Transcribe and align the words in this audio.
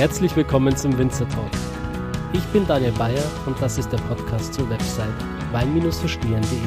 Herzlich 0.00 0.34
willkommen 0.34 0.74
zum 0.74 0.96
Winzer 0.96 1.28
Talk. 1.28 1.50
Ich 2.32 2.42
bin 2.54 2.66
Daniel 2.66 2.92
Bayer 2.92 3.22
und 3.44 3.60
das 3.60 3.76
ist 3.76 3.92
der 3.92 3.98
Podcast 3.98 4.54
zur 4.54 4.70
Website 4.70 5.12
wein-verstehen.de. 5.52 6.58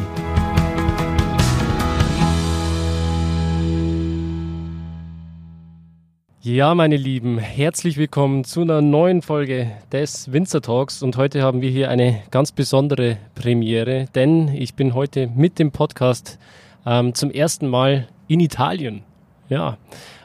Ja, 6.41 6.75
meine 6.75 6.95
Lieben, 6.95 7.39
herzlich 7.39 7.97
willkommen 7.97 8.43
zu 8.43 8.61
einer 8.61 8.83
neuen 8.83 9.23
Folge 9.23 9.71
des 9.91 10.31
Winzer 10.31 10.61
Talks 10.61 11.01
und 11.01 11.17
heute 11.17 11.41
haben 11.41 11.63
wir 11.63 11.71
hier 11.71 11.89
eine 11.89 12.21
ganz 12.29 12.51
besondere 12.51 13.17
Premiere, 13.33 14.05
denn 14.13 14.49
ich 14.49 14.75
bin 14.75 14.93
heute 14.93 15.25
mit 15.25 15.57
dem 15.57 15.71
Podcast 15.71 16.37
ähm, 16.85 17.15
zum 17.15 17.31
ersten 17.31 17.67
Mal 17.67 18.07
in 18.27 18.39
Italien. 18.39 19.01
Ja, 19.49 19.79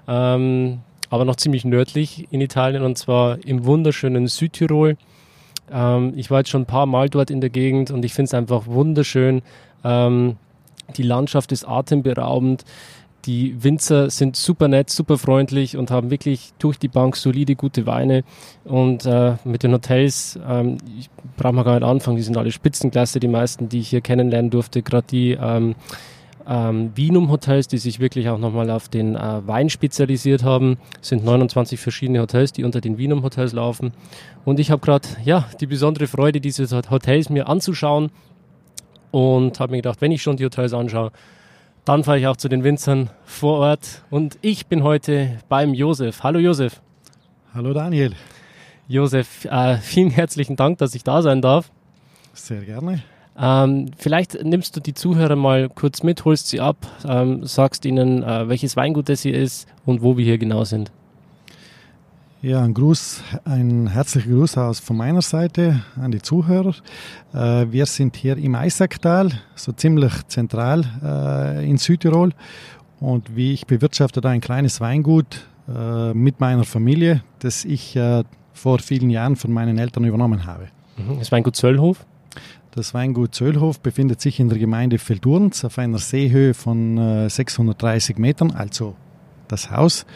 ähm, 0.07 0.81
aber 1.11 1.25
noch 1.25 1.37
ziemlich 1.37 1.65
nördlich 1.65 2.29
in 2.31 2.41
Italien 2.41 2.83
und 2.83 2.99
zwar 2.99 3.45
im 3.45 3.65
wunderschönen 3.65 4.27
Südtirol. 4.27 4.97
Ähm, 5.71 6.13
ich 6.17 6.31
war 6.31 6.39
jetzt 6.39 6.51
schon 6.51 6.63
ein 6.63 6.67
paar 6.67 6.87
Mal 6.87 7.09
dort 7.09 7.31
in 7.31 7.41
der 7.41 7.51
Gegend 7.51 7.91
und 7.91 8.05
ich 8.05 8.15
finde 8.15 8.29
es 8.29 8.35
einfach 8.35 8.67
wunderschön. 8.67 9.43
Ähm, 9.85 10.37
die 10.97 11.03
Landschaft 11.03 11.53
ist 11.53 11.69
atemberaubend. 11.69 12.65
Die 13.25 13.63
Winzer 13.63 14.11
sind 14.11 14.37
super 14.37 14.69
nett, 14.69 14.91
super 14.91 15.19
freundlich 15.19 15.77
und 15.77 15.91
haben 15.91 16.11
wirklich 16.11 16.53
durch 16.59 16.79
die 16.79 16.89
Bank 16.89 17.17
solide, 17.17 17.57
gute 17.57 17.85
Weine. 17.85 18.23
Und 18.65 19.05
äh, 19.07 19.35
mit 19.45 19.65
den 19.65 19.73
Hotels, 19.73 20.39
ähm, 20.49 20.79
ich 20.99 21.11
brauche 21.37 21.53
mal 21.53 21.65
gar 21.65 21.75
nicht 21.75 21.89
anfangen, 21.89 22.17
die 22.17 22.23
sind 22.23 22.37
alle 22.37 22.53
Spitzenklasse, 22.53 23.21
die 23.21 23.29
meisten, 23.29 23.69
die 23.69 23.81
ich 23.81 23.89
hier 23.89 24.01
kennenlernen 24.01 24.51
durfte. 24.51 24.83
Gerade 24.83 25.07
die 25.11 25.33
ähm, 25.33 25.75
ähm, 26.49 26.93
Vinum 26.95 27.31
Hotels, 27.31 27.69
die 27.69 27.79
sich 27.79 28.01
wirklich 28.01 28.29
auch 28.31 28.39
nochmal 28.39 28.71
auf 28.71 28.89
den 28.89 29.15
äh, 29.15 29.47
Wein 29.47 29.69
spezialisiert 29.69 30.43
haben. 30.43 30.79
Es 31.03 31.09
sind 31.09 31.25
29 31.25 31.79
verschiedene 31.79 32.21
Hotels, 32.21 32.53
die 32.53 32.65
unter 32.65 32.81
den 32.81 32.97
Vinum 32.97 33.23
Hotels 33.23 33.53
laufen. 33.53 33.93
Und 34.45 34.59
ich 34.59 34.71
habe 34.71 34.81
gerade 34.81 35.07
ja, 35.25 35.49
die 35.61 35.67
besondere 35.67 36.07
Freude, 36.07 36.41
diese 36.41 36.67
Hotels 36.91 37.29
mir 37.29 37.49
anzuschauen 37.49 38.11
und 39.11 39.61
habe 39.61 39.73
mir 39.73 39.79
gedacht, 39.79 40.01
wenn 40.01 40.13
ich 40.13 40.23
schon 40.23 40.37
die 40.37 40.45
Hotels 40.45 40.73
anschaue, 40.73 41.13
dann 41.85 42.05
fahre 42.05 42.19
ich 42.19 42.27
auch 42.27 42.37
zu 42.37 42.49
den 42.49 42.65
Winzern 42.65 43.11
vor 43.25 43.59
Ort. 43.59 44.05
Und 44.11 44.39
ich 44.41 44.67
bin 44.67 44.83
heute 44.83 45.39
beim 45.49 45.75
Josef. 45.75 46.23
Hallo 46.23 46.39
Josef. 46.39 46.81
Hallo 47.55 47.73
Daniel. 47.73 48.15
Josef, 48.89 49.45
äh, 49.45 49.77
vielen 49.79 50.11
herzlichen 50.11 50.57
Dank, 50.57 50.79
dass 50.79 50.95
ich 50.95 51.05
da 51.05 51.21
sein 51.21 51.43
darf. 51.43 51.71
Sehr 52.33 52.63
gerne. 52.63 53.03
Ähm, 53.41 53.91
vielleicht 53.97 54.43
nimmst 54.43 54.77
du 54.77 54.81
die 54.81 54.95
Zuhörer 54.95 55.37
mal 55.37 55.69
kurz 55.69 56.03
mit, 56.03 56.25
holst 56.25 56.49
sie 56.49 56.61
ab, 56.61 56.77
ähm, 57.07 57.47
sagst 57.47 57.85
ihnen, 57.85 58.23
äh, 58.23 58.49
welches 58.49 58.77
Weingut 58.77 59.09
das 59.09 59.23
hier 59.23 59.35
ist 59.35 59.69
und 59.87 60.03
wo 60.03 60.17
wir 60.17 60.25
hier 60.25 60.39
genau 60.39 60.65
sind. 60.65 60.91
Ja, 62.41 62.63
ein 62.63 62.73
Gruß, 62.73 63.23
ein 63.45 63.89
herzlicher 63.89 64.31
Gruß 64.31 64.59
aus 64.59 64.79
von 64.79 64.97
meiner 64.97 65.23
Seite 65.23 65.83
an 66.01 66.13
die 66.13 66.23
Zuhörer. 66.23 66.75
Äh, 67.33 67.67
wir 67.71 67.87
sind 67.87 68.17
hier 68.17 68.37
im 68.37 68.55
Eisacktal, 68.55 69.33
so 69.57 69.73
ziemlich 69.73 70.13
zentral 70.29 70.85
äh, 71.03 71.69
in 71.69 71.79
Südtirol. 71.79 72.33
Und 73.01 73.35
wie 73.37 73.53
ich 73.53 73.67
bewirtschafte 73.67 74.21
da 74.21 74.31
ein 74.31 74.41
kleines 74.41 74.81
Weingut 74.81 75.47
äh, 75.69 76.13
mit 76.15 76.41
meiner 76.41 76.65
Familie, 76.65 77.23
das 77.41 77.65
ich 77.65 77.95
äh, 77.97 78.25
vor 78.53 78.79
vielen 78.79 79.11
Jahren 79.11 79.37
von 79.37 79.53
meinen 79.53 79.79
Eltern 79.79 80.05
übernommen 80.05 80.47
habe. 80.47 80.69
Mhm. 80.97 81.19
Das 81.19 81.31
Weingut 81.31 81.57
Zöllhof? 81.57 82.05
Das 82.73 82.95
Weingut 82.95 83.35
Zöllhof 83.35 83.81
befindet 83.81 84.21
sich 84.21 84.41
in 84.41 84.49
der 84.49 84.59
Gemeinde 84.59 84.99
Feldurns 84.99 85.65
auf 85.65 85.79
einer 85.79 85.99
Seehöhe 85.99 86.55
von 86.55 87.29
630 87.29 88.17
äh, 88.17 88.21
Metern, 88.21 88.51
also 88.51 88.95
das 89.49 89.71
Haus. 89.71 90.07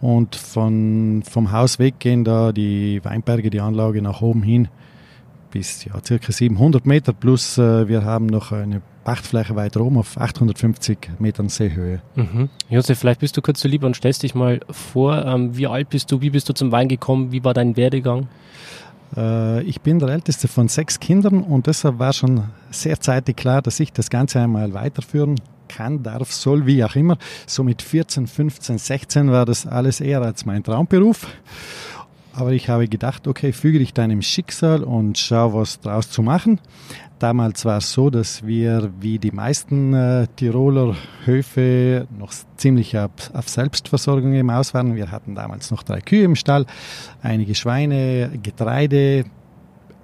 Und 0.00 0.36
von, 0.36 1.24
vom 1.28 1.50
Haus 1.50 1.78
weg 1.78 1.98
gehen 1.98 2.24
da 2.24 2.52
die 2.52 3.04
Weinberge, 3.04 3.50
die 3.50 3.60
Anlage 3.60 4.00
nach 4.00 4.22
oben 4.22 4.42
hin 4.42 4.68
bis 5.50 5.84
ja, 5.84 5.94
circa 6.04 6.32
700 6.32 6.86
Meter. 6.86 7.12
Plus 7.12 7.58
äh, 7.58 7.88
wir 7.88 8.04
haben 8.04 8.26
noch 8.26 8.52
eine 8.52 8.82
Pachtfläche 9.04 9.56
weiter 9.56 9.80
oben 9.80 9.98
auf 9.98 10.18
850 10.18 10.98
Metern 11.18 11.48
Seehöhe. 11.48 12.02
Mhm. 12.14 12.50
Josef, 12.68 12.98
vielleicht 12.98 13.20
bist 13.20 13.36
du 13.36 13.42
kurz 13.42 13.60
so 13.60 13.68
lieb 13.68 13.82
und 13.82 13.96
stellst 13.96 14.22
dich 14.22 14.34
mal 14.34 14.60
vor, 14.70 15.24
ähm, 15.24 15.56
wie 15.56 15.66
alt 15.66 15.88
bist 15.88 16.12
du, 16.12 16.20
wie 16.20 16.30
bist 16.30 16.48
du 16.48 16.52
zum 16.52 16.72
Wein 16.72 16.88
gekommen, 16.88 17.32
wie 17.32 17.42
war 17.42 17.54
dein 17.54 17.76
Werdegang? 17.76 18.28
Äh, 19.16 19.62
ich 19.62 19.80
bin 19.80 19.98
der 19.98 20.08
älteste 20.10 20.48
von 20.48 20.68
sechs 20.68 21.00
Kindern 21.00 21.42
und 21.42 21.66
deshalb 21.66 21.98
war 21.98 22.12
schon 22.12 22.44
sehr 22.70 23.00
zeitig 23.00 23.36
klar, 23.36 23.62
dass 23.62 23.80
ich 23.80 23.92
das 23.92 24.10
Ganze 24.10 24.40
einmal 24.40 24.72
weiterführen 24.74 25.36
kann, 25.68 26.02
darf, 26.02 26.32
soll, 26.32 26.66
wie 26.66 26.82
auch 26.82 26.96
immer. 26.96 27.18
So 27.46 27.62
mit 27.62 27.82
14, 27.82 28.26
15, 28.26 28.78
16 28.78 29.30
war 29.30 29.44
das 29.44 29.66
alles 29.66 30.00
eher 30.00 30.22
als 30.22 30.44
mein 30.44 30.64
Traumberuf. 30.64 31.26
Aber 32.38 32.52
ich 32.52 32.68
habe 32.68 32.86
gedacht, 32.86 33.26
okay, 33.26 33.52
füge 33.52 33.80
dich 33.80 33.94
deinem 33.94 34.22
Schicksal 34.22 34.84
und 34.84 35.18
schau, 35.18 35.54
was 35.54 35.80
draus 35.80 36.08
zu 36.08 36.22
machen. 36.22 36.60
Damals 37.18 37.64
war 37.64 37.78
es 37.78 37.92
so, 37.92 38.10
dass 38.10 38.46
wir 38.46 38.92
wie 39.00 39.18
die 39.18 39.32
meisten 39.32 39.92
äh, 39.92 40.28
Tiroler 40.36 40.94
Höfe 41.24 42.06
noch 42.16 42.32
ziemlich 42.56 42.96
auf, 42.96 43.10
auf, 43.32 43.48
Selbstversorgung 43.48 44.34
im 44.34 44.50
Aus 44.50 44.72
waren. 44.72 44.94
Wir 44.94 45.10
hatten 45.10 45.34
damals 45.34 45.72
noch 45.72 45.82
drei 45.82 46.00
Kühe 46.00 46.22
im 46.22 46.36
Stall, 46.36 46.66
einige 47.22 47.56
Schweine, 47.56 48.30
Getreide, 48.40 49.24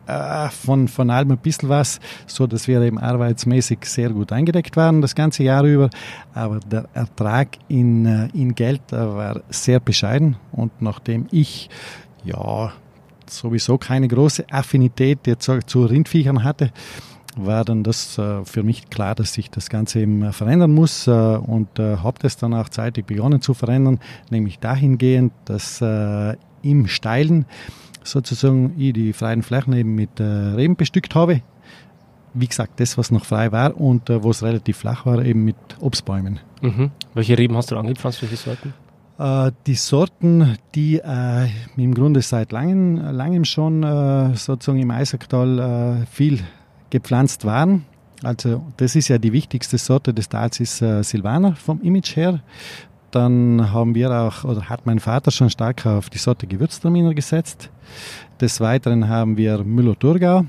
äh, 0.06 0.48
von, 0.50 0.88
von 0.88 1.10
allem 1.10 1.30
ein 1.30 1.38
bisschen 1.38 1.68
was, 1.68 2.00
so 2.26 2.46
dass 2.46 2.68
wir 2.68 2.80
eben 2.82 2.98
arbeitsmäßig 2.98 3.78
sehr 3.84 4.10
gut 4.10 4.32
eingedeckt 4.32 4.76
waren 4.76 5.00
das 5.00 5.14
ganze 5.14 5.44
Jahr 5.44 5.64
über. 5.64 5.88
Aber 6.34 6.60
der 6.60 6.88
Ertrag 6.94 7.58
in, 7.68 8.04
äh, 8.04 8.28
in 8.34 8.54
Geld 8.54 8.82
war 8.90 9.40
sehr 9.50 9.80
bescheiden 9.80 10.36
und 10.52 10.82
nachdem 10.82 11.26
ich 11.30 11.70
ja 12.24 12.72
sowieso 13.26 13.78
keine 13.78 14.08
große 14.08 14.46
Affinität 14.50 15.26
jetzt 15.26 15.50
zu 15.66 15.84
Rindviechern 15.84 16.44
hatte, 16.44 16.72
war 17.36 17.64
dann 17.64 17.82
das 17.82 18.16
äh, 18.18 18.44
für 18.44 18.62
mich 18.62 18.90
klar, 18.90 19.14
dass 19.14 19.36
ich 19.38 19.50
das 19.50 19.68
Ganze 19.68 20.00
eben 20.00 20.22
äh, 20.22 20.32
verändern 20.32 20.72
muss 20.72 21.06
äh, 21.06 21.10
und 21.10 21.78
habe 21.78 22.18
das 22.20 22.36
dann 22.36 22.54
auch 22.54 22.68
zeitig 22.68 23.06
begonnen 23.06 23.40
zu 23.40 23.54
verändern, 23.54 23.98
nämlich 24.30 24.58
dahingehend, 24.58 25.32
dass 25.44 25.80
im 25.80 26.86
Steilen 26.86 27.46
sozusagen 28.02 28.74
ich 28.78 28.92
die 28.92 29.12
freien 29.12 29.42
Flächen 29.42 29.72
eben 29.72 29.94
mit 29.94 30.20
Reben 30.20 30.76
bestückt 30.76 31.14
habe. 31.14 31.42
Wie 32.32 32.46
gesagt, 32.46 32.80
das, 32.80 32.98
was 32.98 33.10
noch 33.10 33.24
frei 33.24 33.52
war 33.52 33.78
und 33.80 34.08
wo 34.08 34.30
es 34.30 34.42
relativ 34.42 34.78
flach 34.78 35.06
war, 35.06 35.24
eben 35.24 35.44
mit 35.44 35.56
Obstbäumen. 35.80 36.40
Mhm. 36.62 36.90
Welche 37.14 37.38
Reben 37.38 37.56
hast 37.56 37.70
du 37.70 37.76
angepflanzt, 37.76 38.22
welche 38.22 38.36
Sorten? 38.36 38.74
Äh, 39.18 39.52
die 39.66 39.74
Sorten, 39.74 40.58
die 40.74 40.98
äh, 40.98 41.48
im 41.76 41.94
Grunde 41.94 42.20
seit 42.22 42.52
langem, 42.52 42.96
langem 42.96 43.44
schon 43.44 43.82
äh, 43.82 44.34
sozusagen 44.34 44.80
im 44.80 44.90
Eisacktal 44.90 46.02
äh, 46.02 46.06
viel 46.06 46.40
gepflanzt 46.90 47.44
waren. 47.44 47.84
Also 48.22 48.62
das 48.76 48.96
ist 48.96 49.08
ja 49.08 49.18
die 49.18 49.32
wichtigste 49.32 49.78
Sorte 49.78 50.12
des 50.12 50.28
Tals, 50.28 50.58
ist 50.58 50.82
äh, 50.82 51.02
Silvaner 51.02 51.54
vom 51.54 51.80
Image 51.82 52.16
her. 52.16 52.40
Dann 53.12 53.72
haben 53.72 53.94
wir 53.94 54.10
auch, 54.10 54.42
oder 54.42 54.68
hat 54.68 54.86
mein 54.86 54.98
Vater 54.98 55.30
schon 55.30 55.48
stark 55.48 55.86
auf 55.86 56.10
die 56.10 56.18
Sorte 56.18 56.48
Gewürztraminer 56.48 57.14
gesetzt. 57.14 57.70
Des 58.40 58.60
Weiteren 58.60 59.08
haben 59.08 59.36
wir 59.36 59.62
Müller-Thurgau. 59.62 60.44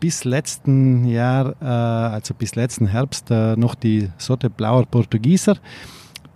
Bis 0.00 0.24
letzten 0.24 1.06
Jahr, 1.06 1.54
äh, 1.62 1.64
also 1.64 2.34
bis 2.34 2.56
letzten 2.56 2.88
Herbst, 2.88 3.30
noch 3.30 3.74
die 3.74 4.10
Sorte 4.18 4.50
Blauer 4.50 4.84
Portugieser 4.84 5.56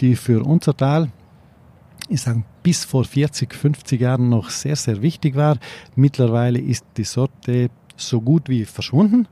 die 0.03 0.17
für 0.17 0.45
unser 0.45 0.77
Tal, 0.77 1.11
ich 2.09 2.21
sage, 2.21 2.43
bis 2.63 2.85
vor 2.85 3.05
40, 3.05 3.55
50 3.55 4.01
Jahren 4.01 4.29
noch 4.29 4.51
sehr, 4.51 4.77
sehr 4.77 5.01
wichtig 5.01 5.37
war. 5.37 5.57
Mittlerweile 5.95 6.59
ist 6.59 6.85
die 6.97 7.05
Sorte 7.05 7.71
so 7.97 8.21
gut 8.21 8.49
wie 8.49 8.65
verschwunden. 8.65 9.29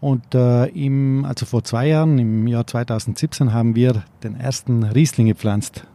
Und 0.00 0.34
äh, 0.34 0.66
im, 0.66 1.24
also 1.24 1.46
vor 1.46 1.62
zwei 1.62 1.88
Jahren, 1.88 2.18
im 2.18 2.46
Jahr 2.48 2.66
2017, 2.66 3.52
haben 3.52 3.76
wir 3.76 4.02
den 4.24 4.34
ersten 4.34 4.82
Riesling 4.82 5.28
gepflanzt. 5.28 5.86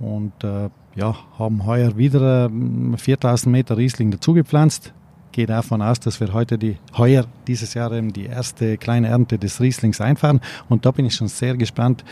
Und 0.00 0.32
äh, 0.42 0.68
ja, 0.96 1.16
haben 1.38 1.64
heuer 1.64 1.96
wieder 1.96 2.50
äh, 2.50 2.96
4000 2.96 3.52
Meter 3.52 3.76
Riesling 3.76 4.10
dazugepflanzt 4.10 4.92
gehe 5.36 5.46
davon 5.46 5.82
aus, 5.82 6.00
dass 6.00 6.18
wir 6.18 6.32
heute 6.32 6.56
die, 6.56 6.78
heuer 6.96 7.26
dieses 7.46 7.74
Jahr 7.74 7.92
eben 7.92 8.10
die 8.10 8.24
erste 8.24 8.78
kleine 8.78 9.08
Ernte 9.08 9.38
des 9.38 9.60
Rieslings 9.60 10.00
einfahren. 10.00 10.40
Und 10.70 10.86
da 10.86 10.92
bin 10.92 11.04
ich 11.04 11.14
schon 11.14 11.28
sehr 11.28 11.58
gespannt, 11.58 12.04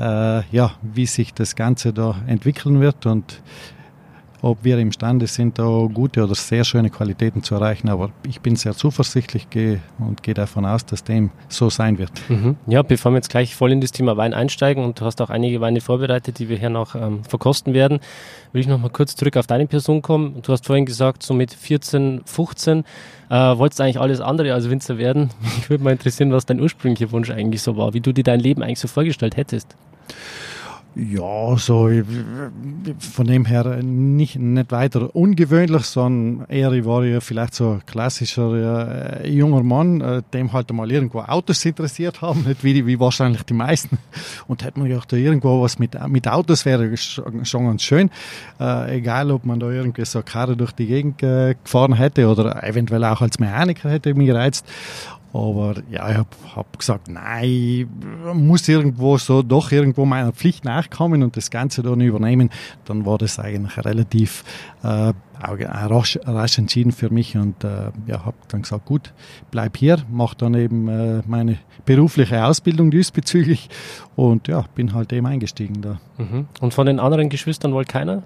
äh, 0.00 0.44
ja, 0.50 0.72
wie 0.82 1.06
sich 1.06 1.32
das 1.32 1.54
Ganze 1.54 1.92
da 1.92 2.16
entwickeln 2.26 2.80
wird 2.80 3.06
und 3.06 3.40
ob 4.42 4.64
wir 4.64 4.76
imstande 4.78 5.28
sind, 5.28 5.58
da 5.58 5.88
gute 5.92 6.24
oder 6.24 6.34
sehr 6.34 6.64
schöne 6.64 6.90
Qualitäten 6.90 7.44
zu 7.44 7.54
erreichen. 7.54 7.88
Aber 7.88 8.10
ich 8.28 8.40
bin 8.40 8.56
sehr 8.56 8.74
zuversichtlich 8.74 9.46
und 9.98 10.22
gehe 10.22 10.34
davon 10.34 10.66
aus, 10.66 10.84
dass 10.84 11.04
dem 11.04 11.30
so 11.48 11.70
sein 11.70 11.98
wird. 11.98 12.10
Mhm. 12.28 12.56
Ja, 12.66 12.82
bevor 12.82 13.12
wir 13.12 13.16
jetzt 13.16 13.30
gleich 13.30 13.54
voll 13.54 13.70
in 13.70 13.80
das 13.80 13.92
Thema 13.92 14.16
Wein 14.16 14.34
einsteigen 14.34 14.84
und 14.84 15.00
du 15.00 15.04
hast 15.04 15.22
auch 15.22 15.30
einige 15.30 15.60
Weine 15.60 15.80
vorbereitet, 15.80 16.40
die 16.40 16.48
wir 16.48 16.58
hier 16.58 16.70
noch 16.70 16.96
ähm, 16.96 17.22
verkosten 17.24 17.72
werden, 17.72 18.00
will 18.52 18.60
ich 18.60 18.66
noch 18.66 18.78
mal 18.78 18.90
kurz 18.90 19.14
zurück 19.14 19.36
auf 19.36 19.46
deine 19.46 19.66
Person 19.66 20.02
kommen. 20.02 20.42
Du 20.42 20.52
hast 20.52 20.66
vorhin 20.66 20.86
gesagt, 20.86 21.22
so 21.22 21.34
mit 21.34 21.54
14, 21.54 22.22
15 22.24 22.84
äh, 23.30 23.34
wolltest 23.34 23.78
du 23.78 23.84
eigentlich 23.84 24.00
alles 24.00 24.20
andere 24.20 24.52
als 24.54 24.68
Winzer 24.68 24.98
werden. 24.98 25.30
Mich 25.40 25.70
würde 25.70 25.84
mal 25.84 25.92
interessieren, 25.92 26.32
was 26.32 26.46
dein 26.46 26.60
ursprünglicher 26.60 27.12
Wunsch 27.12 27.30
eigentlich 27.30 27.62
so 27.62 27.76
war, 27.76 27.94
wie 27.94 28.00
du 28.00 28.12
dir 28.12 28.24
dein 28.24 28.40
Leben 28.40 28.62
eigentlich 28.62 28.80
so 28.80 28.88
vorgestellt 28.88 29.36
hättest. 29.36 29.76
Ja, 30.94 31.56
so 31.56 31.88
von 32.98 33.26
dem 33.26 33.46
her 33.46 33.82
nicht, 33.82 34.38
nicht 34.38 34.70
weiter 34.72 35.14
ungewöhnlich, 35.16 35.84
sondern 35.84 36.46
eher 36.50 36.72
ich 36.72 36.84
war 36.84 37.02
ja 37.04 37.20
vielleicht 37.20 37.54
so 37.54 37.70
ein 37.70 37.86
klassischer 37.86 39.22
äh, 39.22 39.30
junger 39.30 39.62
Mann, 39.62 40.02
äh, 40.02 40.22
dem 40.34 40.52
halt 40.52 40.70
mal 40.70 40.90
irgendwo 40.92 41.20
Autos 41.20 41.64
interessiert 41.64 42.20
haben, 42.20 42.44
nicht 42.44 42.62
wie, 42.62 42.86
wie 42.86 43.00
wahrscheinlich 43.00 43.42
die 43.44 43.54
meisten. 43.54 43.96
Und 44.48 44.64
hätte 44.64 44.80
man 44.80 44.88
gedacht, 44.88 45.10
da 45.10 45.16
irgendwo 45.16 45.62
was 45.62 45.78
mit, 45.78 45.96
mit 46.08 46.28
Autos 46.28 46.66
wäre 46.66 46.94
schon 46.96 47.66
ganz 47.66 47.82
schön. 47.82 48.10
Äh, 48.60 48.98
egal, 48.98 49.30
ob 49.30 49.46
man 49.46 49.60
da 49.60 49.70
irgendwie 49.70 50.04
so 50.04 50.18
eine 50.18 50.24
Karre 50.24 50.56
durch 50.58 50.72
die 50.72 50.86
Gegend 50.86 51.22
äh, 51.22 51.54
gefahren 51.62 51.94
hätte 51.94 52.28
oder 52.28 52.62
eventuell 52.64 53.04
auch 53.04 53.22
als 53.22 53.38
Mechaniker 53.38 53.88
hätte 53.88 54.12
mich 54.12 54.26
gereizt. 54.26 54.66
Aber 55.32 55.76
ja, 55.90 56.10
ich 56.10 56.16
habe 56.16 56.28
hab 56.54 56.78
gesagt, 56.78 57.08
nein, 57.08 57.88
muss 58.34 58.68
irgendwo 58.68 59.16
so 59.16 59.42
doch 59.42 59.72
irgendwo 59.72 60.04
meiner 60.04 60.32
Pflicht 60.32 60.64
nachkommen 60.64 61.22
und 61.22 61.36
das 61.36 61.50
Ganze 61.50 61.82
dann 61.82 62.00
übernehmen. 62.00 62.50
Dann 62.84 63.06
war 63.06 63.16
das 63.16 63.38
eigentlich 63.38 63.82
relativ 63.82 64.44
äh, 64.82 65.12
rasch, 65.40 66.18
rasch 66.24 66.58
entschieden 66.58 66.92
für 66.92 67.10
mich 67.10 67.36
und 67.36 67.64
äh, 67.64 67.90
ja, 68.06 68.26
habe 68.26 68.36
dann 68.48 68.62
gesagt, 68.62 68.84
gut, 68.84 69.14
bleib 69.50 69.78
hier, 69.78 69.98
mache 70.10 70.36
dann 70.36 70.54
eben 70.54 70.88
äh, 70.88 71.22
meine 71.26 71.58
berufliche 71.86 72.44
Ausbildung 72.44 72.90
diesbezüglich 72.90 73.70
und 74.16 74.48
ja, 74.48 74.66
bin 74.74 74.92
halt 74.92 75.12
eben 75.12 75.26
eingestiegen 75.26 75.80
da. 75.80 76.00
Mhm. 76.18 76.46
Und 76.60 76.74
von 76.74 76.86
den 76.86 77.00
anderen 77.00 77.30
Geschwistern 77.30 77.72
wollte 77.72 77.92
keiner? 77.92 78.22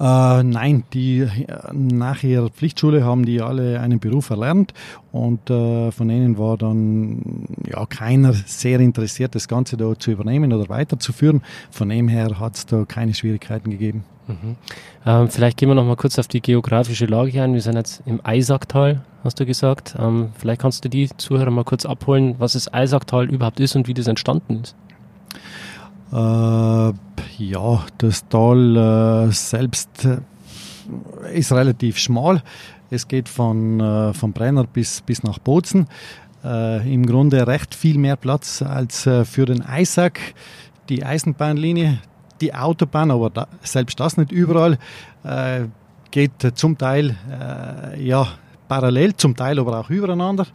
Äh, 0.00 0.42
nein, 0.42 0.84
die 0.92 1.26
nach 1.72 2.22
ihrer 2.22 2.50
Pflichtschule 2.50 3.04
haben 3.04 3.24
die 3.24 3.40
alle 3.40 3.80
einen 3.80 4.00
Beruf 4.00 4.30
erlernt 4.30 4.74
und 5.12 5.50
äh, 5.50 5.90
von 5.92 6.10
ihnen 6.10 6.38
war 6.38 6.56
dann 6.56 7.46
ja 7.66 7.84
keiner 7.86 8.32
sehr 8.32 8.80
interessiert, 8.80 9.34
das 9.34 9.48
Ganze 9.48 9.76
da 9.76 9.98
zu 9.98 10.10
übernehmen 10.10 10.52
oder 10.52 10.68
weiterzuführen. 10.68 11.42
Von 11.70 11.88
dem 11.88 12.08
her 12.08 12.40
hat 12.40 12.56
es 12.56 12.66
da 12.66 12.84
keine 12.84 13.14
Schwierigkeiten 13.14 13.70
gegeben. 13.70 14.04
Mhm. 14.26 14.56
Ähm, 15.04 15.28
vielleicht 15.28 15.56
gehen 15.56 15.68
wir 15.68 15.74
noch 15.74 15.84
mal 15.84 15.96
kurz 15.96 16.18
auf 16.18 16.28
die 16.28 16.40
geografische 16.40 17.06
Lage 17.06 17.42
ein. 17.42 17.54
Wir 17.54 17.60
sind 17.60 17.76
jetzt 17.76 18.02
im 18.06 18.20
Eisacktal, 18.22 19.04
hast 19.24 19.40
du 19.40 19.46
gesagt. 19.46 19.96
Ähm, 19.98 20.30
vielleicht 20.38 20.60
kannst 20.60 20.84
du 20.84 20.88
die 20.88 21.08
Zuhörer 21.16 21.50
mal 21.50 21.64
kurz 21.64 21.84
abholen, 21.84 22.36
was 22.38 22.52
das 22.52 22.72
Eisacktal 22.72 23.28
überhaupt 23.28 23.60
ist 23.60 23.74
und 23.76 23.88
wie 23.88 23.94
das 23.94 24.06
entstanden 24.06 24.60
ist. 24.62 24.76
Äh, 26.12 26.92
ja, 27.38 27.84
das 27.98 28.28
Tal 28.28 28.76
äh, 28.76 29.32
selbst 29.32 30.04
äh, 30.04 30.18
ist 31.32 31.52
relativ 31.52 31.96
schmal. 31.98 32.42
Es 32.90 33.08
geht 33.08 33.30
von, 33.30 33.80
äh, 33.80 34.12
von 34.12 34.32
Brenner 34.34 34.64
bis, 34.64 35.00
bis 35.00 35.22
nach 35.22 35.38
Bozen. 35.38 35.88
Äh, 36.44 36.92
Im 36.92 37.06
Grunde 37.06 37.46
recht 37.46 37.74
viel 37.74 37.96
mehr 37.96 38.16
Platz 38.16 38.60
als 38.60 39.06
äh, 39.06 39.24
für 39.24 39.46
den 39.46 39.62
Eisack. 39.62 40.20
Die 40.90 41.02
Eisenbahnlinie, 41.02 42.00
die 42.42 42.52
Autobahn, 42.54 43.10
aber 43.10 43.30
da, 43.30 43.46
selbst 43.62 43.98
das 44.00 44.16
nicht 44.16 44.32
überall, 44.32 44.78
geht 46.10 46.32
zum 46.56 46.76
Teil 46.76 47.16
ja, 47.96 48.26
parallel, 48.66 49.14
zum 49.14 49.36
Teil 49.36 49.60
aber 49.60 49.78
auch 49.78 49.90
übereinander. 49.90 50.48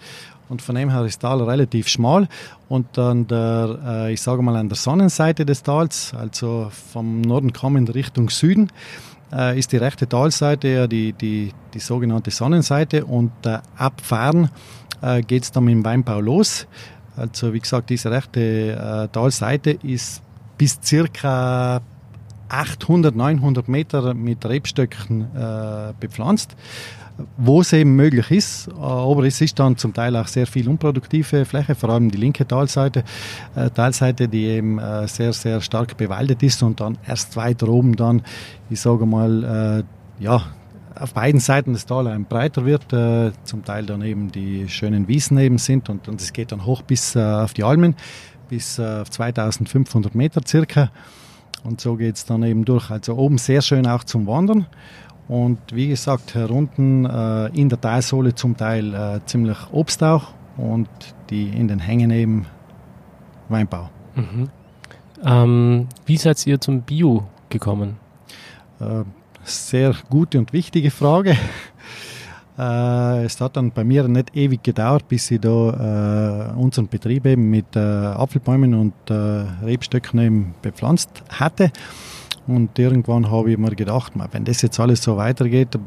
Und 0.50 0.62
von 0.62 0.76
dem 0.76 0.90
her 0.90 1.04
ist 1.06 1.22
das 1.24 1.30
Tal 1.30 1.42
relativ 1.42 1.88
schmal. 1.88 2.28
Und 2.70 2.98
an 2.98 3.28
der, 3.28 3.80
äh, 3.86 4.14
ich 4.14 4.22
sage 4.22 4.42
mal, 4.42 4.56
an 4.56 4.70
der 4.70 4.78
Sonnenseite 4.78 5.46
des 5.46 5.64
Tals, 5.64 6.14
also 6.18 6.72
vom 6.92 7.22
Norden 7.22 7.54
kommend 7.54 7.94
Richtung 7.94 8.30
Süden, 8.30 8.72
äh, 9.34 9.58
ist 9.58 9.72
die 9.72 9.78
rechte 9.78 10.08
Talseite 10.08 10.68
ja 10.68 10.88
die, 10.88 11.14
die, 11.14 11.52
die 11.74 11.80
sogenannte 11.80 12.32
Sonnenseite. 12.32 13.06
Und 13.06 13.32
äh, 13.46 13.60
ab 13.78 14.02
äh, 15.02 15.22
geht 15.22 15.44
es 15.44 15.52
dann 15.52 15.66
mit 15.66 15.74
dem 15.74 15.86
Weinbau 15.86 16.20
los. 16.22 16.68
Also 17.16 17.54
wie 17.54 17.60
gesagt, 17.60 17.90
diese 17.90 18.12
rechte 18.12 18.40
äh, 18.40 19.08
Talseite 19.10 19.72
ist 19.72 20.22
bis 20.58 20.80
circa 20.84 21.82
800, 22.50 23.16
900 23.16 23.68
Meter 23.68 24.14
mit 24.14 24.46
Rebstöcken 24.46 25.22
äh, 25.36 25.94
bepflanzt 26.00 26.56
wo 27.38 27.62
es 27.62 27.74
eben 27.74 27.96
möglich 27.96 28.32
ist. 28.32 28.70
Aber 28.80 29.24
es 29.24 29.42
ist 29.42 29.60
dann 29.60 29.78
zum 29.78 29.94
Teil 29.94 30.16
auch 30.16 30.28
sehr 30.28 30.48
viel 30.48 30.68
unproduktive 30.68 31.46
Fläche, 31.46 31.76
vor 31.76 31.90
allem 31.90 32.12
die 32.12 32.18
linke 32.18 32.48
Talseite, 32.48 33.04
äh, 33.56 33.70
Talseite, 33.70 34.28
die 34.28 34.46
eben 34.46 34.80
äh, 34.80 35.08
sehr, 35.08 35.34
sehr 35.34 35.62
stark 35.62 35.98
bewaldet 35.98 36.44
ist 36.44 36.64
und 36.64 36.80
dann 36.80 36.98
erst 37.08 37.36
weiter 37.36 37.68
oben 37.70 37.96
dann, 37.96 38.22
ich 38.70 38.80
sage 38.80 39.06
mal, 39.06 39.84
äh, 40.20 40.24
ja, 40.24 40.44
auf 41.00 41.14
beiden 41.14 41.40
Seiten 41.40 41.74
des 41.74 41.86
Tals 41.86 42.10
breiter 42.28 42.66
wird, 42.66 42.92
äh, 42.92 43.32
zum 43.44 43.64
Teil 43.64 43.86
dann 43.86 44.02
eben 44.02 44.32
die 44.32 44.68
schönen 44.68 45.08
Wiesen 45.08 45.38
eben 45.38 45.58
sind 45.58 45.90
und 45.90 46.08
es 46.08 46.34
geht 46.34 46.52
dann 46.52 46.66
hoch 46.66 46.82
bis 46.82 47.16
äh, 47.16 47.20
auf 47.20 47.54
die 47.54 47.64
Almen, 47.64 47.96
bis 48.50 48.80
äh, 48.80 49.02
auf 49.02 49.10
2500 49.12 50.16
Meter 50.16 50.42
circa. 50.46 50.90
Und 51.64 51.82
so 51.82 51.96
geht 51.96 52.16
es 52.16 52.26
dann 52.26 52.44
eben 52.44 52.66
durch. 52.66 52.90
Also 52.92 53.16
oben 53.16 53.38
sehr 53.38 53.62
schön 53.62 53.88
auch 53.88 54.04
zum 54.04 54.26
Wandern. 54.26 54.68
Und 55.28 55.60
wie 55.74 55.90
gesagt, 55.90 56.36
herunten 56.36 57.06
äh, 57.06 57.48
in 57.48 57.70
der 57.70 57.82
Talsohle 57.82 58.34
zum 58.34 58.56
Teil 58.56 58.94
äh, 58.94 59.20
ziemlich 59.26 59.58
Obst 59.72 60.02
auch 60.04 60.34
und 60.56 60.88
die 61.30 61.50
in 61.50 61.68
den 61.68 61.80
Hängen 61.80 62.12
eben 62.12 62.46
Weinbau. 63.50 63.90
Mhm. 64.16 64.50
Ähm, 65.24 65.88
wie 66.06 66.18
seid 66.18 66.46
ihr 66.48 66.62
zum 66.62 66.82
Bio 66.82 67.28
gekommen? 67.50 67.98
Äh, 68.80 69.04
sehr 69.44 69.96
gute 70.10 70.38
und 70.40 70.54
wichtige 70.54 70.92
Frage. 70.92 71.36
Äh, 72.60 73.26
es 73.26 73.40
hat 73.40 73.56
dann 73.56 73.70
bei 73.70 73.84
mir 73.84 74.08
nicht 74.08 74.36
ewig 74.36 74.64
gedauert, 74.64 75.08
bis 75.08 75.30
ich 75.30 75.40
da 75.40 76.54
äh, 76.56 76.60
unseren 76.60 76.88
Betrieb 76.88 77.28
eben 77.28 77.52
mit 77.52 77.76
äh, 77.76 77.80
Apfelbäumen 77.80 78.74
und 78.74 78.94
Rebstöcken 79.12 80.20
eben 80.20 80.56
bepflanzt 80.64 81.22
hatte. 81.30 81.72
Und 82.48 82.80
irgendwann 82.80 83.30
habe 83.30 83.52
ich 83.52 83.58
mir 83.58 83.76
gedacht, 83.76 84.14
wenn 84.32 84.46
das 84.46 84.62
jetzt 84.62 84.80
alles 84.80 85.04
so 85.04 85.18
weitergeht, 85.18 85.78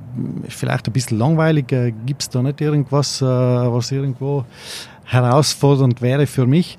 vielleicht 0.48 0.86
ein 0.86 0.92
bisschen 0.92 1.18
langweilig, 1.18 1.68
gibt 1.68 2.22
es 2.22 2.28
da 2.28 2.42
nicht 2.42 2.60
irgendwas, 2.60 3.22
äh, 3.22 3.24
was 3.24 3.90
irgendwo 3.90 4.44
herausfordernd 5.04 6.02
wäre 6.02 6.26
für 6.26 6.46
mich. 6.46 6.76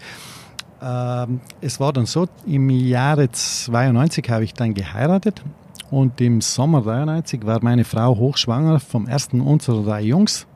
Ähm, 0.82 1.42
es 1.62 1.80
war 1.80 1.94
dann 1.94 2.06
so, 2.06 2.28
im 2.46 2.70
Jahre 2.70 3.32
92 3.32 4.30
habe 4.30 4.44
ich 4.44 4.54
dann 4.54 4.74
geheiratet 4.74 5.42
und 5.90 6.22
im 6.22 6.42
Sommer 6.42 6.82
93 6.82 7.46
war 7.46 7.64
meine 7.64 7.84
Frau 7.84 8.16
hochschwanger 8.16 8.80
vom 8.80 9.08
ersten 9.08 9.42
unserer 9.42 9.84
drei 9.84 10.02
Jungs. 10.02 10.48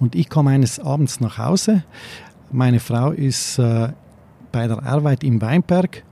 Und 0.00 0.14
ich 0.14 0.28
komme 0.28 0.50
eines 0.50 0.80
Abends 0.80 1.20
nach 1.20 1.38
Hause. 1.38 1.84
Meine 2.50 2.80
Frau 2.80 3.12
ist 3.12 3.58
äh, 3.58 3.88
bei 4.50 4.66
der 4.66 4.82
Arbeit 4.82 5.24
im 5.24 5.40
Weinberg 5.40 6.02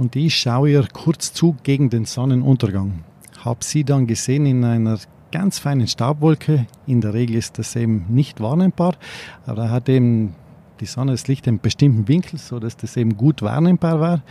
und 0.00 0.16
ich 0.16 0.34
schaue 0.34 0.70
ihr 0.70 0.88
kurz 0.90 1.34
zu 1.34 1.56
gegen 1.62 1.90
den 1.90 2.06
Sonnenuntergang. 2.06 3.04
Habe 3.44 3.62
sie 3.62 3.84
dann 3.84 4.06
gesehen 4.06 4.46
in 4.46 4.64
einer 4.64 4.98
ganz 5.30 5.58
feinen 5.58 5.86
Staubwolke. 5.86 6.66
In 6.86 7.02
der 7.02 7.12
Regel 7.12 7.36
ist 7.36 7.58
das 7.58 7.76
eben 7.76 8.06
nicht 8.08 8.40
wahrnehmbar, 8.40 8.94
aber 9.44 9.56
da 9.56 9.68
hat 9.68 9.90
eben 9.90 10.34
die 10.80 10.86
Sonne 10.86 11.12
das 11.12 11.28
Licht 11.28 11.46
in 11.46 11.50
einem 11.50 11.60
bestimmten 11.60 12.08
Winkel, 12.08 12.38
so 12.38 12.58
dass 12.58 12.78
das 12.78 12.96
eben 12.96 13.18
gut 13.18 13.42
wahrnehmbar 13.42 14.00
war. 14.00 14.22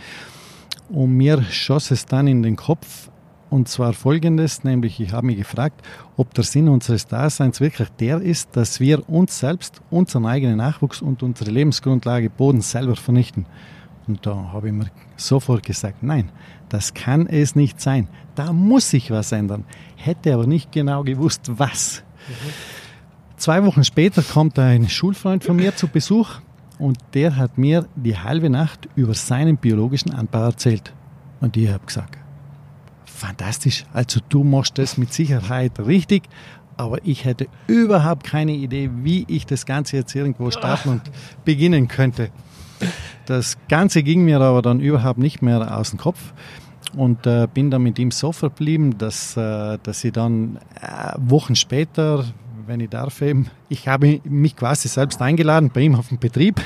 Und 0.88 1.16
mir 1.16 1.40
schoss 1.44 1.92
es 1.92 2.04
dann 2.04 2.26
in 2.26 2.42
den 2.42 2.56
Kopf, 2.56 3.08
und 3.48 3.68
zwar 3.68 3.92
folgendes, 3.92 4.64
nämlich 4.64 4.98
ich 4.98 5.12
habe 5.12 5.26
mich 5.26 5.38
gefragt, 5.38 5.82
ob 6.16 6.34
der 6.34 6.42
Sinn 6.42 6.68
unseres 6.68 7.06
Daseins 7.06 7.60
wirklich 7.60 7.90
der 8.00 8.20
ist, 8.20 8.56
dass 8.56 8.80
wir 8.80 9.08
uns 9.08 9.38
selbst, 9.38 9.82
unseren 9.88 10.26
eigenen 10.26 10.56
Nachwuchs 10.56 11.00
und 11.00 11.22
unsere 11.22 11.52
Lebensgrundlage 11.52 12.28
Boden 12.28 12.60
selber 12.60 12.96
vernichten. 12.96 13.46
Und 14.06 14.26
da 14.26 14.52
habe 14.52 14.68
ich 14.68 14.74
mir 14.74 14.86
sofort 15.16 15.62
gesagt, 15.62 16.02
nein, 16.02 16.30
das 16.68 16.94
kann 16.94 17.26
es 17.26 17.54
nicht 17.54 17.80
sein. 17.80 18.08
Da 18.34 18.52
muss 18.52 18.90
sich 18.90 19.10
was 19.10 19.32
ändern. 19.32 19.64
Hätte 19.96 20.34
aber 20.34 20.46
nicht 20.46 20.72
genau 20.72 21.04
gewusst, 21.04 21.50
was. 21.56 22.02
Mhm. 22.28 22.32
Zwei 23.36 23.64
Wochen 23.64 23.84
später 23.84 24.22
kommt 24.22 24.58
ein 24.58 24.88
Schulfreund 24.88 25.44
von 25.44 25.56
mir 25.56 25.74
zu 25.74 25.88
Besuch 25.88 26.40
und 26.78 26.98
der 27.14 27.36
hat 27.36 27.58
mir 27.58 27.86
die 27.96 28.16
halbe 28.18 28.50
Nacht 28.50 28.88
über 28.96 29.14
seinen 29.14 29.56
biologischen 29.56 30.12
Anbau 30.12 30.44
erzählt. 30.44 30.92
Und 31.40 31.56
ich 31.56 31.70
habe 31.70 31.84
gesagt, 31.86 32.18
fantastisch, 33.04 33.84
also 33.92 34.20
du 34.28 34.44
machst 34.44 34.78
das 34.78 34.98
mit 34.98 35.12
Sicherheit 35.12 35.78
richtig, 35.78 36.28
aber 36.76 36.98
ich 37.04 37.24
hätte 37.24 37.48
überhaupt 37.66 38.24
keine 38.24 38.52
Idee, 38.52 38.90
wie 39.02 39.24
ich 39.28 39.44
das 39.44 39.66
Ganze 39.66 39.96
jetzt 39.96 40.14
irgendwo 40.14 40.50
starten 40.50 40.88
und 40.88 41.02
beginnen 41.44 41.88
könnte. 41.88 42.30
Das 43.26 43.56
Ganze 43.68 44.02
ging 44.02 44.24
mir 44.24 44.40
aber 44.40 44.62
dann 44.62 44.80
überhaupt 44.80 45.18
nicht 45.18 45.42
mehr 45.42 45.76
aus 45.76 45.90
dem 45.90 45.98
Kopf 45.98 46.32
und 46.96 47.26
äh, 47.26 47.46
bin 47.52 47.70
dann 47.70 47.82
mit 47.82 47.98
ihm 47.98 48.10
so 48.10 48.32
verblieben, 48.32 48.98
dass, 48.98 49.36
äh, 49.36 49.78
dass 49.82 50.04
ich 50.04 50.12
dann 50.12 50.58
äh, 50.80 51.12
Wochen 51.18 51.54
später, 51.54 52.24
wenn 52.66 52.80
ich 52.80 52.90
darf 52.90 53.22
eben, 53.22 53.50
ich 53.68 53.88
habe 53.88 54.20
mich 54.24 54.56
quasi 54.56 54.88
selbst 54.88 55.20
eingeladen 55.22 55.70
bei 55.72 55.82
ihm 55.82 55.94
auf 55.94 56.08
dem 56.08 56.18
Betrieb 56.18 56.60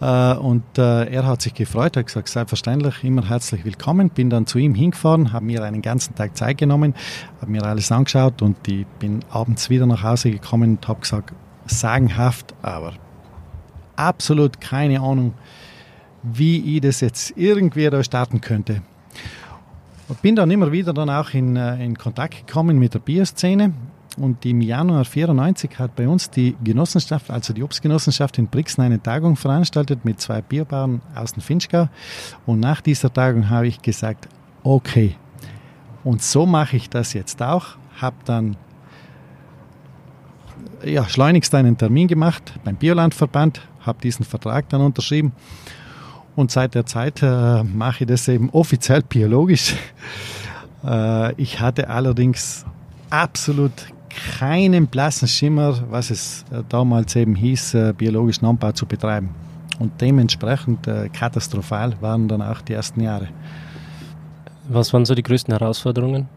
äh, 0.00 0.34
und 0.34 0.64
äh, 0.78 1.04
er 1.04 1.26
hat 1.26 1.42
sich 1.42 1.54
gefreut, 1.54 1.96
hat 1.96 2.06
gesagt, 2.06 2.28
selbstverständlich, 2.28 3.04
immer 3.04 3.28
herzlich 3.28 3.64
willkommen, 3.64 4.10
bin 4.10 4.30
dann 4.30 4.46
zu 4.46 4.58
ihm 4.58 4.74
hingefahren, 4.74 5.32
habe 5.32 5.44
mir 5.44 5.62
einen 5.62 5.82
ganzen 5.82 6.14
Tag 6.14 6.36
Zeit 6.36 6.58
genommen, 6.58 6.94
habe 7.40 7.50
mir 7.50 7.62
alles 7.64 7.92
angeschaut 7.92 8.42
und 8.42 8.56
ich 8.66 8.86
bin 8.98 9.20
abends 9.30 9.70
wieder 9.70 9.86
nach 9.86 10.02
Hause 10.02 10.30
gekommen 10.30 10.76
und 10.76 10.88
habe 10.88 11.00
gesagt, 11.00 11.32
sagenhaft, 11.66 12.54
aber 12.62 12.94
absolut 14.00 14.60
keine 14.60 15.00
Ahnung, 15.00 15.34
wie 16.22 16.76
ich 16.76 16.80
das 16.80 17.00
jetzt 17.00 17.34
irgendwie 17.36 17.88
da 17.90 18.02
starten 18.02 18.40
könnte. 18.40 18.82
Und 20.08 20.20
bin 20.22 20.34
dann 20.34 20.50
immer 20.50 20.72
wieder 20.72 20.92
dann 20.92 21.08
auch 21.08 21.34
in, 21.34 21.56
äh, 21.56 21.84
in 21.84 21.96
Kontakt 21.96 22.46
gekommen 22.46 22.78
mit 22.78 22.94
der 22.94 22.98
Bierszene. 22.98 23.72
Und 24.16 24.44
im 24.44 24.60
Januar 24.60 25.04
94 25.04 25.78
hat 25.78 25.94
bei 25.94 26.08
uns 26.08 26.30
die 26.30 26.56
Genossenschaft, 26.64 27.30
also 27.30 27.52
die 27.52 27.62
Obstgenossenschaft 27.62 28.36
in 28.38 28.48
Brixen, 28.48 28.82
eine 28.82 29.00
Tagung 29.00 29.36
veranstaltet 29.36 30.04
mit 30.04 30.20
zwei 30.20 30.42
Bierbauern 30.42 31.00
aus 31.14 31.32
dem 31.32 31.42
Finchgau. 31.42 31.88
Und 32.44 32.58
nach 32.58 32.80
dieser 32.80 33.12
Tagung 33.12 33.48
habe 33.50 33.68
ich 33.68 33.80
gesagt, 33.80 34.28
okay, 34.64 35.14
und 36.02 36.22
so 36.22 36.44
mache 36.44 36.76
ich 36.76 36.90
das 36.90 37.12
jetzt 37.12 37.40
auch. 37.40 37.76
Habe 38.00 38.16
dann 38.24 38.56
ja, 40.84 41.08
schleunigst 41.08 41.54
einen 41.54 41.76
Termin 41.76 42.08
gemacht 42.08 42.54
beim 42.64 42.76
Biolandverband, 42.76 43.60
habe 43.80 44.00
diesen 44.00 44.24
Vertrag 44.24 44.68
dann 44.68 44.80
unterschrieben 44.80 45.32
und 46.36 46.50
seit 46.50 46.74
der 46.74 46.86
Zeit 46.86 47.22
äh, 47.22 47.62
mache 47.62 48.04
ich 48.04 48.08
das 48.08 48.28
eben 48.28 48.50
offiziell 48.50 49.02
biologisch. 49.02 49.74
Äh, 50.82 51.34
ich 51.34 51.60
hatte 51.60 51.90
allerdings 51.90 52.64
absolut 53.10 53.72
keinen 54.38 54.86
blassen 54.86 55.28
Schimmer, 55.28 55.78
was 55.90 56.08
es 56.08 56.46
äh, 56.50 56.62
damals 56.70 57.14
eben 57.16 57.34
hieß, 57.34 57.74
äh, 57.74 57.92
biologischen 57.92 58.46
Anbau 58.46 58.72
zu 58.72 58.86
betreiben. 58.86 59.28
Und 59.78 60.00
dementsprechend 60.00 60.86
äh, 60.86 61.10
katastrophal 61.10 61.94
waren 62.00 62.28
dann 62.28 62.40
auch 62.40 62.62
die 62.62 62.72
ersten 62.72 63.02
Jahre. 63.02 63.28
Was 64.70 64.90
waren 64.94 65.04
so 65.04 65.14
die 65.14 65.22
größten 65.22 65.52
Herausforderungen? 65.52 66.28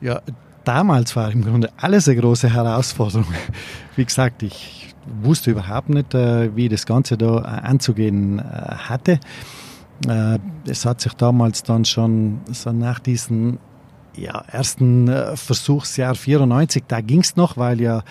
Ja, 0.00 0.22
damals 0.64 1.14
war 1.14 1.30
im 1.30 1.44
Grunde 1.44 1.70
alles 1.76 2.08
eine 2.08 2.18
große 2.20 2.48
Herausforderung. 2.48 3.26
Wie 3.96 4.04
gesagt, 4.06 4.42
ich 4.42 4.93
wusste 5.22 5.50
überhaupt 5.50 5.88
nicht, 5.88 6.14
äh, 6.14 6.54
wie 6.56 6.68
das 6.68 6.86
Ganze 6.86 7.16
da 7.16 7.38
äh, 7.38 7.66
anzugehen 7.66 8.38
äh, 8.38 8.42
hatte. 8.42 9.20
Es 10.66 10.84
hat 10.84 11.00
sich 11.00 11.14
damals 11.14 11.62
dann 11.62 11.84
schon 11.84 12.40
so 12.50 12.72
nach 12.72 12.98
diesem 12.98 13.58
ja, 14.16 14.42
ersten 14.50 15.06
Versuchsjahr 15.36 16.16
94, 16.16 16.82
da 16.88 17.00
ging 17.00 17.20
es 17.20 17.36
noch, 17.36 17.56
weil 17.56 17.80
ja, 17.80 18.02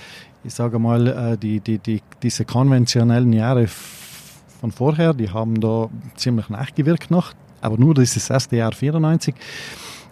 ich 0.45 0.53
sage 0.53 0.79
mal, 0.79 1.37
die, 1.37 1.59
die, 1.59 1.79
die, 1.79 2.01
diese 2.23 2.45
konventionellen 2.45 3.33
Jahre 3.33 3.67
von 3.67 4.71
vorher, 4.71 5.13
die 5.13 5.29
haben 5.29 5.59
da 5.59 5.89
ziemlich 6.15 6.47
nachgewirkt 6.47 7.11
noch, 7.11 7.33
aber 7.59 7.77
nur 7.77 7.93
dieses 7.95 8.29
erste 8.29 8.55
Jahr 8.55 8.71
94. 8.71 9.35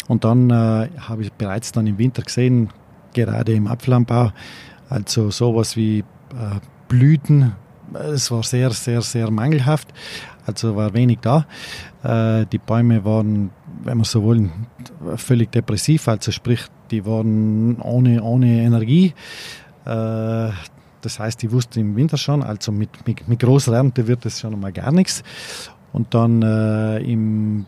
Und 0.09 0.25
dann 0.25 0.49
äh, 0.49 0.89
habe 0.99 1.21
ich 1.21 1.31
bereits 1.31 1.71
dann 1.71 1.87
im 1.87 1.97
Winter 1.97 2.21
gesehen, 2.21 2.69
gerade 3.13 3.53
im 3.53 3.67
Apfelanbau, 3.67 4.33
also 4.89 5.31
sowas 5.31 5.77
wie 5.77 6.03
Blüten, 6.87 7.53
es 7.93 8.31
war 8.31 8.43
sehr, 8.43 8.71
sehr, 8.71 9.01
sehr 9.01 9.31
mangelhaft, 9.31 9.93
also 10.45 10.75
war 10.75 10.93
wenig 10.93 11.19
da. 11.21 11.45
Äh, 12.03 12.45
die 12.51 12.57
Bäume 12.57 13.03
waren, 13.05 13.51
wenn 13.83 13.97
man 13.97 14.05
so 14.05 14.23
wollen, 14.23 14.51
völlig 15.15 15.51
depressiv, 15.51 16.07
also 16.07 16.31
sprich, 16.31 16.65
die 16.89 17.05
waren 17.05 17.79
ohne, 17.81 18.21
ohne 18.23 18.61
Energie. 18.61 19.13
Äh, 19.85 20.49
das 21.01 21.19
heißt, 21.19 21.41
die 21.41 21.51
wussten 21.51 21.79
im 21.79 21.95
Winter 21.95 22.17
schon, 22.17 22.43
also 22.43 22.71
mit, 22.71 22.89
mit, 23.07 23.27
mit 23.27 23.39
großer 23.39 23.73
Ernte 23.73 24.07
wird 24.07 24.25
das 24.25 24.39
schon 24.39 24.53
einmal 24.53 24.71
gar 24.71 24.91
nichts. 24.91 25.23
Und 25.93 26.13
dann 26.13 26.41
äh, 26.41 26.99
im 26.99 27.65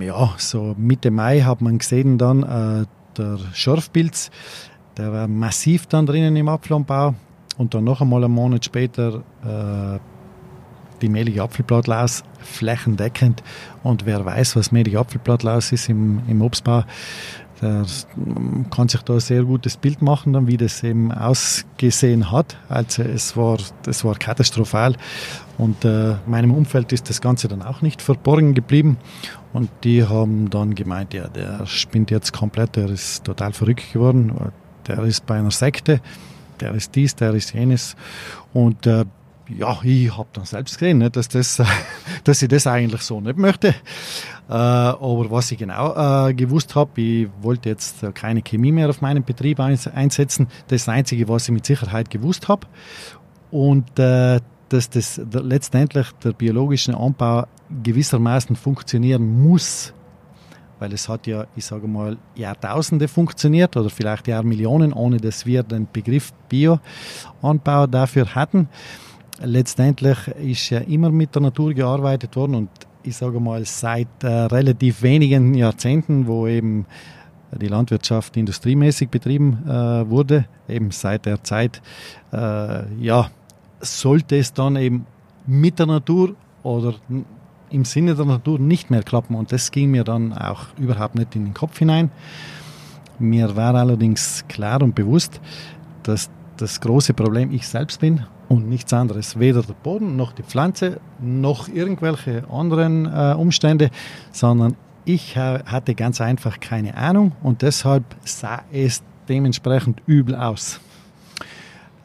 ja, 0.00 0.34
so 0.36 0.74
Mitte 0.76 1.10
Mai 1.10 1.40
hat 1.42 1.60
man 1.60 1.78
gesehen 1.78 2.18
dann 2.18 2.42
äh, 2.42 2.86
der 3.16 3.38
Schorfpilz, 3.52 4.30
der 4.96 5.12
war 5.12 5.28
massiv 5.28 5.86
dann 5.86 6.06
drinnen 6.06 6.34
im 6.34 6.48
Apfelanbau 6.48 7.14
und 7.60 7.74
dann 7.74 7.84
noch 7.84 8.00
einmal 8.00 8.24
einen 8.24 8.32
Monat 8.32 8.64
später 8.64 9.22
äh, 9.44 9.98
die 11.02 11.10
mehlige 11.10 11.42
Apfelblattlaus 11.42 12.24
flächendeckend 12.40 13.42
und 13.82 14.06
wer 14.06 14.24
weiß, 14.24 14.56
was 14.56 14.72
mehlige 14.72 14.98
Apfelblattlaus 14.98 15.70
ist 15.70 15.90
im, 15.90 16.22
im 16.26 16.40
Obstbau, 16.40 16.84
der 17.60 17.84
kann 18.70 18.88
sich 18.88 19.02
da 19.02 19.12
ein 19.12 19.20
sehr 19.20 19.44
gutes 19.44 19.76
Bild 19.76 20.00
machen, 20.00 20.32
dann, 20.32 20.46
wie 20.46 20.56
das 20.56 20.82
eben 20.82 21.12
ausgesehen 21.12 22.32
hat. 22.32 22.56
Also 22.70 23.02
es 23.02 23.36
war, 23.36 23.58
das 23.82 24.06
war 24.06 24.14
katastrophal 24.14 24.96
und 25.58 25.84
äh, 25.84 26.14
meinem 26.26 26.54
Umfeld 26.54 26.90
ist 26.92 27.10
das 27.10 27.20
Ganze 27.20 27.48
dann 27.48 27.60
auch 27.60 27.82
nicht 27.82 28.00
verborgen 28.00 28.54
geblieben. 28.54 28.96
Und 29.52 29.68
die 29.84 30.06
haben 30.06 30.48
dann 30.48 30.74
gemeint, 30.74 31.12
ja, 31.12 31.28
der 31.28 31.66
spinnt 31.66 32.10
jetzt 32.10 32.32
komplett, 32.32 32.76
der 32.76 32.88
ist 32.88 33.24
total 33.24 33.52
verrückt 33.52 33.92
geworden, 33.92 34.32
der 34.86 35.00
ist 35.00 35.26
bei 35.26 35.38
einer 35.38 35.50
Sekte, 35.50 36.00
der 36.60 36.74
ist 36.74 36.94
dies, 36.94 37.14
der 37.14 37.34
ist 37.34 37.52
jenes. 37.54 37.96
Und 38.52 38.86
äh, 38.86 39.04
ja, 39.48 39.78
ich 39.82 40.16
habe 40.16 40.28
dann 40.32 40.44
selbst 40.44 40.78
gesehen, 40.78 40.98
ne, 40.98 41.10
dass, 41.10 41.28
das, 41.28 41.62
dass 42.24 42.42
ich 42.42 42.48
das 42.48 42.66
eigentlich 42.66 43.02
so 43.02 43.20
nicht 43.20 43.36
möchte. 43.36 43.68
Äh, 43.68 44.52
aber 44.52 45.30
was 45.30 45.50
ich 45.52 45.58
genau 45.58 46.28
äh, 46.28 46.34
gewusst 46.34 46.74
habe, 46.74 47.00
ich 47.00 47.28
wollte 47.40 47.68
jetzt 47.68 48.04
keine 48.14 48.42
Chemie 48.42 48.72
mehr 48.72 48.88
auf 48.88 49.00
meinem 49.00 49.24
Betrieb 49.24 49.60
einsetzen. 49.60 50.48
Das 50.68 50.76
ist 50.76 50.88
das 50.88 50.94
Einzige, 50.94 51.28
was 51.28 51.48
ich 51.48 51.54
mit 51.54 51.66
Sicherheit 51.66 52.10
gewusst 52.10 52.48
habe. 52.48 52.66
Und 53.50 53.98
äh, 53.98 54.40
dass 54.68 54.88
das 54.88 55.20
letztendlich 55.32 56.06
der 56.22 56.32
biologische 56.32 56.96
Anbau 56.96 57.46
gewissermaßen 57.82 58.54
funktionieren 58.56 59.42
muss, 59.42 59.92
weil 60.80 60.92
es 60.92 61.08
hat 61.08 61.26
ja, 61.26 61.46
ich 61.54 61.64
sage 61.64 61.86
mal, 61.86 62.16
Jahrtausende 62.34 63.06
funktioniert 63.06 63.76
oder 63.76 63.90
vielleicht 63.90 64.26
Jahrmillionen, 64.26 64.92
ohne 64.92 65.18
dass 65.18 65.46
wir 65.46 65.62
den 65.62 65.86
Begriff 65.92 66.32
Bioanbau 66.48 67.86
dafür 67.86 68.34
hatten. 68.34 68.68
Letztendlich 69.42 70.18
ist 70.42 70.70
ja 70.70 70.80
immer 70.80 71.10
mit 71.10 71.34
der 71.34 71.42
Natur 71.42 71.72
gearbeitet 71.72 72.34
worden 72.34 72.54
und 72.56 72.70
ich 73.02 73.16
sage 73.16 73.40
mal 73.40 73.64
seit 73.64 74.08
äh, 74.22 74.26
relativ 74.26 75.02
wenigen 75.02 75.54
Jahrzehnten, 75.54 76.26
wo 76.26 76.46
eben 76.46 76.86
die 77.52 77.68
Landwirtschaft 77.68 78.36
industriemäßig 78.36 79.08
betrieben 79.08 79.64
äh, 79.66 80.08
wurde, 80.08 80.46
eben 80.68 80.90
seit 80.90 81.26
der 81.26 81.42
Zeit, 81.42 81.82
äh, 82.32 83.02
ja, 83.02 83.30
sollte 83.80 84.36
es 84.36 84.52
dann 84.52 84.76
eben 84.76 85.06
mit 85.46 85.78
der 85.78 85.86
Natur 85.86 86.34
oder 86.62 86.94
im 87.70 87.84
Sinne 87.84 88.14
der 88.14 88.24
Natur 88.24 88.58
nicht 88.58 88.90
mehr 88.90 89.02
klappen. 89.02 89.34
Und 89.34 89.52
das 89.52 89.70
ging 89.70 89.90
mir 89.90 90.04
dann 90.04 90.32
auch 90.32 90.66
überhaupt 90.78 91.14
nicht 91.14 91.34
in 91.36 91.44
den 91.44 91.54
Kopf 91.54 91.78
hinein. 91.78 92.10
Mir 93.18 93.54
war 93.56 93.74
allerdings 93.74 94.44
klar 94.48 94.82
und 94.82 94.94
bewusst, 94.94 95.40
dass 96.02 96.30
das 96.56 96.80
große 96.80 97.14
Problem 97.14 97.52
ich 97.52 97.66
selbst 97.66 98.00
bin 98.00 98.24
und 98.48 98.68
nichts 98.68 98.92
anderes. 98.92 99.38
Weder 99.38 99.62
der 99.62 99.74
Boden 99.74 100.16
noch 100.16 100.32
die 100.32 100.42
Pflanze 100.42 101.00
noch 101.20 101.68
irgendwelche 101.68 102.44
anderen 102.50 103.06
äh, 103.06 103.34
Umstände, 103.34 103.90
sondern 104.32 104.76
ich 105.04 105.36
hatte 105.36 105.94
ganz 105.94 106.20
einfach 106.20 106.60
keine 106.60 106.96
Ahnung 106.96 107.32
und 107.42 107.62
deshalb 107.62 108.04
sah 108.24 108.62
es 108.70 109.02
dementsprechend 109.28 110.02
übel 110.06 110.34
aus. 110.34 110.80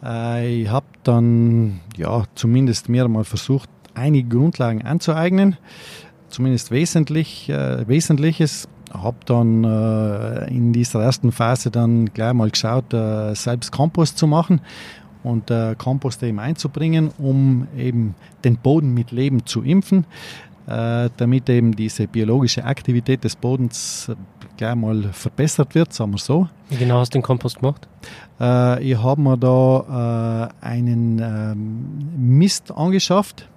Äh, 0.04 0.62
ich 0.62 0.70
habe 0.70 0.86
dann 1.04 1.82
ja 1.98 2.24
zumindest 2.36 2.90
mir 2.90 3.08
mal 3.08 3.24
versucht, 3.24 3.70
einige 3.96 4.30
Grundlagen 4.30 4.84
anzueignen, 4.84 5.58
zumindest 6.30 6.72
wesentlich, 6.72 7.50
äh, 7.50 7.88
Wesentliches. 7.88 8.68
Habe 8.94 9.18
dann 9.26 9.64
äh, 9.64 10.48
in 10.50 10.72
dieser 10.72 11.02
ersten 11.02 11.32
Phase 11.32 11.70
dann 11.70 12.14
gleich 12.14 12.34
mal 12.34 12.50
geschaut, 12.50 12.94
äh, 12.94 13.34
selbst 13.34 13.72
Kompost 13.72 14.18
zu 14.18 14.26
machen 14.28 14.62
und 15.24 15.52
äh, 15.52 15.76
Kompost 15.78 16.24
eben 16.24 16.40
einzubringen, 16.40 17.12
um 17.18 17.68
eben 17.76 18.16
den 18.46 18.58
Boden 18.58 18.94
mit 18.94 19.12
Leben 19.12 19.46
zu 19.46 19.64
impfen, 19.64 20.06
äh, 20.68 21.10
damit 21.18 21.50
eben 21.50 21.76
diese 21.76 22.08
biologische 22.08 22.64
Aktivität 22.64 23.24
des 23.24 23.36
Bodens 23.36 24.08
äh, 24.08 24.16
gleich 24.56 24.76
mal 24.76 25.04
verbessert 25.12 25.76
wird, 25.76 25.92
sagen 25.92 26.12
wir 26.12 26.20
so. 26.20 26.48
Wie 26.70 26.78
genau 26.78 27.00
hast 27.00 27.14
du 27.14 27.18
den 27.18 27.24
Kompost 27.24 27.60
gemacht? 27.60 27.88
Ich 28.38 28.98
habe 29.02 29.22
mir 29.22 29.38
da 29.38 30.52
einen 30.60 31.20
ähm, 31.20 32.38
Mist 32.38 32.70
angeschafft 32.72 33.48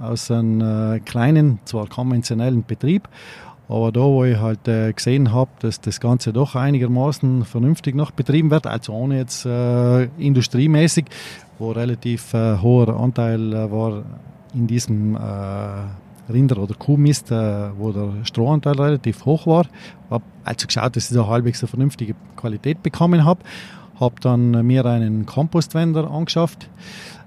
aus 0.00 0.30
einem 0.30 0.60
äh, 0.60 1.00
kleinen, 1.00 1.58
zwar 1.64 1.88
konventionellen 1.88 2.64
Betrieb, 2.64 3.08
aber 3.68 3.92
da, 3.92 4.00
wo 4.00 4.24
ich 4.24 4.38
halt 4.38 4.66
äh, 4.66 4.92
gesehen 4.92 5.32
habe, 5.32 5.50
dass 5.60 5.80
das 5.80 6.00
Ganze 6.00 6.32
doch 6.32 6.54
einigermaßen 6.54 7.44
vernünftig 7.44 7.94
noch 7.94 8.10
betrieben 8.10 8.50
wird, 8.50 8.66
also 8.66 8.94
ohne 8.94 9.18
jetzt 9.18 9.44
äh, 9.44 10.04
industriemäßig, 10.18 11.04
wo 11.58 11.72
relativ 11.72 12.32
äh, 12.32 12.56
hoher 12.58 12.98
Anteil 12.98 13.52
äh, 13.52 13.70
war 13.70 14.04
in 14.54 14.66
diesem 14.66 15.16
äh, 15.16 15.18
Rinder- 16.32 16.58
oder 16.58 16.74
Kuhmist, 16.74 17.30
wo 17.30 17.90
der 17.90 18.24
Strohanteil 18.24 18.74
relativ 18.78 19.24
hoch 19.24 19.46
war. 19.46 19.64
Habe 20.10 20.24
also 20.44 20.66
geschaut, 20.66 20.94
dass 20.94 21.10
ich 21.10 21.16
da 21.16 21.26
halbwegs 21.26 21.62
eine 21.62 21.68
vernünftige 21.68 22.14
Qualität 22.36 22.82
bekommen 22.82 23.24
habe. 23.24 23.40
Habe 23.98 24.16
dann 24.20 24.66
mir 24.66 24.84
einen 24.84 25.24
Kompostwender 25.24 26.10
angeschafft. 26.10 26.68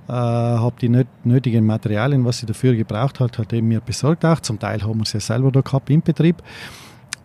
Äh, 0.08 0.14
habe 0.14 0.76
die 0.82 0.90
nötigen 1.24 1.66
Materialien, 1.66 2.26
was 2.26 2.42
ich 2.42 2.48
dafür 2.48 2.76
gebraucht 2.76 3.20
hat, 3.20 3.38
hat 3.38 3.54
eben 3.54 3.68
mir 3.68 3.82
besorgt 3.82 4.26
auch. 4.26 4.40
Zum 4.40 4.60
Teil 4.60 4.82
haben 4.82 4.98
wir 4.98 5.04
es 5.04 5.14
ja 5.14 5.20
selber 5.20 5.52
da 5.52 5.62
gehabt 5.62 5.90
im 5.90 6.02
Betrieb 6.02 6.42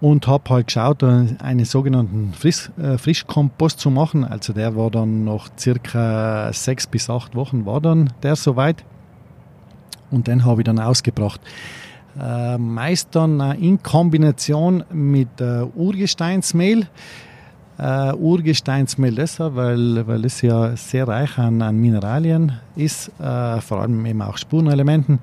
und 0.00 0.26
habe 0.26 0.50
halt 0.50 0.66
geschaut, 0.66 1.02
einen 1.02 1.64
sogenannten 1.64 2.33
Frisch, 2.35 2.71
äh, 2.78 2.99
Frischkompost 2.99 3.80
zu 3.80 3.90
machen. 3.90 4.25
Also 4.25 4.52
der 4.52 4.76
war 4.76 4.90
dann 4.90 5.25
noch 5.25 5.49
circa 5.59 6.52
sechs 6.52 6.87
bis 6.87 7.09
acht 7.09 7.35
Wochen 7.35 7.64
war 7.66 7.80
dann 7.80 8.12
der 8.23 8.37
soweit. 8.37 8.85
und 10.11 10.28
den 10.28 10.45
habe 10.45 10.61
ich 10.61 10.64
dann 10.66 10.78
ausgebracht. 10.78 11.40
Äh, 12.18 12.56
meist 12.59 13.09
dann 13.14 13.40
äh, 13.40 13.54
in 13.54 13.83
Kombination 13.83 14.85
mit 14.90 15.40
äh, 15.40 15.62
Urgesteinsmehl. 15.75 16.87
Uh, 17.78 18.16
Urgesteinsmehl 18.16 19.18
weil, 19.18 20.06
weil 20.06 20.25
es 20.25 20.40
ja 20.40 20.75
sehr 20.76 21.06
reich 21.06 21.37
an, 21.37 21.61
an 21.61 21.78
Mineralien 21.78 22.52
ist, 22.75 23.11
uh, 23.21 23.61
vor 23.61 23.83
allem 23.83 24.06
eben 24.06 24.23
auch 24.23 24.38
Spurenelementen, 24.38 25.18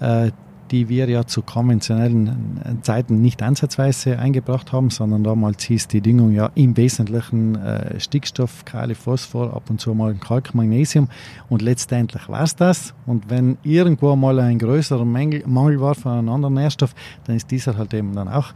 uh, 0.00 0.28
die 0.70 0.88
wir 0.88 1.08
ja 1.08 1.26
zu 1.26 1.42
konventionellen 1.42 2.78
Zeiten 2.82 3.20
nicht 3.22 3.42
ansatzweise 3.42 4.20
eingebracht 4.20 4.72
haben, 4.72 4.90
sondern 4.90 5.24
damals 5.24 5.64
hieß 5.64 5.88
die 5.88 6.00
Düngung 6.00 6.32
ja 6.32 6.50
im 6.56 6.76
Wesentlichen 6.76 7.56
Stickstoff, 7.98 8.64
Kali, 8.64 8.96
Phosphor, 8.96 9.54
ab 9.54 9.70
und 9.70 9.80
zu 9.80 9.94
mal 9.94 10.14
Kalk, 10.14 10.56
Magnesium 10.56 11.06
und 11.48 11.62
letztendlich 11.62 12.28
war 12.28 12.42
es 12.42 12.56
das. 12.56 12.94
Und 13.06 13.30
wenn 13.30 13.58
irgendwo 13.62 14.16
mal 14.16 14.40
ein 14.40 14.58
größerer 14.58 15.04
Mangel, 15.04 15.44
Mangel 15.46 15.80
war 15.80 15.94
von 15.94 16.10
einem 16.10 16.28
anderen 16.30 16.54
Nährstoff, 16.54 16.96
dann 17.26 17.36
ist 17.36 17.48
dieser 17.48 17.76
halt 17.78 17.94
eben 17.94 18.12
dann 18.16 18.26
auch 18.26 18.52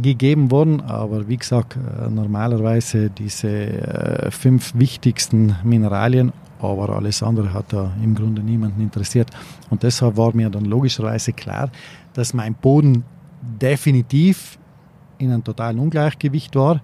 gegeben 0.00 0.50
worden, 0.50 0.80
aber 0.80 1.28
wie 1.28 1.36
gesagt, 1.36 1.76
äh, 1.76 2.08
normalerweise 2.08 3.10
diese 3.10 3.48
äh, 3.48 4.30
fünf 4.30 4.74
wichtigsten 4.74 5.56
Mineralien, 5.64 6.32
aber 6.60 6.90
alles 6.90 7.22
andere 7.22 7.52
hat 7.52 7.72
da 7.72 7.92
im 8.02 8.14
Grunde 8.14 8.42
niemanden 8.42 8.80
interessiert. 8.80 9.30
Und 9.68 9.82
deshalb 9.82 10.16
war 10.16 10.34
mir 10.34 10.48
dann 10.48 10.64
logischerweise 10.64 11.32
klar, 11.32 11.70
dass 12.14 12.32
mein 12.32 12.54
Boden 12.54 13.04
definitiv 13.42 14.58
in 15.18 15.30
einem 15.30 15.44
totalen 15.44 15.78
Ungleichgewicht 15.78 16.54
war. 16.56 16.80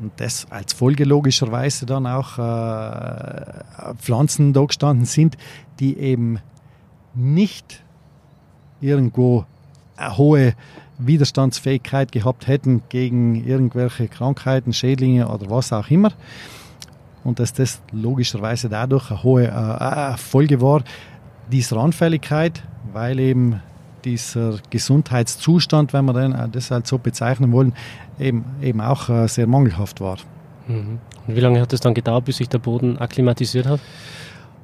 Und 0.00 0.12
das 0.16 0.46
als 0.50 0.72
Folge 0.72 1.04
logischerweise 1.04 1.86
dann 1.86 2.06
auch 2.06 2.38
äh, 2.38 3.94
Pflanzen 3.98 4.52
da 4.52 4.64
gestanden 4.64 5.06
sind, 5.06 5.36
die 5.78 5.96
eben 5.98 6.38
nicht 7.14 7.82
irgendwo 8.80 9.46
eine 9.96 10.18
hohe 10.18 10.54
Widerstandsfähigkeit 10.98 12.12
gehabt 12.12 12.46
hätten 12.46 12.82
gegen 12.88 13.44
irgendwelche 13.46 14.08
Krankheiten, 14.08 14.72
Schädlinge 14.72 15.28
oder 15.28 15.50
was 15.50 15.72
auch 15.72 15.90
immer. 15.90 16.12
Und 17.24 17.38
dass 17.38 17.52
das 17.52 17.80
logischerweise 17.92 18.68
dadurch 18.68 19.10
eine 19.10 19.22
hohe 19.22 19.44
äh, 19.44 20.12
äh 20.12 20.16
Folge 20.16 20.60
war, 20.60 20.82
dieser 21.50 21.78
Anfälligkeit, 21.78 22.62
weil 22.92 23.18
eben 23.18 23.60
dieser 24.04 24.58
Gesundheitszustand, 24.70 25.92
wenn 25.92 26.04
wir 26.04 26.12
den, 26.14 26.32
äh, 26.32 26.48
das 26.48 26.70
halt 26.70 26.86
so 26.86 26.98
bezeichnen 26.98 27.52
wollen, 27.52 27.72
eben, 28.18 28.44
eben 28.62 28.80
auch 28.80 29.08
äh, 29.08 29.26
sehr 29.28 29.46
mangelhaft 29.46 30.00
war. 30.00 30.18
Mhm. 30.68 30.98
Und 31.26 31.36
wie 31.36 31.40
lange 31.40 31.60
hat 31.60 31.72
es 31.72 31.80
dann 31.80 31.94
gedauert, 31.94 32.24
bis 32.24 32.36
sich 32.38 32.48
der 32.48 32.58
Boden 32.58 32.98
akklimatisiert 32.98 33.66
hat? 33.66 33.80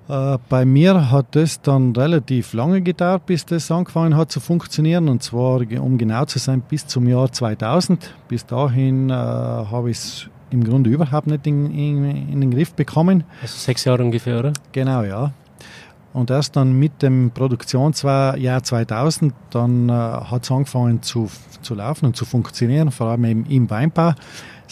Äh, 0.09 0.39
bei 0.49 0.65
mir 0.65 1.11
hat 1.11 1.37
es 1.37 1.61
dann 1.61 1.95
relativ 1.95 2.53
lange 2.53 2.83
gedauert, 2.83 3.27
bis 3.27 3.47
das 3.47 3.71
angefangen 3.71 4.17
hat 4.17 4.33
zu 4.33 4.41
funktionieren. 4.41 5.09
Und 5.09 5.23
zwar, 5.23 5.61
um 5.81 5.99
genau 5.99 6.25
zu 6.25 6.39
sein, 6.39 6.63
bis 6.63 6.87
zum 6.87 7.09
Jahr 7.09 7.31
2000. 7.31 8.15
Bis 8.29 8.45
dahin 8.47 9.11
äh, 9.11 9.13
habe 9.13 9.91
ich 9.91 9.99
es 9.99 10.29
im 10.51 10.65
Grunde 10.65 10.91
überhaupt 10.91 11.27
nicht 11.27 11.47
in, 11.47 11.71
in, 11.71 12.05
in, 12.05 12.41
den 12.41 12.51
Griff 12.51 12.75
bekommen. 12.75 13.25
Also 13.41 13.57
sechs 13.57 13.85
Jahre 13.85 14.05
ungefähr, 14.05 14.39
oder? 14.39 14.53
Genau, 14.73 15.03
ja. 15.03 15.33
Und 16.13 16.31
erst 16.31 16.57
dann 16.57 16.79
mit 16.79 17.01
dem 17.01 17.31
Produktionsjahr 17.31 18.63
2000, 18.63 19.33
dann 19.51 19.89
äh, 19.89 19.93
hat 19.93 20.45
es 20.45 20.51
angefangen 20.51 21.01
zu, 21.03 21.31
zu 21.63 21.75
laufen 21.75 22.07
und 22.07 22.17
zu 22.17 22.27
funktionieren, 22.27 22.91
vor 22.91 23.07
allem 23.07 23.25
eben 23.25 23.47
im 23.47 23.71
Weinbau. 23.71 24.13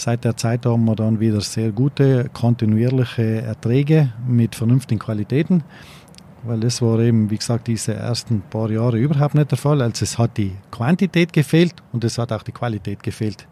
Seit 0.00 0.24
der 0.24 0.34
Zeit 0.34 0.64
haben 0.64 0.86
wir 0.86 0.96
dann 0.96 1.20
wieder 1.20 1.42
sehr 1.42 1.72
gute, 1.72 2.30
kontinuierliche 2.32 3.42
Erträge 3.42 4.10
mit 4.26 4.54
vernünftigen 4.54 4.98
Qualitäten, 4.98 5.62
weil 6.42 6.58
das 6.60 6.80
war 6.80 7.00
eben, 7.00 7.28
wie 7.28 7.36
gesagt, 7.36 7.66
diese 7.66 7.92
ersten 7.92 8.40
paar 8.40 8.70
Jahre 8.70 8.96
überhaupt 8.96 9.34
nicht 9.34 9.50
der 9.50 9.58
Fall. 9.58 9.82
Also 9.82 10.04
es 10.04 10.16
hat 10.16 10.38
die 10.38 10.52
Quantität 10.70 11.34
gefehlt 11.34 11.74
und 11.92 12.02
es 12.02 12.16
hat 12.16 12.32
auch 12.32 12.42
die 12.42 12.52
Qualität 12.52 13.02
gefehlt. 13.02 13.46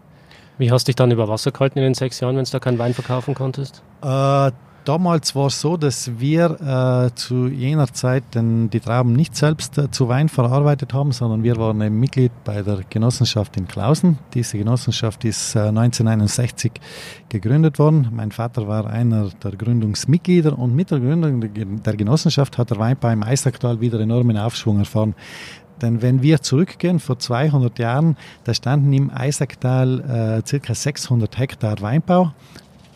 Wie 0.56 0.72
hast 0.72 0.88
du 0.88 0.88
dich 0.88 0.96
dann 0.96 1.10
über 1.10 1.28
Wasser 1.28 1.52
gehalten 1.52 1.80
in 1.80 1.84
den 1.84 1.92
sechs 1.92 2.18
Jahren, 2.20 2.38
wenn 2.38 2.46
du 2.46 2.50
da 2.50 2.60
keinen 2.60 2.78
Wein 2.78 2.94
verkaufen 2.94 3.34
konntest? 3.34 3.82
Äh, 4.00 4.50
damals 4.88 5.34
war 5.34 5.48
es 5.48 5.60
so, 5.60 5.76
dass 5.76 6.18
wir 6.18 7.10
äh, 7.10 7.14
zu 7.14 7.46
jener 7.46 7.92
Zeit 7.92 8.34
den, 8.34 8.70
die 8.70 8.80
Trauben 8.80 9.12
nicht 9.12 9.36
selbst 9.36 9.76
äh, 9.76 9.90
zu 9.90 10.08
Wein 10.08 10.30
verarbeitet 10.30 10.94
haben, 10.94 11.12
sondern 11.12 11.42
wir 11.42 11.56
waren 11.58 11.82
ein 11.82 12.00
Mitglied 12.00 12.32
bei 12.44 12.62
der 12.62 12.80
Genossenschaft 12.88 13.58
in 13.58 13.68
Klausen. 13.68 14.18
Diese 14.32 14.56
Genossenschaft 14.56 15.24
ist 15.26 15.54
äh, 15.54 15.60
1961 15.60 16.72
gegründet 17.28 17.78
worden. 17.78 18.08
Mein 18.12 18.32
Vater 18.32 18.66
war 18.66 18.86
einer 18.86 19.28
der 19.42 19.52
Gründungsmitglieder 19.52 20.58
und 20.58 20.74
mit 20.74 20.90
der 20.90 21.00
Gründung 21.00 21.52
der 21.82 21.96
Genossenschaft 21.96 22.56
hat 22.56 22.70
der 22.70 22.78
Weinbau 22.78 23.10
im 23.10 23.22
Eisacktal 23.22 23.82
wieder 23.82 24.00
enormen 24.00 24.38
Aufschwung 24.38 24.78
erfahren. 24.78 25.14
Denn 25.82 26.02
wenn 26.02 26.22
wir 26.22 26.40
zurückgehen, 26.40 26.98
vor 26.98 27.18
200 27.18 27.78
Jahren, 27.78 28.16
da 28.44 28.54
standen 28.54 28.92
im 28.94 29.10
Eisacktal 29.10 30.42
äh, 30.48 30.58
ca. 30.58 30.74
600 30.74 31.38
Hektar 31.38 31.80
Weinbau. 31.80 32.32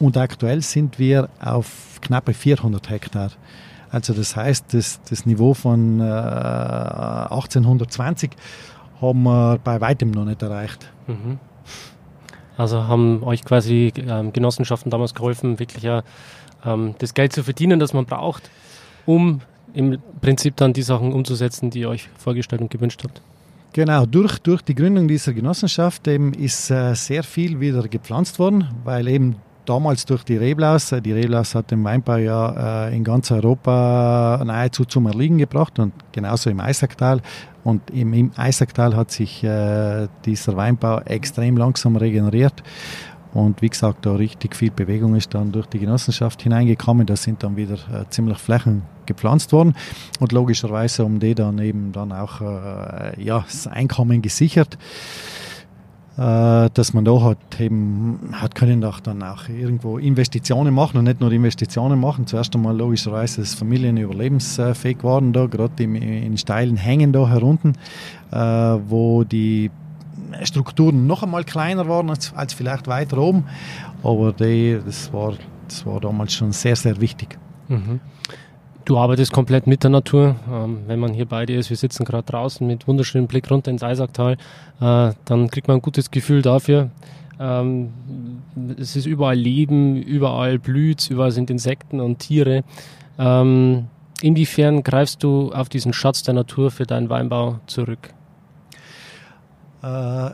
Und 0.03 0.17
aktuell 0.17 0.63
sind 0.63 0.99
wir 0.99 1.29
auf 1.41 2.01
knappe 2.01 2.35
400 2.35 2.91
Hektar. 2.91 3.31
Also 3.89 4.13
das 4.13 4.35
heißt, 4.35 4.75
das, 4.75 5.01
das 5.09 5.27
Niveau 5.27 5.55
von 5.55 6.01
äh, 6.01 6.03
1820 6.03 8.33
haben 9.01 9.23
wir 9.23 9.61
bei 9.63 9.81
weitem 9.81 10.11
noch 10.11 10.25
nicht 10.25 10.43
erreicht. 10.43 10.91
Mhm. 11.07 11.39
Also 12.57 12.89
haben 12.89 13.23
euch 13.23 13.45
quasi 13.45 13.93
ähm, 13.97 14.33
Genossenschaften 14.33 14.91
damals 14.91 15.15
geholfen, 15.15 15.61
wirklich 15.61 15.85
ja, 15.85 16.03
ähm, 16.65 16.97
das 16.99 17.15
Geld 17.15 17.33
zu 17.33 17.45
verdienen, 17.45 17.79
das 17.79 17.93
man 17.93 18.05
braucht, 18.05 18.51
um 19.07 19.41
im 19.73 19.99
Prinzip 20.21 20.57
dann 20.57 20.73
die 20.73 20.83
Sachen 20.83 21.13
umzusetzen, 21.13 21.71
die 21.71 21.83
ihr 21.83 21.89
euch 21.89 22.09
vorgestellt 22.19 22.61
und 22.61 22.73
gewünscht 22.73 23.05
habt. 23.05 23.23
Genau, 23.73 24.05
durch, 24.05 24.41
durch 24.41 24.63
die 24.63 24.75
Gründung 24.75 25.07
dieser 25.07 25.33
Genossenschaft 25.33 26.09
eben 26.09 26.35
ist 26.35 26.73
äh, 26.73 26.95
sehr 26.95 27.23
viel 27.23 27.61
wieder 27.61 27.87
gepflanzt 27.87 28.41
worden, 28.41 28.67
weil 28.83 29.07
eben 29.07 29.37
damals 29.65 30.07
durch 30.07 30.25
die 30.25 30.37
Reblaus. 30.37 30.95
Die 31.05 31.13
Reblaus 31.13 31.55
hat 31.55 31.71
den 31.71 31.85
Weinbau 31.85 32.17
ja 32.17 32.89
äh, 32.89 32.97
in 32.97 33.05
ganz 33.05 33.31
Europa 33.31 34.43
nahezu 34.45 34.85
zum 34.85 35.07
Erliegen 35.07 35.39
gebracht 35.39 35.79
und 35.79 35.93
genauso 36.13 36.51
im 36.51 36.61
Eisacktal. 36.61 37.21
Und 37.65 37.91
im, 37.91 38.33
Eisacktal 38.37 38.97
hat 38.97 39.11
sich 39.11 39.45
äh, 39.45 40.09
dieser 40.25 40.57
Weinbau 40.57 41.01
extrem 41.01 41.57
langsam 41.57 41.97
regeneriert. 41.97 42.63
Und 43.35 43.63
wie 43.63 43.71
gesagt, 43.71 44.05
da 44.05 44.15
richtig 44.15 44.55
viel 44.55 44.71
Bewegung 44.71 45.15
ist 45.15 45.33
dann 45.33 45.53
durch 45.53 45.67
die 45.67 45.79
Genossenschaft 45.79 46.43
hineingekommen. 46.43 47.07
Da 47.07 47.17
sind 47.17 47.43
dann 47.43 47.57
wieder 47.57 47.75
äh, 47.75 48.05
ziemlich 48.11 48.39
Flächen 48.39 48.83
gepflanzt 49.07 49.53
worden. 49.53 49.75
Und 50.21 50.33
logischerweise 50.33 51.05
um 51.05 51.19
die 51.19 51.35
dann 51.35 51.59
eben 51.59 51.93
dann 51.93 52.13
auch 52.13 52.41
äh, 52.41 53.23
ja, 53.23 53.41
das 53.41 53.67
Einkommen 53.67 54.21
gesichert. 54.21 54.77
Äh, 56.19 56.69
dass 56.75 56.93
man 56.93 57.07
da 57.07 57.23
hat 57.23 57.59
eben 57.59 58.19
hat 58.33 58.55
können 58.55 58.85
auch 58.85 59.01
dann 59.01 59.23
auch 59.23 59.49
irgendwo 59.49 59.97
Investitionen 59.97 60.75
machen 60.75 60.99
und 60.99 61.05
nicht 61.05 61.21
nur 61.21 61.33
Investitionen 61.33 61.99
machen. 61.99 62.27
Zuerst 62.27 62.55
einmal 62.55 62.77
logischerweise 62.77 63.41
ist 63.41 63.55
Familien 63.55 63.97
überlebensfähig 63.97 64.99
geworden 64.99 65.33
da, 65.33 65.47
gerade 65.47 65.83
in 65.83 66.37
steilen 66.37 66.77
Hängen 66.77 67.15
da 67.15 67.27
herunten, 67.29 67.79
äh, 68.31 68.37
wo 68.37 69.25
die 69.25 69.71
Strukturen 70.43 71.07
noch 71.07 71.23
einmal 71.23 71.45
kleiner 71.45 71.89
waren 71.89 72.11
als, 72.11 72.35
als 72.35 72.53
vielleicht 72.53 72.89
weiter 72.89 73.17
oben. 73.17 73.45
Aber 74.03 74.35
die, 74.35 74.79
das, 74.85 75.11
war, 75.15 75.33
das 75.67 75.87
war 75.87 75.99
damals 75.99 76.35
schon 76.35 76.53
sehr, 76.53 76.77
sehr 76.77 77.01
wichtig. 77.01 77.39
Mhm. 77.69 78.01
Du 78.85 78.99
arbeitest 78.99 79.33
komplett 79.33 79.67
mit 79.67 79.85
der 79.85 79.91
Natur. 79.91 80.35
Ähm, 80.51 80.81
wenn 80.87 80.99
man 80.99 81.15
hier 81.15 81.27
bei 81.27 81.47
dir 81.47 81.59
ist, 81.59 81.71
wir 81.71 81.77
sitzen 81.77 82.05
gerade 82.05 82.25
draußen 82.25 82.67
mit 82.67 82.89
wunderschönem 82.89 83.29
Blick 83.29 83.49
runter 83.51 83.71
ins 83.71 83.83
Eisacktal, 83.83 84.33
äh, 84.81 85.13
dann 85.25 85.51
kriegt 85.51 85.69
man 85.69 85.79
ein 85.79 85.83
gutes 85.83 86.11
Gefühl 86.11 86.43
dafür. 86.43 86.91
Ähm, 87.39 87.93
es 88.79 88.97
ist 88.97 89.07
überall 89.07 89.37
Leben, 89.37 89.97
überall 89.97 90.59
blüht, 90.59 91.09
überall 91.11 91.31
sind 91.31 91.51
Insekten 91.51 92.01
und 92.01 92.19
Tiere. 92.19 92.65
Ähm, 93.19 93.87
inwiefern 94.21 94.83
greifst 94.83 95.23
du 95.23 95.53
auf 95.53 95.69
diesen 95.69 95.93
Schatz 95.93 96.25
der 96.25 96.35
Natur 96.35 96.71
für 96.71 96.85
deinen 96.85 97.09
Weinbau 97.09 97.61
zurück? 97.67 98.11
Äh, 99.83 100.31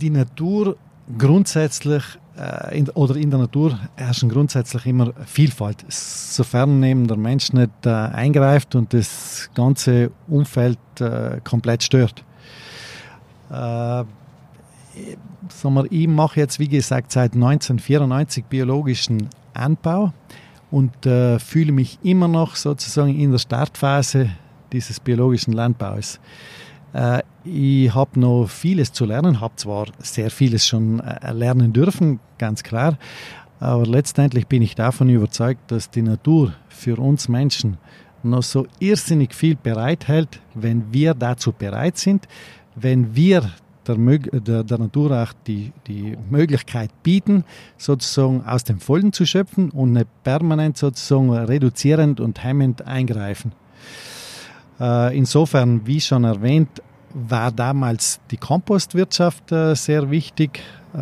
die 0.00 0.10
Natur 0.10 0.76
grundsätzlich 1.18 2.02
äh, 2.40 2.78
in, 2.78 2.88
oder 2.90 3.16
in 3.16 3.30
der 3.30 3.40
Natur 3.40 3.78
herrschen 3.96 4.28
grundsätzlich 4.28 4.86
immer 4.86 5.12
Vielfalt, 5.26 5.84
sofern 5.88 6.82
eben 6.82 7.06
der 7.06 7.16
Mensch 7.16 7.52
nicht 7.52 7.70
äh, 7.84 7.90
eingreift 7.90 8.74
und 8.74 8.94
das 8.94 9.50
ganze 9.54 10.10
Umfeld 10.26 10.78
äh, 11.00 11.40
komplett 11.44 11.82
stört. 11.82 12.24
Äh, 13.50 14.04
wir, 15.62 15.84
ich 15.90 16.08
mache 16.08 16.40
jetzt, 16.40 16.58
wie 16.58 16.68
gesagt, 16.68 17.12
seit 17.12 17.34
1994 17.34 18.44
biologischen 18.46 19.28
Anbau 19.52 20.12
und 20.70 21.06
äh, 21.06 21.38
fühle 21.38 21.72
mich 21.72 21.98
immer 22.02 22.28
noch 22.28 22.56
sozusagen 22.56 23.14
in 23.14 23.32
der 23.32 23.38
Startphase 23.38 24.30
dieses 24.72 25.00
biologischen 25.00 25.52
Landbaus. 25.52 26.20
Äh, 26.92 27.22
ich 27.44 27.94
habe 27.94 28.18
noch 28.18 28.46
vieles 28.48 28.92
zu 28.92 29.04
lernen, 29.04 29.40
habe 29.40 29.56
zwar 29.56 29.86
sehr 29.98 30.30
vieles 30.30 30.66
schon 30.66 31.00
äh, 31.00 31.32
lernen 31.32 31.72
dürfen, 31.72 32.20
ganz 32.38 32.62
klar, 32.62 32.98
aber 33.60 33.86
letztendlich 33.86 34.46
bin 34.46 34.62
ich 34.62 34.74
davon 34.74 35.08
überzeugt, 35.08 35.70
dass 35.70 35.90
die 35.90 36.02
Natur 36.02 36.54
für 36.68 36.98
uns 36.98 37.28
Menschen 37.28 37.78
noch 38.22 38.42
so 38.42 38.66
irrsinnig 38.78 39.34
viel 39.34 39.56
bereithält, 39.56 40.40
wenn 40.54 40.92
wir 40.92 41.14
dazu 41.14 41.52
bereit 41.52 41.98
sind, 41.98 42.26
wenn 42.74 43.14
wir 43.14 43.50
der, 43.86 43.96
der, 44.40 44.64
der 44.64 44.78
Natur 44.78 45.10
auch 45.10 45.32
die, 45.46 45.72
die 45.86 46.16
Möglichkeit 46.30 46.90
bieten, 47.02 47.44
sozusagen 47.76 48.44
aus 48.44 48.64
dem 48.64 48.78
Vollen 48.78 49.12
zu 49.12 49.26
schöpfen 49.26 49.70
und 49.70 49.92
nicht 49.92 50.08
permanent 50.22 50.76
sozusagen 50.76 51.30
reduzierend 51.30 52.20
und 52.20 52.42
hemmend 52.44 52.86
eingreifen. 52.86 53.52
Äh, 54.80 55.16
insofern, 55.16 55.86
wie 55.86 56.00
schon 56.00 56.24
erwähnt, 56.24 56.82
war 57.12 57.52
damals 57.52 58.20
die 58.30 58.36
Kompostwirtschaft 58.36 59.52
äh, 59.52 59.74
sehr 59.74 60.10
wichtig. 60.10 60.62
Äh, 60.94 60.98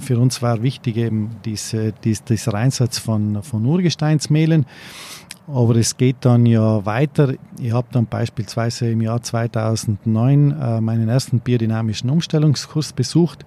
für 0.00 0.18
uns 0.18 0.42
war 0.42 0.62
wichtig 0.62 0.96
eben 0.96 1.36
diese, 1.44 1.92
dies, 1.92 2.24
dieser 2.24 2.54
Einsatz 2.54 2.98
von, 2.98 3.42
von 3.42 3.64
Urgesteinsmehlen. 3.64 4.66
Aber 5.46 5.76
es 5.76 5.96
geht 5.96 6.16
dann 6.22 6.44
ja 6.46 6.84
weiter. 6.84 7.34
Ich 7.60 7.72
habe 7.72 7.86
dann 7.92 8.06
beispielsweise 8.06 8.90
im 8.90 9.00
Jahr 9.00 9.22
2009 9.22 10.50
äh, 10.50 10.80
meinen 10.80 11.08
ersten 11.08 11.40
biodynamischen 11.40 12.10
Umstellungskurs 12.10 12.92
besucht. 12.92 13.46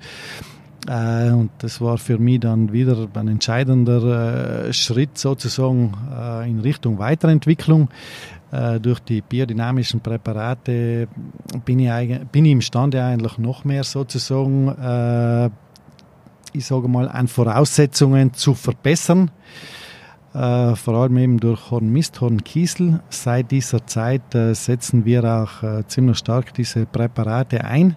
Und 0.89 1.49
das 1.57 1.81
war 1.81 1.97
für 1.97 2.17
mich 2.17 2.39
dann 2.39 2.71
wieder 2.71 3.09
ein 3.13 3.27
entscheidender 3.27 4.71
Schritt 4.71 5.17
sozusagen 5.17 5.93
in 6.47 6.59
Richtung 6.61 6.97
Weiterentwicklung. 6.97 7.89
Äh, 8.51 8.79
durch 8.79 8.99
die 8.99 9.21
biodynamischen 9.21 9.99
Präparate 9.99 11.07
bin 11.65 11.79
ich, 11.79 12.19
bin 12.31 12.45
ich 12.45 12.51
imstande 12.51 13.03
eigentlich 13.03 13.37
noch 13.37 13.65
mehr 13.65 13.83
sozusagen, 13.83 14.69
äh, 14.69 15.49
ich 16.53 16.65
sage 16.65 16.87
mal, 16.87 17.09
an 17.09 17.27
Voraussetzungen 17.27 18.33
zu 18.33 18.53
verbessern 18.53 19.31
äh, 20.37 20.75
vor 20.75 20.95
allem 20.95 21.17
eben 21.17 21.39
durch 21.39 21.71
Hornmist, 21.71 22.21
Hornkiesel. 22.21 22.99
Seit 23.09 23.51
dieser 23.51 23.85
Zeit 23.87 24.35
äh, 24.35 24.53
setzen 24.53 25.03
wir 25.03 25.23
auch 25.23 25.63
äh, 25.63 25.87
ziemlich 25.87 26.17
stark 26.17 26.53
diese 26.53 26.85
Präparate 26.85 27.63
ein. 27.63 27.95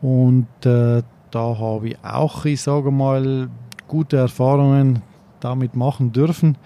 Und 0.00 0.46
äh, 0.64 1.02
da 1.30 1.58
habe 1.58 1.88
ich 1.88 1.98
auch, 2.04 2.44
ich 2.44 2.60
sage 2.60 2.90
mal, 2.90 3.48
gute 3.88 4.18
Erfahrungen 4.18 5.02
damit 5.40 5.74
machen 5.74 6.12
dürfen. 6.12 6.56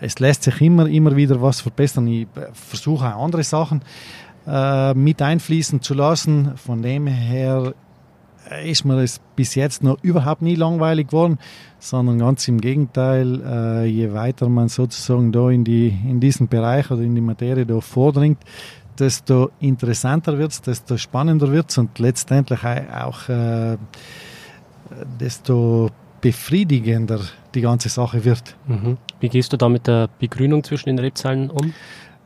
Es 0.00 0.18
lässt 0.18 0.42
sich 0.44 0.60
immer, 0.60 0.86
immer 0.86 1.16
wieder 1.16 1.40
was 1.40 1.60
verbessern. 1.60 2.06
Ich 2.08 2.26
versuche 2.52 3.14
auch 3.14 3.24
andere 3.24 3.42
Sachen 3.42 3.82
äh, 4.46 4.94
mit 4.94 5.20
einfließen 5.22 5.82
zu 5.82 5.94
lassen. 5.94 6.56
Von 6.56 6.82
dem 6.82 7.06
her 7.06 7.74
ist 8.64 8.84
mir 8.84 9.00
das 9.00 9.20
bis 9.36 9.54
jetzt 9.54 9.82
noch 9.82 9.98
überhaupt 10.02 10.42
nie 10.42 10.54
langweilig 10.54 11.08
geworden, 11.08 11.38
sondern 11.78 12.18
ganz 12.18 12.48
im 12.48 12.60
Gegenteil, 12.60 13.42
äh, 13.44 13.84
je 13.86 14.12
weiter 14.12 14.48
man 14.48 14.68
sozusagen 14.68 15.32
da 15.32 15.50
in, 15.50 15.64
die, 15.64 15.88
in 15.88 16.20
diesen 16.20 16.48
Bereich 16.48 16.90
oder 16.90 17.02
in 17.02 17.14
die 17.14 17.20
Materie 17.20 17.66
da 17.66 17.80
vordringt, 17.80 18.38
desto 18.98 19.50
interessanter 19.60 20.38
wird 20.38 20.52
es, 20.52 20.62
desto 20.62 20.96
spannender 20.96 21.52
wird 21.52 21.70
es 21.70 21.78
und 21.78 21.98
letztendlich 21.98 22.60
auch 22.64 23.28
äh, 23.28 23.76
desto 25.20 25.90
befriedigender 26.20 27.20
die 27.54 27.60
ganze 27.60 27.88
Sache 27.88 28.24
wird. 28.24 28.56
Mhm. 28.66 28.96
Wie 29.20 29.28
gehst 29.28 29.52
du 29.52 29.56
da 29.56 29.68
mit 29.68 29.86
der 29.86 30.08
Begrünung 30.18 30.64
zwischen 30.64 30.88
den 30.88 30.98
Rebzahlen 30.98 31.50
um? 31.50 31.72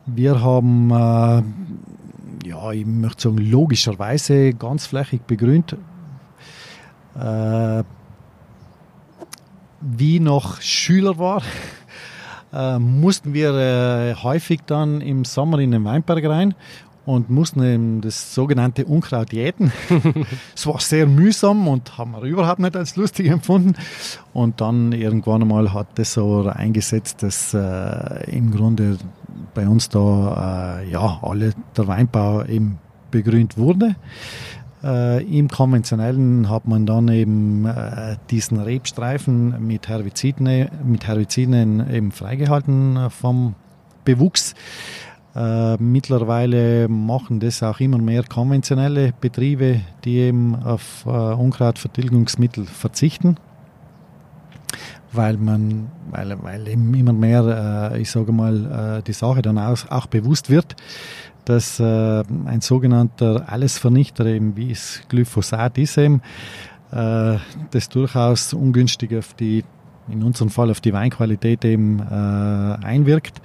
Wir 0.05 0.41
haben, 0.41 0.91
äh, 0.91 2.47
ja, 2.47 2.71
ich 2.71 2.85
möchte 2.85 3.23
sagen, 3.23 3.37
logischerweise 3.37 4.53
ganz 4.53 4.85
flächig 4.85 5.21
begrünt 5.25 5.75
äh, 7.19 7.83
wie 9.81 10.19
noch 10.19 10.61
Schüler 10.61 11.17
war, 11.17 11.41
äh, 12.53 12.79
mussten 12.79 13.33
wir 13.33 13.53
äh, 13.53 14.15
häufig 14.15 14.61
dann 14.65 15.01
im 15.01 15.25
Sommer 15.25 15.59
in 15.59 15.71
den 15.71 15.83
Weinberg 15.83 16.25
rein 16.25 16.55
und 17.05 17.29
mussten 17.29 17.63
eben 17.63 18.01
das 18.01 18.33
sogenannte 18.33 18.85
Unkraut 18.85 19.33
jäten. 19.33 19.71
es 20.55 20.65
war 20.65 20.79
sehr 20.79 21.05
mühsam 21.07 21.67
und 21.67 21.97
haben 21.97 22.11
wir 22.11 22.21
überhaupt 22.21 22.59
nicht 22.59 22.75
als 22.75 22.95
lustig 22.95 23.27
empfunden. 23.27 23.73
Und 24.33 24.61
dann 24.61 24.91
irgendwann 24.91 25.41
einmal 25.41 25.73
hat 25.73 25.87
das 25.95 26.13
so 26.13 26.47
eingesetzt, 26.47 27.23
dass 27.23 27.53
äh, 27.53 28.31
im 28.31 28.51
Grunde 28.51 28.97
bei 29.53 29.67
uns 29.67 29.89
da 29.89 30.79
äh, 30.81 30.89
ja 30.89 31.19
alle 31.21 31.53
der 31.75 31.87
Weinbau 31.87 32.45
eben 32.45 32.79
begrünt 33.11 33.57
wurde. 33.57 33.95
Äh, 34.83 35.23
Im 35.25 35.47
konventionellen 35.47 36.49
hat 36.49 36.67
man 36.67 36.85
dann 36.85 37.07
eben 37.07 37.65
äh, 37.65 38.17
diesen 38.29 38.59
Rebstreifen 38.59 39.65
mit 39.65 39.87
Herbiziden, 39.87 40.69
mit 40.85 41.07
Herbiziden 41.07 41.89
eben 41.89 42.11
freigehalten 42.11 43.09
vom 43.09 43.55
Bewuchs. 44.03 44.55
Äh, 45.35 45.77
mittlerweile 45.77 46.87
machen 46.87 47.39
das 47.39 47.63
auch 47.63 47.79
immer 47.79 47.97
mehr 47.97 48.23
konventionelle 48.23 49.13
Betriebe, 49.19 49.81
die 50.03 50.17
eben 50.17 50.55
auf 50.55 51.05
äh, 51.05 51.09
Unkrautvertilgungsmittel 51.09 52.65
verzichten, 52.65 53.37
weil 55.11 55.37
man, 55.37 55.89
weil, 56.11 56.37
weil 56.43 56.67
eben 56.67 56.93
immer 56.93 57.13
mehr, 57.13 57.91
äh, 57.93 58.01
ich 58.01 58.11
sage 58.11 58.31
mal, 58.31 59.01
die 59.05 59.13
Sache 59.13 59.41
dann 59.41 59.57
auch, 59.57 59.89
auch 59.89 60.05
bewusst 60.05 60.49
wird, 60.49 60.75
dass 61.45 61.79
äh, 61.79 62.23
ein 62.45 62.61
sogenannter 62.61 63.45
Allesvernichter, 63.47 64.25
eben 64.25 64.55
wie 64.55 64.71
es 64.71 65.01
Glyphosat 65.09 65.77
ist, 65.77 65.97
eben, 65.97 66.21
äh, 66.91 67.37
das 67.71 67.89
durchaus 67.89 68.53
ungünstig 68.53 69.15
auf 69.17 69.33
die, 69.33 69.63
in 70.07 70.23
unserem 70.23 70.49
Fall 70.49 70.69
auf 70.71 70.81
die 70.81 70.93
Weinqualität 70.93 71.65
eben 71.65 71.99
äh, 71.99 72.85
einwirkt. 72.85 73.41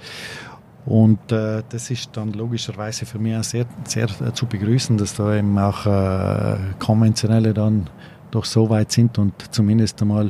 Und 0.85 1.31
äh, 1.31 1.61
das 1.69 1.91
ist 1.91 2.09
dann 2.13 2.33
logischerweise 2.33 3.05
für 3.05 3.19
mich 3.19 3.35
auch 3.35 3.43
sehr, 3.43 3.65
sehr 3.83 4.07
zu 4.33 4.45
begrüßen, 4.45 4.97
dass 4.97 5.15
da 5.15 5.35
eben 5.35 5.57
auch 5.57 5.85
äh, 5.85 6.57
konventionelle 6.79 7.53
dann 7.53 7.89
doch 8.31 8.45
so 8.45 8.69
weit 8.69 8.91
sind 8.91 9.17
und 9.17 9.33
zumindest 9.51 10.01
einmal 10.01 10.29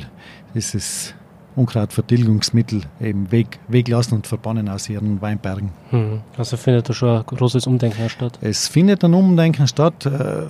ist 0.54 0.74
es 0.74 1.14
Unkrautvertilgungsmittel 1.56 2.82
eben 3.00 3.30
weg, 3.32 3.58
weglassen 3.68 4.16
und 4.16 4.26
verbannen 4.26 4.68
aus 4.68 4.88
ihren 4.88 5.20
Weinbergen. 5.20 5.70
Hm. 5.90 6.20
Also 6.36 6.56
findet 6.56 6.88
da 6.88 6.92
schon 6.92 7.18
ein 7.18 7.26
großes 7.26 7.66
Umdenken 7.66 8.08
statt? 8.08 8.38
Es 8.40 8.68
findet 8.68 9.04
ein 9.04 9.14
Umdenken 9.14 9.66
statt. 9.66 10.06
Äh, 10.06 10.44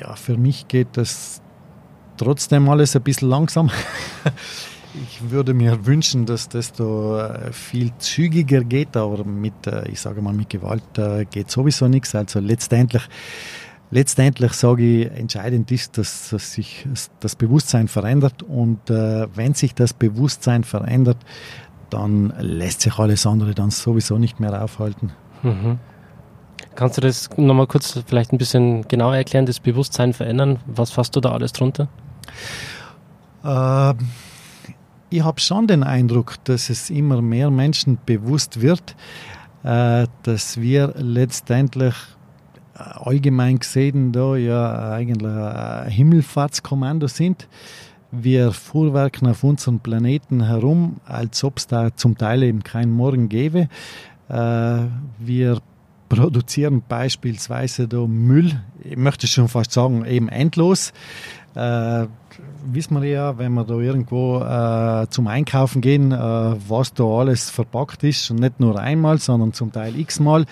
ja, 0.00 0.14
für 0.16 0.36
mich 0.36 0.68
geht 0.68 0.88
das 0.94 1.40
trotzdem 2.16 2.68
alles 2.68 2.96
ein 2.96 3.02
bisschen 3.02 3.28
langsam. 3.28 3.70
Ich 4.94 5.30
würde 5.30 5.54
mir 5.54 5.86
wünschen, 5.86 6.26
dass 6.26 6.48
das 6.48 6.72
da 6.72 7.34
äh, 7.34 7.52
viel 7.52 7.92
zügiger 7.98 8.64
geht, 8.64 8.96
aber 8.96 9.24
mit, 9.24 9.66
äh, 9.66 9.88
ich 9.88 10.00
sage 10.00 10.20
mal, 10.20 10.32
mit 10.32 10.50
Gewalt 10.50 10.82
geht 11.30 11.50
sowieso 11.50 11.88
nichts. 11.88 12.14
Also 12.14 12.40
letztendlich 12.40 13.02
letztendlich 13.90 14.52
sage 14.52 14.82
ich, 14.82 15.10
entscheidend 15.10 15.70
ist, 15.70 15.98
dass, 15.98 16.30
dass 16.30 16.52
sich 16.52 16.86
das 17.20 17.36
Bewusstsein 17.36 17.88
verändert 17.88 18.42
und 18.42 18.88
äh, 18.90 19.26
wenn 19.34 19.54
sich 19.54 19.74
das 19.74 19.92
Bewusstsein 19.92 20.64
verändert, 20.64 21.18
dann 21.90 22.32
lässt 22.38 22.82
sich 22.82 22.98
alles 22.98 23.26
andere 23.26 23.54
dann 23.54 23.70
sowieso 23.70 24.18
nicht 24.18 24.38
mehr 24.40 24.62
aufhalten. 24.62 25.12
Mhm. 25.42 25.78
Kannst 26.76 26.96
du 26.96 27.00
das 27.00 27.28
nochmal 27.36 27.66
kurz 27.66 28.00
vielleicht 28.06 28.32
ein 28.32 28.38
bisschen 28.38 28.86
genauer 28.86 29.16
erklären, 29.16 29.44
das 29.44 29.58
Bewusstsein 29.58 30.12
verändern? 30.12 30.60
Was 30.66 30.92
fasst 30.92 31.16
du 31.16 31.20
da 31.20 31.32
alles 31.32 31.52
drunter? 31.52 31.88
Äh, 33.42 33.94
ich 35.10 35.22
habe 35.24 35.40
schon 35.40 35.66
den 35.66 35.82
Eindruck, 35.82 36.36
dass 36.44 36.70
es 36.70 36.88
immer 36.88 37.20
mehr 37.20 37.50
Menschen 37.50 37.98
bewusst 38.06 38.60
wird, 38.60 38.94
äh, 39.64 40.06
dass 40.22 40.60
wir 40.60 40.94
letztendlich 40.96 41.94
allgemein 42.74 43.58
gesehen 43.58 44.12
da 44.12 44.36
ja 44.36 44.92
eigentlich 44.92 45.30
ein 45.30 45.90
Himmelfahrtskommando 45.90 47.08
sind. 47.08 47.48
Wir 48.10 48.52
fuhrwerken 48.52 49.28
auf 49.28 49.44
unserem 49.44 49.80
Planeten 49.80 50.42
herum, 50.44 50.96
als 51.04 51.44
ob 51.44 51.58
es 51.58 51.66
da 51.66 51.94
zum 51.94 52.16
Teil 52.16 52.42
eben 52.42 52.62
keinen 52.64 52.92
Morgen 52.92 53.28
gäbe. 53.28 53.68
Äh, 54.28 54.78
wir 55.18 55.60
produzieren 56.08 56.82
beispielsweise 56.88 57.86
da 57.86 58.06
Müll, 58.06 58.60
ich 58.82 58.96
möchte 58.96 59.26
schon 59.26 59.48
fast 59.48 59.72
sagen, 59.72 60.04
eben 60.04 60.28
endlos. 60.28 60.92
Äh, 61.54 62.06
wissen 62.64 63.00
wir 63.00 63.08
ja, 63.08 63.38
wenn 63.38 63.52
wir 63.54 63.64
da 63.64 63.74
irgendwo 63.74 64.40
äh, 64.40 65.08
zum 65.10 65.26
Einkaufen 65.26 65.80
gehen, 65.80 66.12
äh, 66.12 66.16
was 66.16 66.94
da 66.94 67.04
alles 67.04 67.50
verpackt 67.50 68.04
ist. 68.04 68.30
Und 68.30 68.40
nicht 68.40 68.60
nur 68.60 68.78
einmal, 68.78 69.18
sondern 69.18 69.52
zum 69.52 69.72
Teil 69.72 69.98
x-mal 69.98 70.46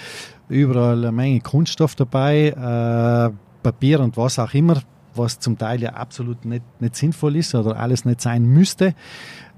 überall 0.49 0.99
eine 0.99 1.13
Menge 1.13 1.41
Kunststoff 1.41 1.95
dabei, 1.95 2.49
äh, 2.49 3.31
Papier 3.63 4.01
und 4.01 4.17
was 4.17 4.39
auch 4.39 4.55
immer, 4.55 4.81
was 5.15 5.39
zum 5.39 5.59
Teil 5.59 5.83
ja 5.83 5.91
absolut 5.91 6.45
nicht, 6.45 6.63
nicht 6.81 6.97
sinnvoll 6.97 7.37
ist 7.37 7.55
oder 7.55 7.79
alles 7.79 8.05
nicht 8.05 8.21
sein 8.21 8.45
müsste. 8.45 8.95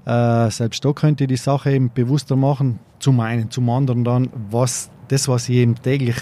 Äh, 0.05 0.49
selbst 0.49 0.83
da 0.83 0.93
könnte 0.93 1.23
ich 1.23 1.27
die 1.29 1.37
Sache 1.37 1.71
eben 1.71 1.91
bewusster 1.93 2.35
machen. 2.35 2.79
Zum 2.99 3.19
einen, 3.19 3.49
zum 3.51 3.69
anderen 3.69 4.03
dann, 4.03 4.29
was 4.49 4.89
das, 5.07 5.27
was 5.27 5.49
ich 5.49 5.57
eben 5.57 5.75
täglich 5.75 6.17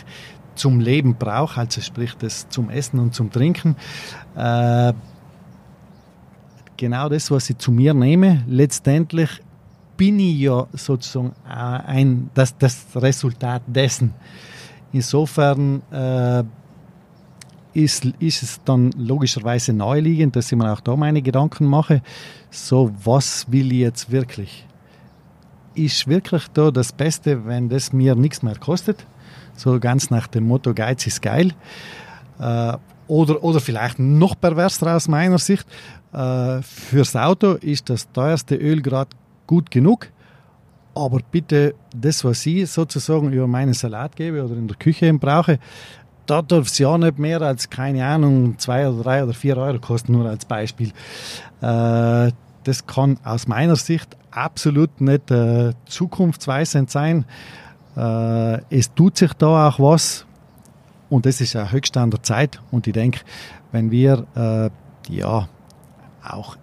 zum 0.55 0.79
Leben 0.79 1.15
brauche, 1.15 1.59
also 1.61 1.79
sprich 1.81 2.15
das 2.15 2.49
zum 2.49 2.69
Essen 2.69 2.99
und 2.99 3.13
zum 3.13 3.31
Trinken. 3.31 3.75
Äh, 4.35 4.93
genau 6.79 7.09
das, 7.09 7.29
was 7.29 7.49
ich 7.49 7.57
zu 7.57 7.71
mir 7.71 7.93
nehme, 7.93 8.43
letztendlich 8.47 9.29
bin 9.97 10.17
ich 10.19 10.39
ja 10.39 10.65
sozusagen 10.71 11.33
ein, 11.45 12.29
das, 12.33 12.57
das 12.57 12.85
Resultat 12.95 13.61
dessen. 13.67 14.13
Insofern 14.93 15.81
äh, 15.91 16.43
ist, 17.73 18.05
ist 18.19 18.43
es 18.43 18.61
dann 18.63 18.91
logischerweise 18.97 19.73
naheliegend, 19.73 20.35
dass 20.35 20.51
ich 20.51 20.57
mir 20.57 20.71
auch 20.71 20.79
da 20.79 20.95
meine 20.95 21.21
Gedanken 21.21 21.65
mache, 21.65 22.01
so 22.49 22.91
was 23.03 23.51
will 23.51 23.71
ich 23.73 23.79
jetzt 23.79 24.09
wirklich? 24.09 24.65
Ist 25.75 26.07
wirklich 26.07 26.47
da 26.53 26.71
das 26.71 26.93
Beste, 26.93 27.45
wenn 27.45 27.67
das 27.69 27.91
mir 27.91 28.15
nichts 28.15 28.41
mehr 28.41 28.57
kostet? 28.57 29.05
So 29.55 29.79
ganz 29.79 30.09
nach 30.09 30.27
dem 30.27 30.47
Motto, 30.47 30.73
Geiz 30.73 31.05
ist 31.05 31.21
geil. 31.21 31.51
Äh, 32.39 32.77
oder, 33.09 33.43
oder 33.43 33.59
vielleicht 33.59 33.99
noch 33.99 34.39
perverser 34.39 34.95
aus 34.95 35.07
meiner 35.07 35.39
Sicht, 35.39 35.65
äh, 36.13 36.61
fürs 36.61 37.15
Auto 37.15 37.53
ist 37.53 37.89
das 37.89 38.11
teuerste 38.11 38.55
Öl 38.55 38.81
gerade 38.81 39.11
gut 39.47 39.69
genug, 39.71 40.07
aber 40.95 41.19
bitte 41.31 41.75
das, 41.95 42.23
was 42.23 42.45
ich 42.45 42.69
sozusagen 42.69 43.31
über 43.31 43.47
meinen 43.47 43.73
Salat 43.73 44.15
gebe 44.15 44.43
oder 44.43 44.55
in 44.55 44.67
der 44.67 44.77
Küche 44.77 45.13
brauche, 45.13 45.59
da 46.25 46.41
darf 46.41 46.67
es 46.67 46.77
ja 46.77 46.97
nicht 46.97 47.17
mehr 47.17 47.41
als, 47.41 47.69
keine 47.69 48.05
Ahnung, 48.05 48.57
zwei 48.59 48.87
oder 48.87 49.03
drei 49.03 49.23
oder 49.23 49.33
vier 49.33 49.57
Euro 49.57 49.79
kosten, 49.79 50.11
nur 50.11 50.29
als 50.29 50.45
Beispiel. 50.45 50.89
Äh, 51.61 52.31
das 52.63 52.85
kann 52.85 53.17
aus 53.23 53.47
meiner 53.47 53.75
Sicht 53.75 54.15
absolut 54.29 55.01
nicht 55.01 55.31
äh, 55.31 55.73
zukunftsweisend 55.85 56.91
sein. 56.91 57.25
Äh, 57.95 58.61
es 58.69 58.93
tut 58.93 59.17
sich 59.17 59.33
da 59.33 59.69
auch 59.69 59.79
was 59.79 60.25
und 61.09 61.25
das 61.25 61.41
ist 61.41 61.53
ja 61.53 61.71
höchst 61.71 61.97
an 61.97 62.11
der 62.11 62.21
Zeit 62.21 62.61
und 62.69 62.85
ich 62.85 62.93
denke, 62.93 63.21
wenn 63.71 63.89
wir 63.91 64.25
ja 65.09 65.47
auch 66.29 66.57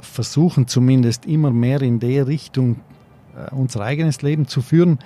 versuchen 0.00 0.66
zumindest 0.66 1.26
immer 1.26 1.50
mehr 1.50 1.82
in 1.82 2.00
der 2.00 2.26
Richtung 2.26 2.80
äh, 3.36 3.54
unser 3.54 3.82
eigenes 3.82 4.22
Leben 4.22 4.46
zu 4.46 4.62
führen, 4.62 4.98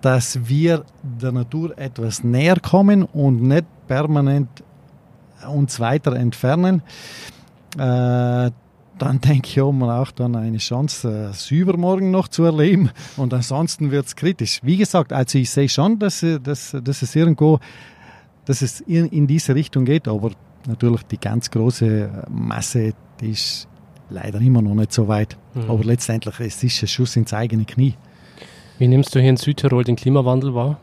dass 0.00 0.46
wir 0.48 0.84
der 1.02 1.32
Natur 1.32 1.78
etwas 1.78 2.22
näher 2.22 2.60
kommen 2.60 3.04
und 3.04 3.42
nicht 3.42 3.64
permanent 3.86 4.48
uns 5.48 5.80
weiter 5.80 6.14
entfernen, 6.14 6.82
äh, 7.76 8.50
dann 8.98 9.20
denke 9.24 9.48
ich, 9.48 9.58
haben 9.58 9.78
wir 9.78 9.98
auch 10.00 10.10
dann 10.10 10.36
eine 10.36 10.58
Chance, 10.58 11.08
äh, 11.08 11.26
das 11.28 11.50
Übermorgen 11.50 12.10
noch 12.10 12.28
zu 12.28 12.44
erleben. 12.44 12.90
Und 13.16 13.32
ansonsten 13.34 13.90
wird 13.90 14.06
es 14.06 14.16
kritisch. 14.16 14.60
Wie 14.62 14.76
gesagt, 14.76 15.12
also 15.12 15.38
ich 15.38 15.50
sehe 15.50 15.68
schon, 15.68 15.98
dass, 15.98 16.22
äh, 16.22 16.38
dass, 16.38 16.76
dass 16.82 17.02
es 17.02 17.16
irgendwo, 17.16 17.60
dass 18.44 18.62
es 18.62 18.80
in, 18.80 19.06
in 19.06 19.26
diese 19.26 19.54
Richtung 19.54 19.84
geht, 19.84 20.06
aber 20.06 20.32
natürlich 20.66 21.02
die 21.04 21.18
ganz 21.18 21.50
große 21.50 22.26
Masse, 22.30 22.94
die 23.20 23.30
ist 23.30 23.68
leider 24.10 24.40
immer 24.40 24.62
noch 24.62 24.74
nicht 24.74 24.92
so 24.92 25.08
weit. 25.08 25.36
Mhm. 25.54 25.70
Aber 25.70 25.84
letztendlich 25.84 26.38
es 26.40 26.62
ist 26.62 26.76
es 26.76 26.82
ein 26.82 26.88
Schuss 26.88 27.16
ins 27.16 27.32
eigene 27.32 27.64
Knie. 27.64 27.94
Wie 28.78 28.88
nimmst 28.88 29.14
du 29.14 29.20
hier 29.20 29.30
in 29.30 29.36
Südtirol 29.36 29.84
den 29.84 29.96
Klimawandel 29.96 30.54
wahr? 30.54 30.78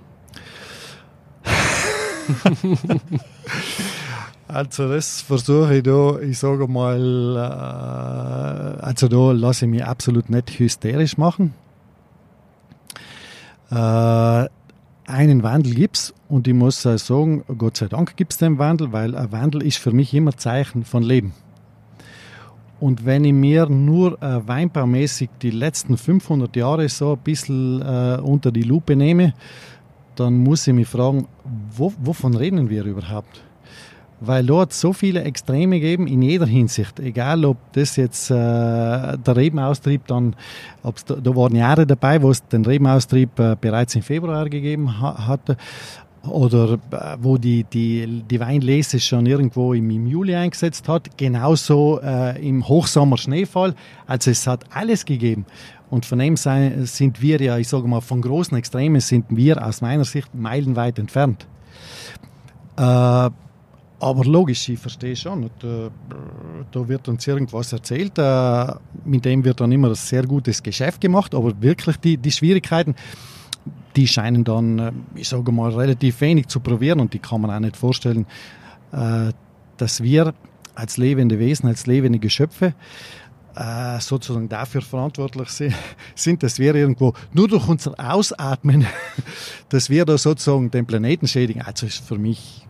also 4.48 4.88
das 4.88 5.22
versuche 5.22 5.78
ich 5.78 5.84
da, 5.84 6.20
ich 6.20 6.40
sage 6.40 6.68
mal, 6.68 7.36
äh, 7.36 7.40
also 8.84 9.08
da 9.08 9.32
lasse 9.34 9.66
ich 9.66 9.72
mich 9.72 9.84
absolut 9.84 10.30
nicht 10.30 10.58
hysterisch 10.60 11.18
machen. 11.18 11.54
Äh, 13.72 14.48
einen 15.12 15.44
Wandel 15.44 15.74
gibt 15.76 15.98
es 15.98 16.14
und 16.30 16.48
ich 16.48 16.54
muss 16.54 16.82
sagen, 16.82 17.44
Gott 17.58 17.78
sei 17.78 17.88
Dank 17.88 18.16
gibt 18.16 18.32
es 18.32 18.38
den 18.38 18.58
Wandel, 18.58 18.92
weil 18.92 19.16
ein 19.16 19.32
Wandel 19.32 19.62
ist 19.64 19.78
für 19.78 19.92
mich 19.92 20.14
immer 20.14 20.36
Zeichen 20.38 20.84
von 20.84 21.04
Leben. 21.04 21.34
Und 22.80 23.06
wenn 23.06 23.24
ich 23.26 23.34
mir 23.34 23.68
nur 23.68 24.22
äh, 24.24 24.48
weinbaumäßig 24.48 25.30
die 25.42 25.52
letzten 25.52 25.98
500 25.98 26.56
Jahre 26.56 26.90
so 26.90 27.14
ein 27.14 27.20
bisschen 27.20 27.82
äh, 27.82 28.20
unter 28.22 28.52
die 28.52 28.64
Lupe 28.64 28.96
nehme, 28.96 29.34
dann 30.16 30.38
muss 30.38 30.66
ich 30.66 30.74
mich 30.74 30.88
fragen, 30.88 31.28
wo, 31.76 31.94
wovon 32.00 32.36
reden 32.36 32.70
wir 32.70 32.84
überhaupt? 32.84 33.44
Weil 34.24 34.46
dort 34.46 34.72
so 34.72 34.94
viele 34.94 35.24
Extreme 35.24 35.80
geben 35.80 36.06
in 36.06 36.22
jeder 36.22 36.46
Hinsicht. 36.46 37.00
Egal, 37.00 37.44
ob 37.44 37.58
das 37.74 37.96
jetzt 37.96 38.30
äh, 38.30 38.34
der 38.34 39.36
Rebenaustrieb 39.36 40.06
dann, 40.06 40.36
ob's 40.84 41.06
da, 41.06 41.16
da 41.16 41.36
waren 41.36 41.56
Jahre 41.56 41.88
dabei, 41.88 42.22
wo 42.22 42.30
es 42.30 42.48
den 42.48 42.64
Rebenaustrieb 42.64 43.40
äh, 43.40 43.56
bereits 43.60 43.96
im 43.96 44.04
Februar 44.04 44.48
gegeben 44.48 45.02
ha 45.02 45.28
hatte, 45.28 45.58
oder 46.28 46.74
äh, 46.74 47.18
wo 47.20 47.38
die, 47.38 47.64
die, 47.64 48.24
die 48.30 48.40
Weinlese 48.40 49.00
schon 49.00 49.26
irgendwo 49.26 49.74
im, 49.74 49.90
im 49.90 50.06
Juli 50.06 50.36
eingesetzt 50.36 50.88
hat, 50.88 51.18
genauso 51.18 52.00
äh, 52.04 52.48
im 52.48 52.68
Hochsommer 52.68 53.18
Schneefall. 53.18 53.74
Also 54.06 54.32
es 54.32 54.46
hat 54.46 54.66
alles 54.72 55.06
gegeben. 55.06 55.46
Und 55.90 56.06
von 56.06 56.20
dem 56.20 56.38
sind 56.38 57.22
wir 57.22 57.42
ja, 57.42 57.58
ich 57.58 57.68
sage 57.68 57.88
mal, 57.88 58.02
von 58.02 58.22
großen 58.22 58.58
Extremen 58.58 59.02
sind 59.02 59.26
wir 59.30 59.66
aus 59.66 59.82
meiner 59.82 60.06
Sicht 60.06 60.34
meilenweit 60.34 60.98
entfernt. 61.00 61.48
Äh, 62.78 63.30
aber 64.02 64.26
logisch, 64.26 64.68
ich 64.70 64.80
verstehe 64.80 65.16
schon. 65.16 65.44
Und, 65.44 65.64
äh, 65.64 65.90
da 66.72 66.88
wird 66.88 67.08
uns 67.08 67.28
irgendwas 67.28 67.72
erzählt, 67.72 68.18
äh, 68.18 68.74
mit 69.06 69.26
dem 69.26 69.44
wird 69.44 69.60
dann 69.62 69.72
immer 69.72 69.90
ein 69.90 69.96
sehr 69.96 70.26
gutes 70.26 70.64
Geschäft 70.64 71.02
gemacht, 71.02 71.36
aber 71.36 71.62
wirklich 71.62 71.98
die, 71.98 72.18
die 72.18 72.32
Schwierigkeiten, 72.32 72.96
die 73.96 74.08
scheinen 74.08 74.44
dann, 74.44 74.80
äh, 74.80 74.92
ich 75.16 75.30
sage 75.30 75.52
mal, 75.52 75.72
relativ 75.72 76.22
wenig 76.22 76.48
zu 76.48 76.60
probieren 76.60 77.00
und 77.00 77.14
die 77.14 77.20
kann 77.20 77.42
man 77.42 77.52
auch 77.52 77.60
nicht 77.60 77.78
vorstellen, 77.78 78.26
äh, 78.92 79.32
dass 79.78 80.02
wir 80.02 80.34
als 80.74 80.98
lebende 80.98 81.38
Wesen, 81.38 81.68
als 81.68 81.86
lebende 81.86 82.20
Geschöpfe 82.20 82.74
sozusagen 84.00 84.48
dafür 84.48 84.82
verantwortlich 84.82 85.50
sind, 86.16 86.42
dass 86.42 86.58
wir 86.58 86.74
irgendwo 86.74 87.14
nur 87.34 87.50
durch 87.50 87.68
unser 87.68 87.94
Ausatmen, 88.00 88.88
dass 89.70 89.90
wir 89.90 90.06
da 90.06 90.18
sozusagen 90.18 90.72
den 90.72 90.86
Planeten 90.86 91.28
schädigen. 91.28 91.62
Also 91.62 91.86
ist 91.86 92.08
für 92.08 92.18
mich, 92.18 92.66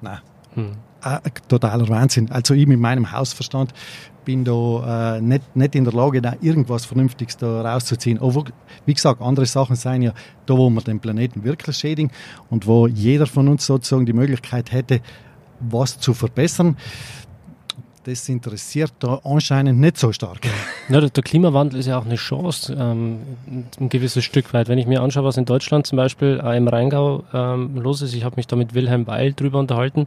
na, 0.00 0.22
hm. 0.54 0.72
totaler 1.48 1.88
Wahnsinn. 1.88 2.30
Also 2.30 2.54
ich 2.54 2.66
mit 2.66 2.78
meinem 2.78 3.12
Hausverstand 3.12 3.72
bin 4.24 4.44
da 4.44 5.16
äh, 5.16 5.20
nicht, 5.20 5.56
nicht 5.56 5.74
in 5.74 5.84
der 5.84 5.92
Lage, 5.92 6.20
da 6.22 6.34
irgendwas 6.40 6.84
Vernünftiges 6.84 7.36
da 7.36 7.62
rauszuziehen. 7.62 8.20
Aber 8.20 8.44
wie 8.86 8.94
gesagt, 8.94 9.20
andere 9.20 9.46
Sachen 9.46 9.76
sind 9.76 10.02
ja 10.02 10.12
da, 10.46 10.56
wo 10.56 10.70
wir 10.70 10.82
den 10.82 11.00
Planeten 11.00 11.44
wirklich 11.44 11.76
schädigen 11.76 12.10
und 12.48 12.66
wo 12.66 12.86
jeder 12.86 13.26
von 13.26 13.48
uns 13.48 13.66
sozusagen 13.66 14.06
die 14.06 14.12
Möglichkeit 14.12 14.72
hätte, 14.72 15.00
was 15.60 15.98
zu 15.98 16.14
verbessern. 16.14 16.76
Das 18.04 18.28
interessiert 18.30 18.92
da 19.00 19.20
anscheinend 19.24 19.78
nicht 19.78 19.98
so 19.98 20.10
stark. 20.12 20.38
Ja, 20.88 21.00
der 21.02 21.22
Klimawandel 21.22 21.80
ist 21.80 21.86
ja 21.86 21.98
auch 21.98 22.06
eine 22.06 22.16
Chance, 22.16 22.74
ähm, 22.78 23.18
ein 23.78 23.88
gewisses 23.90 24.24
Stück 24.24 24.54
weit. 24.54 24.68
Wenn 24.68 24.78
ich 24.78 24.86
mir 24.86 25.02
anschaue, 25.02 25.24
was 25.24 25.36
in 25.36 25.44
Deutschland 25.44 25.86
zum 25.86 25.96
Beispiel 25.96 26.40
äh, 26.42 26.56
im 26.56 26.66
Rheingau 26.66 27.24
ähm, 27.34 27.76
los 27.76 28.00
ist, 28.00 28.14
ich 28.14 28.24
habe 28.24 28.36
mich 28.36 28.46
da 28.46 28.56
mit 28.56 28.74
Wilhelm 28.74 29.06
Weil 29.06 29.34
drüber 29.34 29.58
unterhalten, 29.58 30.06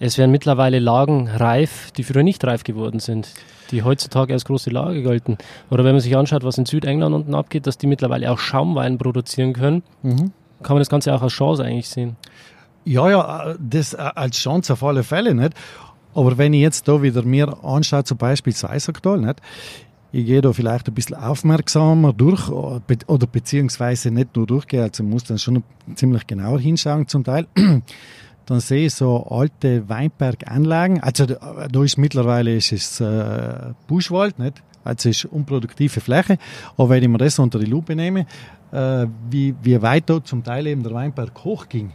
es 0.00 0.18
werden 0.18 0.30
mittlerweile 0.30 0.78
Lagen 0.78 1.28
reif, 1.28 1.90
die 1.92 2.04
früher 2.04 2.22
nicht 2.22 2.44
reif 2.44 2.64
geworden 2.64 3.00
sind, 3.00 3.28
die 3.70 3.82
heutzutage 3.82 4.32
als 4.32 4.44
große 4.44 4.70
Lage 4.70 5.02
gelten. 5.02 5.38
Oder 5.70 5.84
wenn 5.84 5.92
man 5.92 6.00
sich 6.00 6.16
anschaut, 6.16 6.44
was 6.44 6.58
in 6.58 6.66
Südengland 6.66 7.14
unten 7.14 7.34
abgeht, 7.34 7.66
dass 7.66 7.78
die 7.78 7.86
mittlerweile 7.86 8.30
auch 8.30 8.38
Schaumwein 8.38 8.98
produzieren 8.98 9.52
können, 9.52 9.82
mhm. 10.02 10.32
kann 10.62 10.74
man 10.74 10.78
das 10.78 10.88
Ganze 10.88 11.14
auch 11.14 11.22
als 11.22 11.32
Chance 11.32 11.64
eigentlich 11.64 11.88
sehen. 11.88 12.16
Ja, 12.84 13.10
ja, 13.10 13.54
das 13.58 13.94
als 13.94 14.36
Chance 14.36 14.72
auf 14.72 14.82
alle 14.82 15.02
Fälle 15.02 15.34
nicht. 15.34 15.52
Aber 16.14 16.38
wenn 16.38 16.52
ich 16.52 16.62
jetzt 16.62 16.88
da 16.88 17.02
wieder 17.02 17.22
mir 17.22 17.62
anschaue, 17.62 18.04
zum 18.04 18.18
Beispiel 18.18 18.52
das 18.52 18.64
Eisertal, 18.64 19.18
nicht? 19.18 19.40
ich 20.10 20.24
gehe 20.24 20.40
da 20.40 20.52
vielleicht 20.52 20.88
ein 20.88 20.94
bisschen 20.94 21.16
aufmerksamer 21.16 22.12
durch 22.14 22.48
oder 22.48 23.26
beziehungsweise 23.26 24.10
nicht 24.10 24.34
nur 24.36 24.46
durchgehen, 24.46 24.84
also 24.84 25.02
muss 25.02 25.24
dann 25.24 25.38
schon 25.38 25.62
ziemlich 25.94 26.26
genauer 26.26 26.60
hinschauen 26.60 27.06
zum 27.08 27.24
Teil 27.24 27.46
dann 28.48 28.60
sehe 28.60 28.86
ich 28.86 28.94
so 28.94 29.26
alte 29.28 29.88
Weinberganlagen. 29.90 31.02
Also 31.02 31.26
da, 31.26 31.68
da 31.70 31.84
ist 31.84 31.98
mittlerweile 31.98 32.56
ist 32.56 32.72
es 32.72 32.98
äh, 32.98 33.72
Buschwald, 33.86 34.38
nicht? 34.38 34.62
Also 34.84 35.10
es 35.10 35.24
ist 35.24 35.24
unproduktive 35.26 36.00
Fläche. 36.00 36.38
Aber 36.78 36.88
wenn 36.88 37.02
ich 37.02 37.08
mir 37.10 37.18
das 37.18 37.38
unter 37.38 37.58
die 37.58 37.66
Lupe 37.66 37.94
nehme, 37.94 38.26
äh, 38.72 39.06
wie, 39.28 39.54
wie 39.62 39.82
weit 39.82 40.04
dort 40.08 40.26
zum 40.26 40.42
Teil 40.42 40.66
eben 40.66 40.82
der 40.82 40.94
Weinberg 40.94 41.44
hochging, 41.44 41.92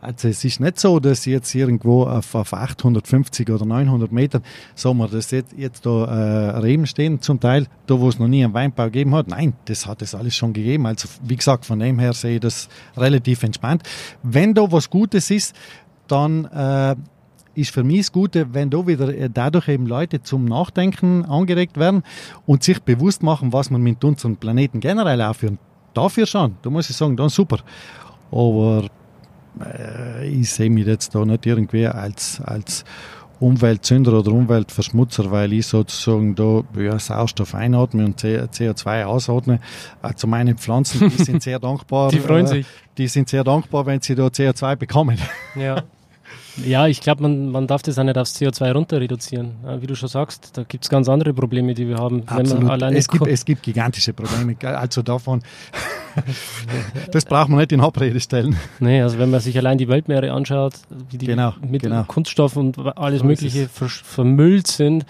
also 0.00 0.28
es 0.28 0.44
ist 0.44 0.60
nicht 0.60 0.78
so, 0.78 1.00
dass 1.00 1.24
jetzt 1.24 1.54
irgendwo 1.54 2.04
auf, 2.04 2.34
auf 2.34 2.52
850 2.52 3.50
oder 3.50 3.64
900 3.64 4.12
Metern, 4.12 4.42
sagen 4.74 4.98
wir, 4.98 5.08
dass 5.08 5.30
jetzt, 5.30 5.54
jetzt 5.56 5.84
da 5.84 6.04
äh, 6.04 6.58
Reben 6.58 6.86
stehen, 6.86 7.20
zum 7.20 7.40
Teil, 7.40 7.66
da 7.86 7.98
wo 7.98 8.08
es 8.08 8.18
noch 8.18 8.28
nie 8.28 8.44
einen 8.44 8.54
Weinbau 8.54 8.84
gegeben 8.84 9.14
hat. 9.14 9.28
Nein, 9.28 9.54
das 9.64 9.86
hat 9.86 10.02
es 10.02 10.14
alles 10.14 10.36
schon 10.36 10.52
gegeben. 10.52 10.86
Also 10.86 11.08
wie 11.24 11.36
gesagt, 11.36 11.66
von 11.66 11.80
dem 11.80 11.98
her 11.98 12.12
sehe 12.12 12.36
ich 12.36 12.40
das 12.40 12.68
relativ 12.96 13.42
entspannt. 13.42 13.82
Wenn 14.22 14.54
da 14.54 14.70
was 14.70 14.88
Gutes 14.88 15.30
ist, 15.30 15.56
dann 16.06 16.44
äh, 16.46 16.94
ist 17.54 17.72
für 17.72 17.82
mich 17.82 17.98
das 17.98 18.12
Gute, 18.12 18.54
wenn 18.54 18.70
da 18.70 18.86
wieder 18.86 19.08
äh, 19.12 19.28
dadurch 19.32 19.68
eben 19.68 19.86
Leute 19.86 20.22
zum 20.22 20.44
Nachdenken 20.44 21.24
angeregt 21.24 21.76
werden 21.76 22.04
und 22.46 22.62
sich 22.62 22.80
bewusst 22.80 23.22
machen, 23.22 23.52
was 23.52 23.70
man 23.70 23.82
mit 23.82 24.04
unserem 24.04 24.36
Planeten 24.36 24.80
generell 24.80 25.20
aufführen. 25.22 25.58
Dafür 25.92 26.26
schon, 26.26 26.56
da 26.62 26.70
muss 26.70 26.88
ich 26.88 26.96
sagen, 26.96 27.16
dann 27.16 27.28
super. 27.28 27.58
Aber 28.30 28.84
ich 30.24 30.50
sehe 30.50 30.70
mich 30.70 30.86
jetzt 30.86 31.14
da 31.14 31.24
nicht 31.24 31.46
irgendwie 31.46 31.86
als, 31.86 32.40
als 32.44 32.84
Umweltzünder 33.40 34.18
oder 34.18 34.32
Umweltverschmutzer, 34.32 35.30
weil 35.30 35.52
ich 35.52 35.66
sozusagen 35.66 36.34
da 36.34 36.62
ja, 36.76 36.98
Sauerstoff 36.98 37.54
einatme 37.54 38.04
und 38.04 38.20
CO2 38.20 39.04
ausatme. 39.04 39.60
Also 40.02 40.26
meine 40.26 40.54
Pflanzen, 40.54 41.08
die 41.08 41.22
sind 41.22 41.42
sehr 41.44 41.58
dankbar. 41.58 42.10
Die 42.10 42.18
freuen 42.18 42.46
sich. 42.46 42.66
Die 42.96 43.06
sind 43.06 43.28
sehr 43.28 43.44
dankbar, 43.44 43.86
wenn 43.86 44.00
sie 44.00 44.14
da 44.14 44.26
CO2 44.26 44.76
bekommen. 44.76 45.18
Ja. 45.54 45.82
Ja, 46.64 46.86
ich 46.86 47.00
glaube, 47.00 47.22
man, 47.22 47.50
man 47.50 47.66
darf 47.66 47.82
das 47.82 47.98
auch 47.98 48.04
nicht 48.04 48.18
aufs 48.18 48.36
CO2 48.36 48.72
runter 48.72 49.00
reduzieren. 49.00 49.56
Wie 49.80 49.86
du 49.86 49.94
schon 49.94 50.08
sagst, 50.08 50.56
da 50.56 50.64
gibt 50.64 50.84
es 50.84 50.90
ganz 50.90 51.08
andere 51.08 51.32
Probleme, 51.34 51.74
die 51.74 51.88
wir 51.88 51.96
haben. 51.96 52.22
Absolut. 52.26 52.82
es, 52.94 53.08
gibt, 53.08 53.26
es 53.26 53.44
gibt 53.44 53.62
gigantische 53.62 54.12
Probleme. 54.12 54.56
Also 54.62 55.02
davon, 55.02 55.42
das 57.12 57.24
braucht 57.24 57.48
man 57.48 57.58
nicht 57.58 57.72
in 57.72 57.80
Abrede 57.80 58.20
stellen. 58.20 58.56
Nee, 58.80 59.02
also 59.02 59.18
wenn 59.18 59.30
man 59.30 59.40
sich 59.40 59.56
allein 59.56 59.78
die 59.78 59.88
Weltmeere 59.88 60.32
anschaut, 60.32 60.74
wie 61.10 61.18
die 61.18 61.26
genau, 61.26 61.54
mit 61.60 61.82
genau. 61.82 62.04
Kunststoff 62.04 62.56
und 62.56 62.78
alles 62.96 63.20
so 63.20 63.26
Mögliche 63.26 63.68
ver 63.68 63.88
vermüllt 63.88 64.66
sind, 64.66 65.04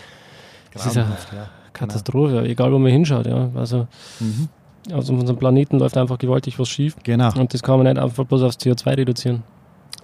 das 0.73 0.87
ist 0.87 0.97
ja, 0.97 1.03
ja 1.33 1.49
Katastrophe, 1.73 2.35
genau. 2.35 2.45
egal 2.45 2.73
wo 2.73 2.79
man 2.79 2.93
hinschaut. 2.93 3.27
Ja. 3.27 3.51
Also, 3.55 3.87
mhm. 4.21 4.49
Auf 4.93 5.09
unserem 5.11 5.39
Planeten 5.39 5.79
läuft 5.79 5.99
einfach 5.99 6.19
gewaltig 6.19 6.59
was 6.59 6.69
schief. 6.69 6.97
Genau. 7.03 7.31
Und 7.39 7.53
das 7.53 7.63
kann 7.63 7.79
man 7.79 7.87
nicht 7.93 8.03
einfach 8.03 8.25
bloß 8.25 8.43
aufs 8.43 8.57
CO2 8.57 8.97
reduzieren. 8.97 9.43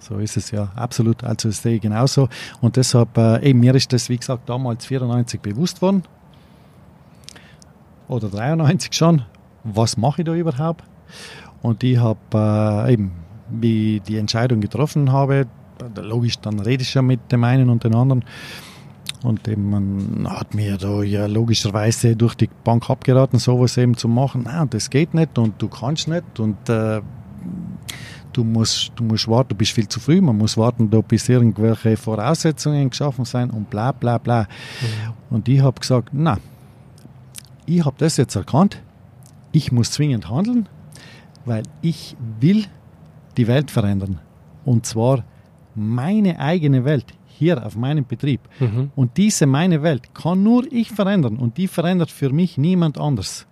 So 0.06 0.18
ist 0.18 0.36
es 0.36 0.50
ja, 0.50 0.70
absolut. 0.76 1.24
Also 1.24 1.48
das 1.48 1.62
sehe 1.62 1.76
ich 1.76 1.80
genauso. 1.80 2.28
Und 2.60 2.76
deshalb, 2.76 3.16
äh, 3.16 3.42
eben 3.42 3.60
mir 3.60 3.74
ist 3.74 3.90
das, 3.90 4.10
wie 4.10 4.18
gesagt, 4.18 4.50
damals 4.50 4.84
94 4.84 5.40
bewusst 5.40 5.80
worden. 5.80 6.02
Oder 8.06 8.28
93 8.28 8.92
schon. 8.92 9.22
Was 9.62 9.96
mache 9.96 10.20
ich 10.20 10.26
da 10.26 10.34
überhaupt? 10.34 10.84
Und 11.62 11.82
ich 11.82 11.96
habe 11.96 12.18
äh, 12.34 12.92
eben, 12.92 13.12
wie 13.48 14.00
die 14.06 14.18
Entscheidung 14.18 14.60
getroffen 14.60 15.10
habe, 15.10 15.46
logisch, 15.96 16.38
dann 16.38 16.60
rede 16.60 16.82
ich 16.82 16.92
ja 16.92 17.00
mit 17.00 17.32
dem 17.32 17.42
einen 17.42 17.70
und 17.70 17.84
dem 17.84 17.94
anderen. 17.94 18.26
Und 19.22 19.48
eben, 19.48 19.70
man 19.70 20.28
hat 20.28 20.52
mir 20.52 20.76
da 20.76 21.02
ja 21.02 21.24
logischerweise 21.24 22.14
durch 22.14 22.34
die 22.34 22.50
Bank 22.62 22.90
abgeraten, 22.90 23.38
sowas 23.38 23.78
eben 23.78 23.96
zu 23.96 24.08
machen. 24.08 24.42
Nein, 24.42 24.68
das 24.68 24.90
geht 24.90 25.14
nicht 25.14 25.38
und 25.38 25.62
du 25.62 25.68
kannst 25.68 26.08
nicht. 26.08 26.38
Und 26.38 26.68
äh, 26.68 27.00
du 28.36 28.44
musst, 28.44 28.92
du 28.96 29.04
musst 29.04 29.28
warten, 29.28 29.50
du 29.50 29.54
bist 29.54 29.72
viel 29.72 29.88
zu 29.88 30.00
früh, 30.00 30.20
man 30.20 30.36
muss 30.36 30.56
warten, 30.56 30.90
da 30.90 31.00
bis 31.00 31.28
irgendwelche 31.28 31.96
Voraussetzungen 31.96 32.90
geschaffen 32.90 33.24
sein 33.24 33.50
und 33.50 33.70
bla 33.70 33.92
bla 33.92 34.18
bla. 34.18 34.42
Mhm. 34.42 35.12
Und 35.30 35.48
ich 35.48 35.60
habe 35.60 35.80
gesagt, 35.80 36.10
na, 36.12 36.38
ich 37.66 37.84
habe 37.84 37.96
das 37.98 38.16
jetzt 38.16 38.34
erkannt, 38.34 38.82
ich 39.52 39.72
muss 39.72 39.92
zwingend 39.92 40.28
handeln, 40.28 40.68
weil 41.44 41.62
ich 41.80 42.16
will 42.40 42.66
die 43.36 43.46
Welt 43.46 43.70
verändern. 43.70 44.18
Und 44.64 44.86
zwar 44.86 45.24
meine 45.74 46.38
eigene 46.38 46.84
Welt 46.84 47.06
hier 47.26 47.64
auf 47.64 47.76
meinem 47.76 48.04
Betrieb. 48.04 48.40
Mhm. 48.60 48.90
Und 48.94 49.16
diese 49.16 49.46
meine 49.46 49.82
Welt 49.82 50.14
kann 50.14 50.42
nur 50.42 50.70
ich 50.70 50.90
verändern 50.90 51.36
und 51.36 51.56
die 51.56 51.68
verändert 51.68 52.10
für 52.10 52.30
mich 52.30 52.58
niemand 52.58 52.98
anders. 52.98 53.46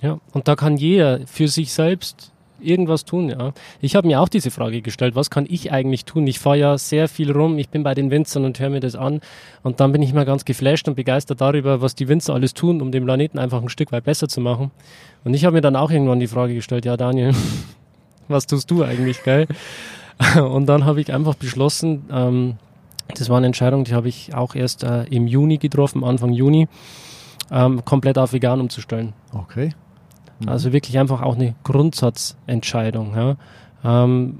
Ja, 0.00 0.18
und 0.32 0.48
da 0.48 0.54
kann 0.54 0.76
jeder 0.76 1.26
für 1.26 1.48
sich 1.48 1.72
selbst 1.72 2.33
irgendwas 2.64 3.04
tun, 3.04 3.28
ja. 3.28 3.52
Ich 3.80 3.96
habe 3.96 4.06
mir 4.06 4.20
auch 4.20 4.28
diese 4.28 4.50
Frage 4.50 4.82
gestellt, 4.82 5.14
was 5.14 5.30
kann 5.30 5.46
ich 5.48 5.72
eigentlich 5.72 6.04
tun? 6.04 6.26
Ich 6.26 6.38
fahre 6.38 6.58
ja 6.58 6.78
sehr 6.78 7.08
viel 7.08 7.30
rum, 7.32 7.58
ich 7.58 7.68
bin 7.68 7.82
bei 7.82 7.94
den 7.94 8.10
Winzern 8.10 8.44
und 8.44 8.58
höre 8.58 8.70
mir 8.70 8.80
das 8.80 8.96
an 8.96 9.20
und 9.62 9.80
dann 9.80 9.92
bin 9.92 10.02
ich 10.02 10.12
mal 10.12 10.24
ganz 10.24 10.44
geflasht 10.44 10.88
und 10.88 10.94
begeistert 10.94 11.40
darüber, 11.40 11.80
was 11.80 11.94
die 11.94 12.08
Winzer 12.08 12.34
alles 12.34 12.54
tun, 12.54 12.80
um 12.80 12.92
den 12.92 13.04
Planeten 13.04 13.38
einfach 13.38 13.62
ein 13.62 13.68
Stück 13.68 13.92
weit 13.92 14.04
besser 14.04 14.28
zu 14.28 14.40
machen. 14.40 14.70
Und 15.24 15.34
ich 15.34 15.44
habe 15.44 15.54
mir 15.54 15.60
dann 15.60 15.76
auch 15.76 15.90
irgendwann 15.90 16.20
die 16.20 16.26
Frage 16.26 16.54
gestellt, 16.54 16.84
ja 16.84 16.96
Daniel, 16.96 17.32
was 18.28 18.46
tust 18.46 18.70
du 18.70 18.82
eigentlich, 18.82 19.22
gell? 19.22 19.46
Und 20.36 20.66
dann 20.66 20.84
habe 20.84 21.00
ich 21.00 21.12
einfach 21.12 21.34
beschlossen, 21.34 22.04
ähm, 22.10 22.56
das 23.16 23.28
war 23.28 23.38
eine 23.38 23.46
Entscheidung, 23.46 23.84
die 23.84 23.94
habe 23.94 24.08
ich 24.08 24.34
auch 24.34 24.54
erst 24.54 24.84
äh, 24.84 25.04
im 25.04 25.26
Juni 25.26 25.58
getroffen, 25.58 26.04
Anfang 26.04 26.32
Juni, 26.32 26.68
ähm, 27.50 27.84
komplett 27.84 28.18
auf 28.18 28.32
vegan 28.32 28.60
umzustellen. 28.60 29.12
Okay. 29.32 29.72
Mhm. 30.40 30.48
Also 30.48 30.72
wirklich 30.72 30.98
einfach 30.98 31.22
auch 31.22 31.36
eine 31.36 31.54
Grundsatzentscheidung. 31.64 33.14
Ja. 33.14 33.36
Ähm, 33.84 34.38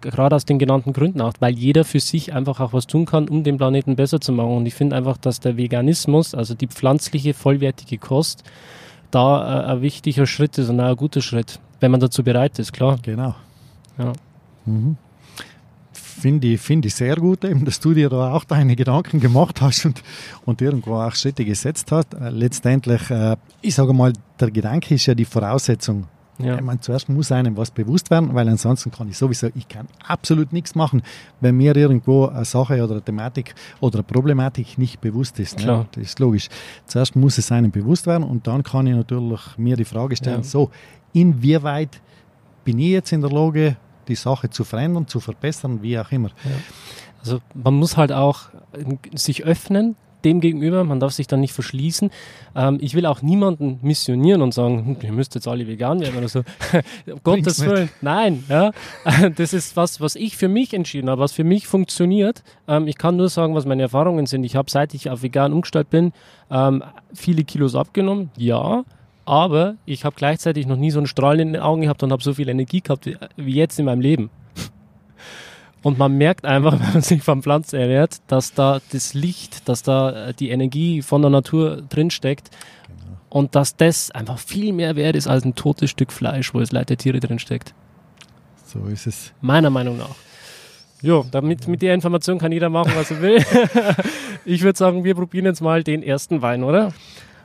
gerade 0.00 0.36
aus 0.36 0.44
den 0.44 0.58
genannten 0.58 0.92
Gründen 0.92 1.20
auch, 1.22 1.32
weil 1.40 1.54
jeder 1.54 1.84
für 1.84 2.00
sich 2.00 2.34
einfach 2.34 2.60
auch 2.60 2.72
was 2.72 2.86
tun 2.86 3.06
kann, 3.06 3.28
um 3.28 3.42
den 3.42 3.56
Planeten 3.56 3.96
besser 3.96 4.20
zu 4.20 4.32
machen. 4.32 4.56
Und 4.56 4.66
ich 4.66 4.74
finde 4.74 4.96
einfach, 4.96 5.16
dass 5.16 5.40
der 5.40 5.56
Veganismus, 5.56 6.34
also 6.34 6.54
die 6.54 6.66
pflanzliche, 6.66 7.32
vollwertige 7.32 7.98
Kost, 7.98 8.44
da 9.10 9.64
äh, 9.64 9.72
ein 9.72 9.82
wichtiger 9.82 10.26
Schritt 10.26 10.58
ist 10.58 10.68
und 10.68 10.80
auch 10.80 10.90
ein 10.90 10.96
guter 10.96 11.22
Schritt, 11.22 11.58
wenn 11.80 11.90
man 11.90 12.00
dazu 12.00 12.22
bereit 12.22 12.58
ist, 12.58 12.72
klar. 12.72 12.98
Genau. 13.02 13.34
Ja. 13.98 14.12
Mhm 14.66 14.96
finde 16.12 16.48
ich, 16.48 16.60
find 16.60 16.86
ich 16.86 16.94
sehr 16.94 17.16
gut, 17.16 17.44
eben, 17.44 17.64
dass 17.64 17.80
du 17.80 17.94
dir 17.94 18.08
da 18.08 18.32
auch 18.32 18.44
deine 18.44 18.76
Gedanken 18.76 19.20
gemacht 19.20 19.60
hast 19.60 19.86
und, 19.86 20.02
und 20.44 20.62
irgendwo 20.62 20.94
auch 20.94 21.14
Schritte 21.14 21.44
gesetzt 21.44 21.90
hast. 21.92 22.14
Äh, 22.14 22.30
letztendlich, 22.30 23.10
äh, 23.10 23.36
ich 23.60 23.74
sage 23.74 23.92
mal, 23.92 24.12
der 24.38 24.50
Gedanke 24.50 24.94
ist 24.94 25.06
ja 25.06 25.14
die 25.14 25.24
Voraussetzung. 25.24 26.06
Ja. 26.38 26.56
Ich 26.56 26.62
meine, 26.62 26.80
zuerst 26.80 27.08
muss 27.08 27.30
einem 27.30 27.56
was 27.56 27.70
bewusst 27.70 28.10
werden, 28.10 28.34
weil 28.34 28.48
ansonsten 28.48 28.90
kann 28.90 29.08
ich 29.08 29.18
sowieso, 29.18 29.48
ich 29.54 29.68
kann 29.68 29.86
absolut 30.06 30.52
nichts 30.52 30.74
machen, 30.74 31.02
wenn 31.40 31.56
mir 31.56 31.76
irgendwo 31.76 32.26
eine 32.26 32.44
Sache 32.44 32.82
oder 32.82 32.92
eine 32.92 33.02
Thematik 33.02 33.54
oder 33.80 33.96
eine 33.96 34.02
Problematik 34.04 34.78
nicht 34.78 35.00
bewusst 35.00 35.38
ist. 35.38 35.58
Ne? 35.64 35.86
Das 35.92 36.02
ist 36.02 36.18
logisch. 36.18 36.48
Zuerst 36.86 37.16
muss 37.16 37.38
es 37.38 37.52
einem 37.52 37.70
bewusst 37.70 38.06
werden 38.06 38.24
und 38.24 38.46
dann 38.46 38.62
kann 38.62 38.86
ich 38.86 38.94
natürlich 38.94 39.40
mir 39.56 39.76
die 39.76 39.84
Frage 39.84 40.16
stellen, 40.16 40.38
ja. 40.38 40.42
so, 40.42 40.70
inwieweit 41.12 42.00
bin 42.64 42.78
ich 42.78 42.90
jetzt 42.90 43.12
in 43.12 43.20
der 43.20 43.30
Lage, 43.30 43.76
die 44.08 44.14
Sache 44.14 44.50
zu 44.50 44.64
verändern, 44.64 45.06
zu 45.06 45.20
verbessern, 45.20 45.82
wie 45.82 45.98
auch 45.98 46.10
immer. 46.12 46.28
Ja. 46.28 46.50
Also 47.20 47.40
man 47.54 47.74
muss 47.74 47.96
halt 47.96 48.12
auch 48.12 48.48
sich 49.14 49.44
öffnen 49.44 49.96
dem 50.24 50.40
gegenüber, 50.40 50.84
man 50.84 51.00
darf 51.00 51.12
sich 51.12 51.26
dann 51.26 51.40
nicht 51.40 51.52
verschließen. 51.52 52.10
Ähm, 52.54 52.78
ich 52.80 52.94
will 52.94 53.06
auch 53.06 53.22
niemanden 53.22 53.78
missionieren 53.82 54.42
und 54.42 54.54
sagen, 54.54 54.86
hm, 54.86 54.96
ihr 55.02 55.12
müsst 55.12 55.34
jetzt 55.34 55.48
alle 55.48 55.66
vegan 55.66 56.00
werden 56.00 56.16
oder 56.16 56.28
so. 56.28 56.42
Gottes 57.24 57.64
Willen. 57.64 57.90
Nein, 58.00 58.44
ja. 58.48 58.72
Das 59.36 59.52
ist 59.52 59.76
was, 59.76 60.00
was 60.00 60.16
ich 60.16 60.36
für 60.36 60.48
mich 60.48 60.74
entschieden 60.74 61.10
habe, 61.10 61.20
was 61.20 61.32
für 61.32 61.44
mich 61.44 61.66
funktioniert. 61.66 62.42
Ähm, 62.68 62.86
ich 62.86 62.98
kann 62.98 63.16
nur 63.16 63.28
sagen, 63.28 63.54
was 63.54 63.66
meine 63.66 63.82
Erfahrungen 63.82 64.26
sind. 64.26 64.44
Ich 64.44 64.56
habe, 64.56 64.70
seit 64.70 64.94
ich 64.94 65.10
auf 65.10 65.22
vegan 65.22 65.52
umgestellt 65.52 65.90
bin, 65.90 66.12
ähm, 66.50 66.82
viele 67.12 67.44
Kilos 67.44 67.74
abgenommen, 67.74 68.30
ja. 68.36 68.84
Aber 69.24 69.76
ich 69.84 70.04
habe 70.04 70.16
gleichzeitig 70.16 70.66
noch 70.66 70.76
nie 70.76 70.90
so 70.90 70.98
einen 70.98 71.06
Strahlen 71.06 71.40
in 71.40 71.52
den 71.54 71.62
Augen 71.62 71.82
gehabt 71.82 72.02
und 72.02 72.12
habe 72.12 72.22
so 72.22 72.34
viel 72.34 72.48
Energie 72.48 72.80
gehabt 72.80 73.08
wie, 73.36 73.54
jetzt 73.54 73.78
in 73.78 73.84
meinem 73.84 74.00
Leben. 74.00 74.30
Und 75.82 75.98
man 75.98 76.16
merkt 76.16 76.44
einfach, 76.44 76.72
wenn 76.80 76.92
man 76.92 77.02
sich 77.02 77.22
vom 77.22 77.42
Pflanzen 77.42 77.80
ernährt, 77.80 78.20
dass 78.26 78.54
da 78.54 78.80
das 78.90 79.14
Licht, 79.14 79.68
dass 79.68 79.82
da 79.82 80.28
äh, 80.28 80.34
die 80.34 80.50
Energie 80.50 81.02
von 81.02 81.22
der 81.22 81.30
Natur 81.30 81.82
drinsteckt 81.88 82.50
genau. 82.86 83.18
und 83.30 83.54
dass 83.54 83.76
das 83.76 84.10
einfach 84.10 84.38
viel 84.38 84.72
mehr 84.72 84.96
wert 84.96 85.16
ist 85.16 85.26
als 85.26 85.44
ein 85.44 85.54
totes 85.54 85.90
Stück 85.90 86.12
Fleisch, 86.12 86.54
wo 86.54 86.60
es 86.60 86.72
Leid 86.72 86.90
der 86.90 86.98
Tiere 86.98 87.20
drinsteckt. 87.20 87.74
So 88.64 88.86
ist 88.86 89.06
es. 89.06 89.32
Meiner 89.40 89.70
Meinung 89.70 89.98
nach. 89.98 90.14
Jo, 91.02 91.26
damit 91.30 91.66
mit 91.66 91.82
der 91.82 91.94
Information 91.94 92.38
kann 92.38 92.52
jeder 92.52 92.70
machen, 92.70 92.92
was 92.94 93.10
er 93.10 93.20
will. 93.20 93.44
ich 94.44 94.62
würde 94.62 94.78
sagen, 94.78 95.02
wir 95.02 95.16
probieren 95.16 95.46
jetzt 95.46 95.60
mal 95.60 95.82
den 95.82 96.02
ersten 96.02 96.42
Wein, 96.42 96.62
oder? 96.62 96.92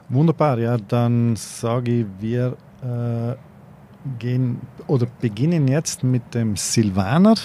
Wunderbar, 0.10 0.58
ja, 0.58 0.78
dann 0.78 1.36
sage 1.36 1.92
ich, 1.92 2.06
wir 2.20 2.56
äh, 2.82 3.36
gehen 4.20 4.62
oder 4.88 5.06
beginnen 5.20 5.68
jetzt 5.68 6.02
mit 6.02 6.34
dem 6.34 6.56
Silvaner. 6.56 7.36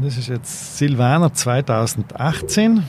Das 0.00 0.16
ist 0.16 0.28
jetzt 0.28 0.78
Silvaner 0.78 1.34
2018. 1.34 2.82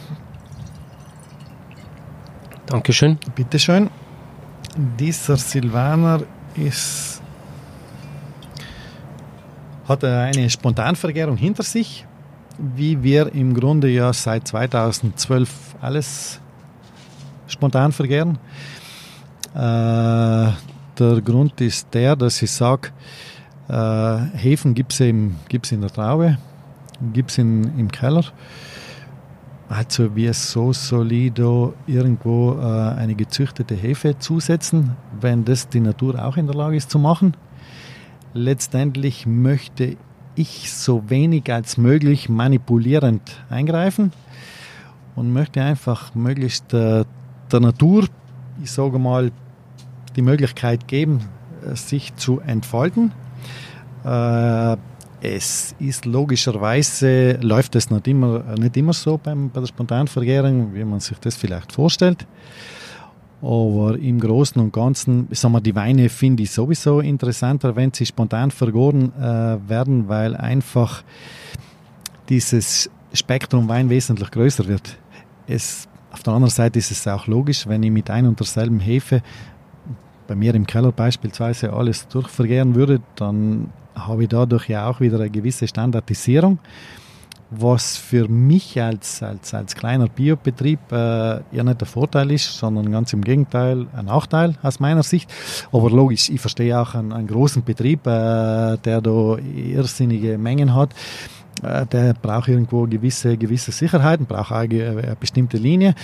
Dankeschön. 2.65 3.17
Bitteschön. 3.35 3.89
Dieser 4.97 5.35
Silvaner 5.35 6.23
ist, 6.55 7.21
hat 9.85 10.03
eine 10.05 10.49
Spontanvergärung 10.49 11.35
hinter 11.35 11.63
sich 11.63 12.05
wie 12.57 13.03
wir 13.03 13.33
im 13.33 13.53
Grunde 13.53 13.89
ja 13.89 14.11
seit 14.13 14.47
2012 14.47 15.75
alles 15.81 16.41
spontan 17.47 17.91
vergären. 17.91 18.37
Äh, 19.53 20.51
der 20.99 21.21
Grund 21.23 21.59
ist 21.61 21.93
der, 21.93 22.15
dass 22.15 22.41
ich 22.41 22.51
sage, 22.51 22.89
äh, 23.69 24.17
Hefen 24.37 24.73
gibt 24.73 24.93
es 24.93 24.99
in 24.99 25.81
der 25.81 25.89
Traube, 25.89 26.37
gibt 27.13 27.31
es 27.31 27.37
im 27.37 27.91
Keller. 27.91 28.23
Also 29.69 30.15
wir 30.15 30.33
so 30.33 30.71
solido 30.71 31.73
irgendwo 31.87 32.53
äh, 32.53 32.63
eine 32.97 33.15
gezüchtete 33.15 33.75
Hefe 33.75 34.17
zusetzen, 34.17 34.95
wenn 35.19 35.43
das 35.43 35.67
die 35.67 35.81
Natur 35.81 36.23
auch 36.23 36.37
in 36.37 36.47
der 36.47 36.55
Lage 36.55 36.77
ist 36.77 36.89
zu 36.89 36.99
machen. 36.99 37.35
Letztendlich 38.33 39.25
möchte 39.25 39.97
ich 40.35 40.71
so 40.71 41.09
wenig 41.09 41.51
als 41.51 41.77
möglich 41.77 42.29
manipulierend 42.29 43.43
eingreifen 43.49 44.13
und 45.15 45.33
möchte 45.33 45.61
einfach 45.61 46.15
möglichst 46.15 46.73
der 47.51 47.59
Natur, 47.59 48.07
ich 48.61 48.71
sage 48.71 48.99
mal, 48.99 49.31
die 50.15 50.21
Möglichkeit 50.21 50.87
geben, 50.87 51.21
äh, 51.65 51.75
sich 51.75 52.15
zu 52.15 52.39
entfalten. 52.39 53.11
Äh, 54.03 54.77
es 55.21 55.75
ist 55.79 56.05
logischerweise, 56.05 57.39
läuft 57.41 57.75
es 57.75 57.89
nicht 57.89 58.07
immer, 58.07 58.43
nicht 58.57 58.77
immer 58.77 58.93
so 58.93 59.17
beim, 59.17 59.49
bei 59.49 59.61
der 59.61 59.67
Spontanvergärung, 59.67 60.73
wie 60.75 60.83
man 60.83 60.99
sich 60.99 61.17
das 61.19 61.35
vielleicht 61.35 61.71
vorstellt. 61.71 62.27
Aber 63.41 63.97
im 63.99 64.19
Großen 64.19 64.59
und 64.61 64.73
Ganzen, 64.73 65.27
sagen 65.31 65.53
wir, 65.53 65.61
die 65.61 65.75
Weine 65.75 66.09
finde 66.09 66.43
ich 66.43 66.51
sowieso 66.51 67.01
interessanter, 67.01 67.75
wenn 67.75 67.93
sie 67.93 68.05
spontan 68.05 68.49
vergoren 68.51 69.11
äh, 69.15 69.57
werden, 69.69 70.07
weil 70.07 70.35
einfach 70.35 71.03
dieses 72.29 72.89
Spektrum 73.13 73.69
Wein 73.69 73.89
wesentlich 73.89 74.31
größer 74.31 74.67
wird. 74.67 74.97
Es, 75.47 75.87
auf 76.11 76.23
der 76.23 76.33
anderen 76.33 76.51
Seite 76.51 76.79
ist 76.79 76.91
es 76.91 77.07
auch 77.07 77.27
logisch, 77.27 77.67
wenn 77.67 77.83
ich 77.83 77.91
mit 77.91 78.09
ein 78.09 78.25
und 78.25 78.39
derselben 78.39 78.79
Hefe 78.79 79.21
bei 80.27 80.35
mir 80.35 80.53
im 80.55 80.67
Keller 80.67 80.91
beispielsweise 80.91 81.71
alles 81.73 82.07
durchvergären 82.07 82.75
würde, 82.75 83.01
dann 83.15 83.71
habe 83.95 84.23
ich 84.23 84.29
dadurch 84.29 84.67
ja 84.69 84.89
auch 84.89 84.99
wieder 84.99 85.19
eine 85.19 85.29
gewisse 85.29 85.67
Standardisierung, 85.67 86.59
was 87.49 87.95
für 87.95 88.27
mich 88.27 88.81
als, 88.81 89.23
als, 89.23 89.53
als 89.53 89.73
kleiner 89.75 90.07
Biobetrieb 90.07 90.79
äh, 90.91 90.95
ja 91.51 91.63
nicht 91.63 91.79
der 91.79 91.87
Vorteil 91.87 92.29
ist, 92.31 92.57
sondern 92.57 92.91
ganz 92.91 93.13
im 93.13 93.23
Gegenteil 93.23 93.87
ein 93.95 94.05
Nachteil 94.05 94.55
aus 94.61 94.79
meiner 94.79 95.03
Sicht. 95.03 95.31
Aber 95.71 95.89
logisch, 95.89 96.29
ich 96.29 96.41
verstehe 96.41 96.79
auch 96.79 96.93
einen, 96.93 97.13
einen 97.13 97.27
großen 97.27 97.63
Betrieb, 97.63 98.05
äh, 98.05 98.77
der 98.77 99.01
da 99.01 99.37
irrsinnige 99.37 100.37
Mengen 100.37 100.75
hat 100.75 100.93
der 101.61 102.13
braucht 102.13 102.47
irgendwo 102.47 102.85
gewisse, 102.85 103.37
gewisse 103.37 103.71
Sicherheiten, 103.71 104.25
braucht 104.25 104.51
eine, 104.51 104.89
eine 104.89 105.17
bestimmte 105.19 105.57
Linie. 105.57 105.95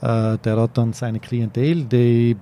Äh, 0.00 0.38
der 0.38 0.56
hat 0.56 0.78
dann 0.78 0.92
seine 0.92 1.20
Klientel, 1.20 1.84
die 1.84 2.36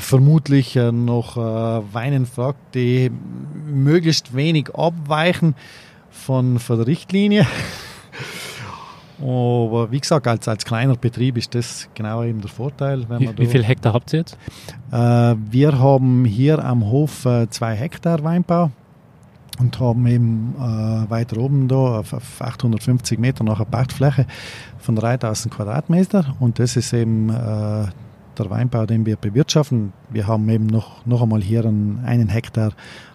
vermutlich 0.00 0.76
äh, 0.76 0.90
noch 0.90 1.36
Weinen 1.36 2.26
fragt, 2.26 2.74
die 2.74 3.10
möglichst 3.66 4.34
wenig 4.34 4.74
abweichen 4.74 5.54
von, 6.10 6.58
von 6.58 6.78
der 6.78 6.86
Richtlinie. 6.86 7.46
Aber 9.22 9.92
wie 9.92 10.00
gesagt, 10.00 10.26
als, 10.26 10.48
als 10.48 10.64
kleiner 10.64 10.96
Betrieb 10.96 11.36
ist 11.36 11.54
das 11.54 11.88
genau 11.94 12.24
eben 12.24 12.40
der 12.40 12.50
Vorteil. 12.50 13.06
wie, 13.08 13.30
wie 13.38 13.46
viel 13.46 13.62
Hektar 13.62 13.92
habt 13.92 14.12
ihr 14.12 14.20
jetzt? 14.20 14.36
Äh, 14.90 14.96
wir 15.50 15.78
haben 15.78 16.24
hier 16.24 16.64
am 16.64 16.84
Hof 16.90 17.24
äh, 17.24 17.48
zwei 17.48 17.76
Hektar 17.76 18.24
Weinbau 18.24 18.72
und 19.58 19.78
haben 19.80 20.06
eben 20.06 20.54
äh, 20.58 21.10
weiter 21.10 21.38
oben 21.38 21.68
da 21.68 21.98
auf, 21.98 22.12
auf 22.12 22.40
850 22.40 23.18
Meter 23.18 23.44
nach 23.44 23.56
einer 23.56 23.64
Pachtfläche 23.64 24.26
von 24.78 24.96
3000 24.96 25.54
Quadratmeter 25.54 26.34
und 26.40 26.58
das 26.58 26.76
ist 26.76 26.92
eben 26.92 27.28
äh, 27.28 27.86
der 28.38 28.50
Weinbau, 28.50 28.86
den 28.86 29.04
wir 29.04 29.16
bewirtschaften. 29.16 29.92
Wir 30.10 30.26
haben 30.26 30.48
eben 30.48 30.66
noch, 30.66 31.04
noch 31.04 31.22
einmal 31.22 31.42
hier 31.42 31.64
einen, 31.64 32.02
einen 32.04 32.28
Hektar 32.28 32.72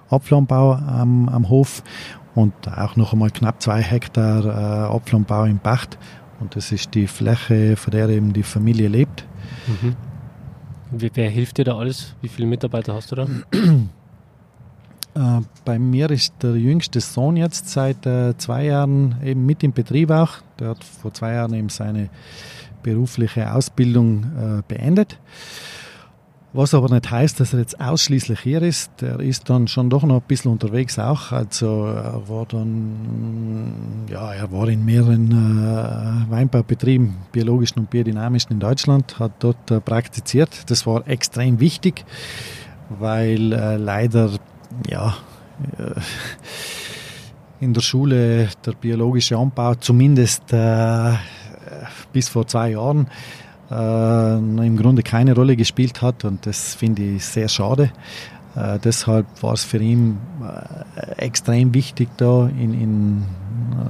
Apfelanbau 0.09 0.73
am, 0.73 1.27
am 1.27 1.49
Hof 1.49 1.83
und 2.35 2.53
auch 2.67 2.95
noch 2.95 3.13
einmal 3.13 3.31
knapp 3.31 3.61
zwei 3.61 3.81
Hektar 3.81 4.45
äh, 4.45 4.95
Apfelanbau 4.95 5.45
im 5.45 5.59
Pacht 5.59 5.97
und 6.39 6.55
das 6.55 6.71
ist 6.71 6.93
die 6.93 7.07
Fläche, 7.07 7.75
von 7.75 7.91
der 7.91 8.09
eben 8.09 8.33
die 8.33 8.43
Familie 8.43 8.88
lebt. 8.88 9.25
Mhm. 9.67 9.95
Wer 10.91 11.29
hilft 11.29 11.57
dir 11.57 11.65
da 11.65 11.77
alles? 11.77 12.15
Wie 12.21 12.29
viele 12.29 12.47
Mitarbeiter 12.47 12.93
hast 12.93 13.11
du 13.11 13.15
da? 13.15 13.27
Äh, 15.18 15.41
bei 15.65 15.80
mir 15.80 16.11
ist 16.11 16.34
der 16.43 16.55
jüngste 16.55 17.01
Sohn 17.01 17.38
jetzt 17.38 17.70
seit 17.70 18.05
äh, 18.05 18.38
zwei 18.38 18.65
Jahren 18.65 19.15
eben 19.24 19.45
mit 19.45 19.63
im 19.63 19.74
Betrieb 19.74 20.11
auch. 20.11 20.34
Der 20.59 20.70
hat 20.70 20.84
vor 20.84 21.13
zwei 21.13 21.34
Jahren 21.34 21.53
eben 21.53 21.70
seine 21.70 22.09
berufliche 22.84 23.53
Ausbildung 23.53 24.24
äh, 24.24 24.61
beendet. 24.68 25.20
Was 26.53 26.74
aber 26.74 26.89
nicht 26.89 27.11
heißt, 27.11 27.39
dass 27.39 27.53
er 27.53 27.59
jetzt 27.59 27.80
ausschließlich 27.80 28.39
hier 28.39 28.61
ist. 28.61 28.91
Der 29.01 29.20
ist 29.20 29.49
dann 29.49 29.68
schon 29.68 29.89
doch 29.89 30.03
noch 30.03 30.22
ein 30.22 30.28
bisschen 30.28 30.51
unterwegs 30.51 30.97
auch. 30.97 31.32
Also 31.32 31.86
er 31.88 32.22
war 32.30 32.45
dann, 32.45 34.05
ja, 34.09 34.34
er 34.34 34.51
war 34.51 34.68
in 34.68 34.86
mehreren 34.86 35.32
äh, 35.32 36.32
Weinbaubetrieben, 36.32 37.15
biologischen 37.32 37.80
und 37.80 37.89
biodynamischen 37.89 38.53
in 38.53 38.59
Deutschland, 38.59 39.20
hat 39.20 39.34
dort 39.39 39.70
äh, 39.72 39.82
praktiziert. 39.82 40.70
Das 40.72 40.88
war 40.88 41.07
extrem 41.07 41.59
wichtig, 41.59 42.05
weil 42.89 43.51
äh, 43.51 43.78
leider 43.78 44.32
ja, 44.89 45.18
äh, 45.78 45.99
in 47.59 47.74
der 47.74 47.82
Schule 47.82 48.49
der 48.65 48.74
biologische 48.74 49.38
Anbau 49.38 49.76
zumindest 49.76 50.53
äh, 50.53 51.13
bis 52.13 52.30
vor 52.30 52.47
zwei 52.47 52.72
Jahren 52.72 53.07
äh, 53.72 54.38
im 54.38 54.78
Grunde 54.78 55.03
keine 55.03 55.34
Rolle 55.34 55.55
gespielt 55.55 56.01
hat 56.01 56.24
und 56.26 56.45
das 56.45 56.76
finde 56.76 57.03
ich 57.03 57.26
sehr 57.26 57.49
schade. 57.49 57.91
Äh, 58.55 58.80
deshalb 58.80 59.26
war 59.41 59.53
es 59.53 59.63
für 59.63 59.78
ihn 59.78 60.18
äh, 60.41 61.11
extrem 61.18 61.74
wichtig, 61.74 62.09
da 62.18 62.47
in, 62.47 62.74
in, 62.74 63.24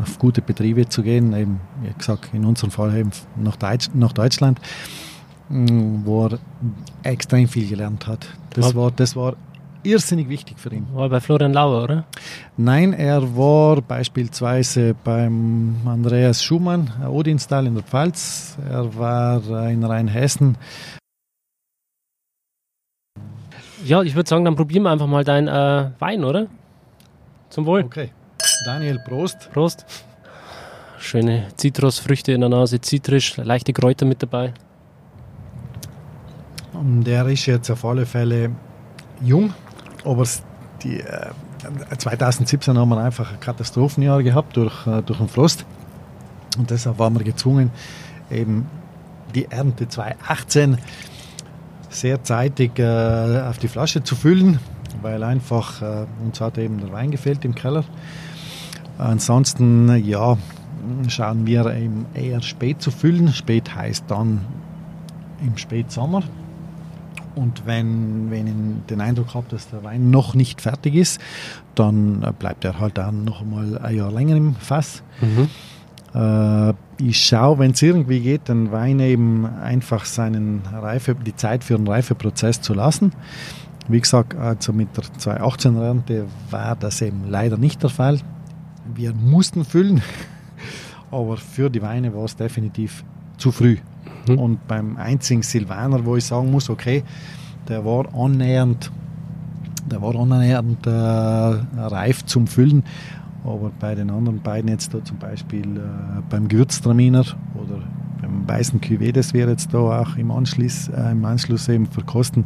auf 0.02 0.18
gute 0.20 0.42
Betriebe 0.42 0.90
zu 0.90 1.04
gehen, 1.04 1.34
eben, 1.34 1.60
wie 1.82 1.94
gesagt, 1.94 2.30
in 2.34 2.46
unserem 2.46 2.72
Fall 2.72 2.96
eben 2.96 3.12
nach, 3.36 3.56
Deutsch, 3.56 3.90
nach 3.94 4.12
Deutschland, 4.14 4.60
wo 5.50 6.28
er 6.28 6.40
extrem 7.04 7.48
viel 7.48 7.70
gelernt 7.70 8.08
hat. 8.08 8.28
Das 8.50 8.76
war, 8.76 8.92
das 8.92 9.16
war 9.16 9.36
irrsinnig 9.84 10.30
wichtig 10.30 10.60
für 10.60 10.74
ihn. 10.74 10.88
War 10.94 11.10
bei 11.10 11.20
Florian 11.20 11.54
Lauer, 11.54 11.84
oder? 11.84 12.06
Nein, 12.58 12.94
er 12.94 13.36
war 13.36 13.82
beispielsweise 13.82 14.96
beim 15.04 15.76
Andreas 15.86 16.44
Schumann, 16.44 16.92
Odinstal 17.08 17.68
in 17.68 17.76
der 17.76 17.84
Pfalz. 17.84 18.58
Er 18.70 18.96
war 18.98 19.70
in 19.70 19.84
Rheinhessen. 19.84 20.58
Ja, 23.86 24.02
ich 24.02 24.16
würde 24.16 24.28
sagen, 24.28 24.44
dann 24.44 24.56
probieren 24.56 24.84
wir 24.84 24.92
einfach 24.92 25.08
mal 25.08 25.24
deinen 25.24 25.48
äh, 25.48 25.92
Wein, 26.00 26.24
oder? 26.24 26.48
Zum 27.50 27.66
Wohl. 27.66 27.84
Okay. 27.84 28.12
Daniel, 28.66 29.00
Prost. 29.06 29.50
Prost. 29.54 29.86
Schöne 31.00 31.48
Zitrusfrüchte 31.56 32.32
in 32.34 32.42
der 32.42 32.50
Nase, 32.50 32.82
zitrisch, 32.82 33.38
leichte 33.38 33.72
Kräuter 33.72 34.06
mit 34.06 34.22
dabei. 34.24 34.54
Der 36.74 37.26
ist 37.28 37.46
jetzt 37.46 37.70
auf 37.70 37.86
alle 37.86 38.06
Fälle 38.06 38.52
jung, 39.22 39.54
aber 40.06 40.26
die, 40.84 41.00
äh, 41.00 41.32
2017 41.98 42.78
haben 42.78 42.90
wir 42.90 42.98
einfach 42.98 43.32
ein 43.32 43.40
Katastrophenjahr 43.40 44.24
gehabt 44.24 44.58
durch, 44.58 44.86
äh, 44.88 45.02
durch 45.02 45.20
den 45.20 45.28
Frost. 45.28 45.66
Und 46.58 46.70
deshalb 46.70 47.00
waren 47.00 47.18
wir 47.18 47.24
gezwungen, 47.24 47.72
eben 48.32 48.68
die 49.36 49.46
Ernte 49.50 49.88
2018 49.88 50.78
sehr 51.90 52.24
zeitig 52.24 52.80
äh, 52.80 53.42
auf 53.48 53.58
die 53.58 53.68
Flasche 53.68 54.04
zu 54.04 54.16
füllen, 54.16 54.60
weil 55.02 55.24
einfach 55.24 55.82
äh, 55.82 56.06
uns 56.24 56.42
hat 56.42 56.58
eben 56.58 56.80
der 56.80 56.92
Wein 56.92 57.12
gefehlt 57.12 57.46
im 57.46 57.56
Keller. 57.56 57.84
Ansonsten, 58.98 60.04
ja, 60.04 60.38
schauen 61.08 61.46
wir 61.46 61.66
eben 61.76 62.06
eher 62.14 62.42
spät 62.42 62.82
zu 62.82 62.92
füllen. 62.92 63.32
Spät 63.32 63.76
heißt 63.76 64.06
dann 64.08 64.42
im 65.42 65.58
Spätsommer. 65.58 66.24
Und 67.38 67.68
wenn, 67.68 68.32
wenn 68.32 68.48
ich 68.48 68.88
den 68.90 69.00
Eindruck 69.00 69.36
habe, 69.36 69.46
dass 69.50 69.70
der 69.70 69.84
Wein 69.84 70.10
noch 70.10 70.34
nicht 70.34 70.60
fertig 70.60 70.96
ist, 70.96 71.22
dann 71.76 72.24
äh, 72.24 72.32
bleibt 72.32 72.66
er 72.66 72.80
halt 72.80 72.98
dann 72.98 73.24
noch 73.26 73.46
mal 73.46 73.78
ein 73.78 73.96
Jahr 73.96 74.12
länger 74.12 74.36
im 74.36 74.56
Fass. 74.56 75.04
Mhm. 75.22 75.48
Äh, 76.16 76.74
ich 77.00 77.24
schaue, 77.24 77.60
wenn 77.60 77.72
es 77.72 77.82
irgendwie 77.84 78.22
geht, 78.22 78.50
den 78.50 78.72
Wein 78.72 79.00
eben 79.00 79.46
einfach 79.46 80.06
seinen 80.06 80.64
Reife, 80.74 81.14
die 81.14 81.36
Zeit 81.36 81.64
für 81.64 81.78
den 81.78 81.88
Reifeprozess 81.88 82.60
zu 82.62 82.74
lassen. 82.74 83.12
Wie 83.88 84.02
gesagt, 84.02 84.36
also 84.36 84.74
mit 84.74 84.90
der 84.98 85.04
2018-Rente 85.04 86.26
war 86.50 86.76
das 86.76 87.02
eben 87.04 87.30
leider 87.30 87.58
nicht 87.58 87.84
der 87.84 87.92
Fall. 87.92 88.20
Wir 88.96 89.14
mussten 89.14 89.64
füllen, 89.64 90.02
aber 91.12 91.38
für 91.38 91.70
die 91.70 91.84
Weine 91.84 92.16
war 92.16 92.26
es 92.26 92.36
definitiv 92.36 93.04
zu 93.38 93.52
früh. 93.52 93.78
Mhm. 94.28 94.40
Und 94.40 94.68
beim 94.68 94.98
einzigen 94.98 95.44
Silvaner, 95.44 96.06
wo 96.06 96.16
ich 96.16 96.26
sagen 96.26 96.52
muss, 96.52 96.70
okay, 96.70 97.04
der 97.68 97.86
war 97.86 98.14
annähernd, 98.16 98.92
der 99.90 100.02
war 100.02 100.16
annähernd 100.16 100.86
äh, 100.86 100.90
reif 100.90 102.26
zum 102.26 102.48
Füllen. 102.48 102.84
Aber 103.44 103.72
bei 103.80 103.96
den 103.96 104.10
anderen 104.10 104.42
beiden 104.42 104.70
jetzt 104.70 104.94
da 104.94 105.04
zum 105.04 105.18
Beispiel 105.18 105.78
äh, 105.78 106.22
beim 106.30 106.48
Gewürztraminer 106.48 107.26
oder 107.56 107.82
beim 108.22 108.48
weißen 108.48 108.82
Cuvée, 108.82 109.12
das 109.14 109.34
wir 109.34 109.48
jetzt 109.48 109.74
da 109.74 110.02
auch 110.02 110.18
im 110.18 110.32
Anschluss, 110.32 110.90
äh, 110.90 111.12
im 111.12 111.24
Anschluss 111.24 111.70
eben 111.70 111.86
verkosten, 111.86 112.46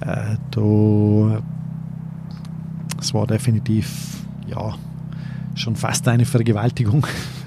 äh, 0.00 0.36
da, 0.50 1.42
es 3.00 3.14
war 3.14 3.26
definitiv, 3.26 4.24
ja, 4.46 4.74
schon 5.54 5.76
fast 5.76 6.06
eine 6.08 6.24
Vergewaltigung. 6.24 7.06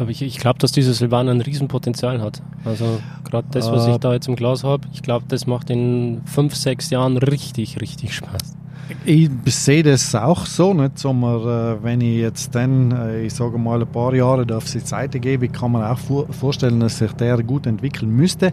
Aber 0.00 0.10
ich, 0.10 0.22
ich 0.22 0.38
glaube, 0.38 0.58
dass 0.58 0.72
dieser 0.72 0.92
Silvan 0.92 1.28
ein 1.28 1.40
Riesenpotenzial 1.40 2.20
hat. 2.20 2.42
Also 2.64 3.00
gerade 3.24 3.48
das, 3.50 3.70
was 3.70 3.86
ich 3.86 3.96
da 3.98 4.12
jetzt 4.12 4.28
im 4.28 4.36
Glas 4.36 4.64
habe, 4.64 4.86
ich 4.92 5.02
glaube, 5.02 5.26
das 5.28 5.46
macht 5.46 5.70
in 5.70 6.22
fünf, 6.24 6.54
sechs 6.54 6.90
Jahren 6.90 7.16
richtig, 7.16 7.80
richtig 7.80 8.14
Spaß. 8.14 8.56
Ich 9.04 9.30
sehe 9.46 9.82
das 9.84 10.14
auch 10.14 10.46
so, 10.46 10.74
nicht? 10.74 10.98
Sommer, 10.98 11.76
äh, 11.78 11.84
wenn 11.84 12.00
ich 12.00 12.18
jetzt 12.18 12.54
dann, 12.54 12.90
äh, 12.90 13.22
ich 13.22 13.34
sage 13.34 13.56
mal, 13.56 13.80
ein 13.80 13.86
paar 13.86 14.12
Jahre 14.14 14.44
auf 14.56 14.64
die 14.64 14.80
Seite 14.80 15.20
gebe, 15.20 15.48
kann 15.48 15.72
man 15.72 15.84
auch 15.84 15.98
vorstellen, 16.30 16.80
dass 16.80 16.98
sich 16.98 17.12
der 17.12 17.40
gut 17.42 17.66
entwickeln 17.66 18.10
müsste. 18.10 18.46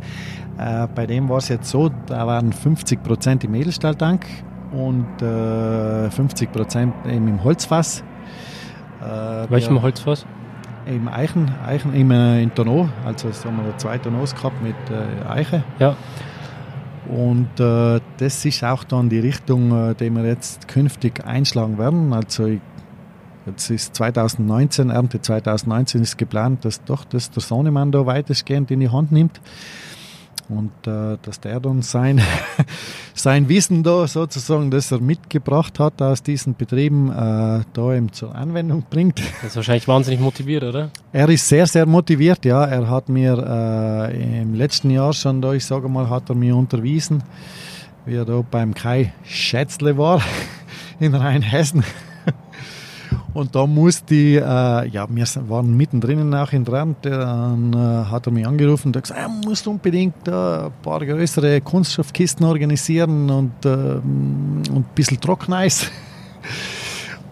Äh, 0.60 0.88
bei 0.94 1.08
dem 1.08 1.28
war 1.28 1.38
es 1.38 1.50
jetzt 1.50 1.70
so, 1.70 1.90
da 2.06 2.28
waren 2.28 2.54
50 2.54 3.02
Prozent 3.02 3.44
im 3.46 3.56
Edelstahltank 3.56 4.26
und 4.72 5.08
50 5.20 6.52
Prozent 6.52 6.94
im 7.06 7.42
Holzfass. 7.42 8.04
Äh, 9.02 9.50
Welchem 9.50 9.82
Holzfass? 9.82 10.26
Im 10.90 11.08
Eichen, 11.08 11.52
Eichen 11.66 11.94
im, 11.94 12.12
äh, 12.12 12.42
in 12.42 12.54
Tonneau, 12.54 12.90
also 13.06 13.30
haben 13.46 13.58
wir 13.66 13.78
zwei 13.78 13.98
Tonneaus 13.98 14.34
gehabt 14.36 14.62
mit 14.64 14.76
äh, 14.90 15.28
Eiche. 15.28 15.64
Ja. 15.80 15.96
Und 17.10 17.60
äh, 17.60 18.00
das 18.18 18.44
ist 18.46 18.64
auch 18.64 18.84
dann 18.84 19.10
die 19.10 19.20
Richtung, 19.20 19.72
äh, 19.72 19.96
die 19.96 20.10
wir 20.10 20.26
jetzt 20.26 20.68
künftig 20.68 21.26
einschlagen 21.26 21.78
werden. 21.78 22.14
Also 22.14 22.48
jetzt 23.46 23.70
ist 23.70 23.96
2019, 23.96 24.90
Ernte 24.90 25.22
2019 25.22 26.02
ist 26.02 26.18
geplant, 26.18 26.66
dass 26.66 26.84
doch 26.84 27.06
das 27.06 27.32
der 27.32 27.42
Sohnemann 27.42 27.92
da 27.92 28.06
weitestgehend 28.06 28.72
in 28.72 28.82
die 28.82 28.90
Hand 28.90 29.12
nimmt 29.12 29.40
und 30.50 30.72
äh, 30.88 31.18
dass 31.22 31.40
der 31.40 31.60
dann 31.60 31.82
sein, 31.82 32.22
sein 33.14 33.50
Wissen 33.50 33.84
da 33.84 34.08
sozusagen, 34.08 34.72
das 34.72 34.92
er 34.92 35.00
mitgebracht 35.00 35.80
hat 35.80 36.02
aus 36.02 36.24
diesen 36.24 36.56
Betrieben, 36.56 37.10
äh, 37.10 37.64
da 37.74 37.94
eben 37.94 38.12
zur 38.14 38.34
Anwendung 38.34 38.86
bringt. 38.90 39.20
Das 39.42 39.52
ist 39.52 39.56
wahrscheinlich 39.58 39.88
wahnsinnig 39.88 40.20
motiviert, 40.20 40.64
oder? 40.64 40.90
Er 41.12 41.30
ist 41.30 41.48
sehr, 41.48 41.68
sehr 41.68 41.86
motiviert, 41.86 42.46
ja. 42.46 42.64
Er 42.64 42.90
hat 42.90 43.10
mir 43.10 43.38
äh, 44.12 44.42
im 44.42 44.54
letzten 44.54 44.90
Jahr 44.90 45.14
schon 45.14 45.42
da, 45.42 45.54
ich 45.54 45.66
sage 45.66 45.90
mal, 45.90 46.10
hat 46.10 46.30
er 46.30 46.36
mir 46.36 46.56
unterwiesen, 46.56 47.24
wie 48.06 48.16
er 48.16 48.26
da 48.26 48.42
beim 48.50 48.74
Kai 48.74 49.14
Schätzle 49.24 49.98
war 49.98 50.22
in 51.00 51.14
Rheinhessen. 51.14 51.84
Und 53.34 53.56
da 53.56 53.68
musste 53.68 54.16
ich, 54.16 54.38
äh, 54.38 54.88
ja, 54.88 55.08
wir 55.10 55.26
waren 55.50 55.76
mittendrin 55.76 56.34
auch 56.34 56.52
in 56.54 56.64
Rand, 56.64 57.06
dann 57.06 57.74
äh, 57.74 58.10
hat 58.10 58.26
er 58.26 58.32
mich 58.32 58.48
angerufen 58.48 58.88
und 58.88 58.96
hat 58.96 59.04
gesagt, 59.04 59.20
er 59.20 59.30
muss 59.30 59.68
unbedingt 59.68 60.28
äh, 60.28 60.32
ein 60.32 60.72
paar 60.82 61.06
größere 61.06 61.62
Kunststoffkisten 61.62 62.46
organisieren 62.46 63.30
und, 63.30 63.66
äh, 63.66 63.70
und 63.70 64.72
ein 64.76 64.86
bisschen 64.96 65.20
Trockeneis. 65.20 65.92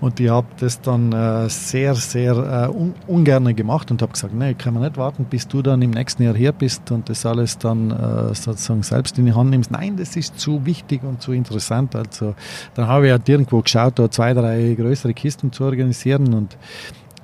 Und 0.06 0.20
ich 0.20 0.30
habe 0.30 0.46
das 0.60 0.80
dann 0.82 1.12
äh, 1.14 1.50
sehr, 1.50 1.96
sehr 1.96 2.70
äh, 2.70 2.70
un 2.70 2.94
ungern 3.08 3.56
gemacht 3.56 3.90
und 3.90 4.04
habe 4.04 4.12
gesagt, 4.12 4.36
nee, 4.36 4.54
kann 4.54 4.76
man 4.76 4.84
nicht 4.84 4.98
warten, 4.98 5.26
bis 5.26 5.48
du 5.48 5.64
dann 5.64 5.82
im 5.82 5.90
nächsten 5.90 6.22
Jahr 6.22 6.36
hier 6.36 6.52
bist 6.52 6.92
und 6.92 7.10
das 7.10 7.26
alles 7.26 7.58
dann 7.58 7.90
äh, 7.90 8.36
sozusagen 8.36 8.84
selbst 8.84 9.18
in 9.18 9.26
die 9.26 9.34
Hand 9.34 9.50
nimmst. 9.50 9.72
Nein, 9.72 9.98
das 9.98 10.16
ist 10.16 10.40
zu 10.40 10.64
wichtig 10.64 11.04
und 11.04 11.24
zu 11.24 11.32
interessant. 11.32 11.96
Also 11.96 12.36
dann 12.76 12.86
habe 12.86 13.08
ich 13.08 13.14
halt 13.14 13.28
irgendwo 13.28 13.62
geschaut, 13.62 13.98
da 13.98 14.12
zwei, 14.12 14.36
drei 14.36 14.76
größere 14.78 15.16
Kisten 15.16 15.52
zu 15.52 15.64
organisieren 15.64 16.36
und 16.36 16.56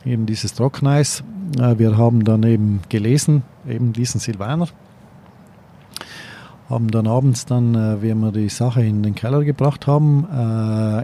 eben 0.03 0.25
dieses 0.25 0.55
Trockeneis. 0.55 1.23
Äh, 1.59 1.77
wir 1.77 1.95
haben 1.99 2.23
dann 2.23 2.41
eben 2.41 2.81
gelesen, 2.89 3.43
eben 3.69 3.93
diesen 3.93 4.19
Silvaner 4.19 4.67
haben 6.67 6.89
dann 6.89 7.05
abends 7.05 7.45
dann, 7.45 7.75
äh, 7.75 8.01
wie 8.01 8.15
wir 8.15 8.31
die 8.31 8.49
Sache 8.49 8.81
in 8.81 9.03
den 9.03 9.13
Keller 9.13 9.43
gebracht 9.43 9.85
haben, 9.87 10.25
äh, 10.25 11.03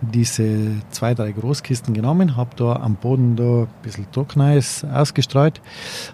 diese 0.00 0.76
zwei, 0.90 1.14
drei 1.14 1.32
Großkisten 1.32 1.94
genommen, 1.94 2.36
habe 2.36 2.50
da 2.56 2.76
am 2.76 2.96
Boden 2.96 3.36
da 3.36 3.62
ein 3.62 3.68
bisschen 3.82 4.10
Trockeneis 4.12 4.84
ausgestreut, 4.84 5.60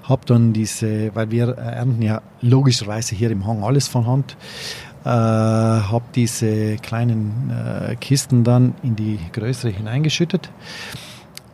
habe 0.03 0.23
dann 0.27 0.53
diese, 0.53 1.15
weil 1.15 1.31
wir 1.31 1.49
ernten 1.57 2.03
ja 2.03 2.23
logischerweise 2.41 3.15
hier 3.15 3.31
im 3.31 3.47
Hang 3.47 3.63
alles 3.63 3.89
von 3.89 4.07
Hand, 4.07 4.37
äh, 5.05 5.09
habe 5.09 6.05
diese 6.15 6.77
kleinen 6.77 7.51
äh, 7.51 7.97
Kisten 7.97 8.45
dann 8.45 8.75
in 8.83 8.97
die 8.97 9.19
größere 9.33 9.71
hineingeschüttet. 9.71 10.51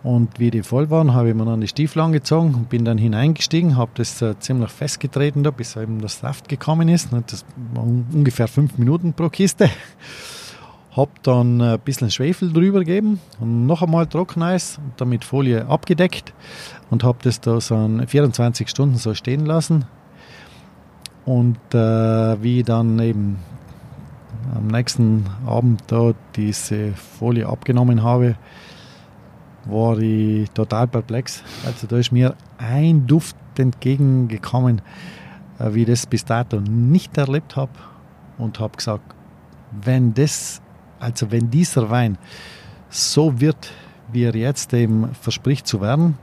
Und 0.02 0.40
wie 0.40 0.50
die 0.50 0.64
voll 0.64 0.90
waren, 0.90 1.14
habe 1.14 1.28
ich 1.28 1.34
mir 1.34 1.44
dann 1.44 1.60
die 1.60 1.68
Stiefel 1.68 2.00
angezogen 2.00 2.54
und 2.54 2.68
bin 2.68 2.84
dann 2.84 2.98
hineingestiegen, 2.98 3.76
habe 3.76 3.92
das 3.94 4.20
äh, 4.20 4.36
ziemlich 4.40 4.70
festgetreten, 4.70 5.44
da, 5.44 5.52
bis 5.52 5.76
eben 5.76 6.00
der 6.00 6.08
Saft 6.08 6.48
gekommen 6.48 6.88
ist. 6.88 7.10
Das 7.28 7.44
war 7.72 7.84
ungefähr 7.84 8.48
fünf 8.48 8.78
Minuten 8.78 9.12
pro 9.12 9.28
Kiste 9.28 9.70
habe 10.96 11.10
dann 11.22 11.60
ein 11.60 11.80
bisschen 11.80 12.10
Schwefel 12.10 12.52
drüber 12.52 12.80
gegeben 12.80 13.18
und 13.40 13.66
noch 13.66 13.82
einmal 13.82 14.06
Trockeneis 14.06 14.78
und 14.78 14.92
damit 14.98 15.24
Folie 15.24 15.66
abgedeckt 15.66 16.34
und 16.90 17.02
habe 17.02 17.18
das 17.22 17.40
da 17.40 17.60
so 17.60 17.88
24 18.06 18.68
Stunden 18.68 18.96
so 18.96 19.14
stehen 19.14 19.46
lassen. 19.46 19.86
Und 21.24 21.58
äh, 21.72 22.42
wie 22.42 22.62
dann 22.62 22.98
eben 22.98 23.38
am 24.54 24.66
nächsten 24.66 25.24
Abend 25.46 25.82
da 25.86 26.12
diese 26.36 26.92
Folie 26.92 27.46
abgenommen 27.46 28.02
habe, 28.02 28.36
war 29.64 29.98
ich 29.98 30.50
total 30.50 30.88
perplex. 30.88 31.42
Also 31.64 31.86
da 31.86 31.96
ist 31.96 32.12
mir 32.12 32.34
ein 32.58 33.06
Duft 33.06 33.36
entgegengekommen, 33.56 34.82
äh, 35.58 35.72
wie 35.72 35.82
ich 35.82 35.86
das 35.86 36.06
bis 36.06 36.24
dato 36.24 36.60
nicht 36.60 37.16
erlebt 37.16 37.56
habe 37.56 37.72
und 38.36 38.58
habe 38.58 38.76
gesagt, 38.76 39.14
wenn 39.84 40.12
das 40.12 40.60
also 41.02 41.30
wenn 41.32 41.50
dieser 41.50 41.90
Wein 41.90 42.16
so 42.88 43.40
wird, 43.40 43.70
wie 44.12 44.22
er 44.22 44.36
jetzt 44.36 44.72
eben 44.72 45.14
verspricht 45.20 45.66
zu 45.66 45.80
werden, 45.80 46.16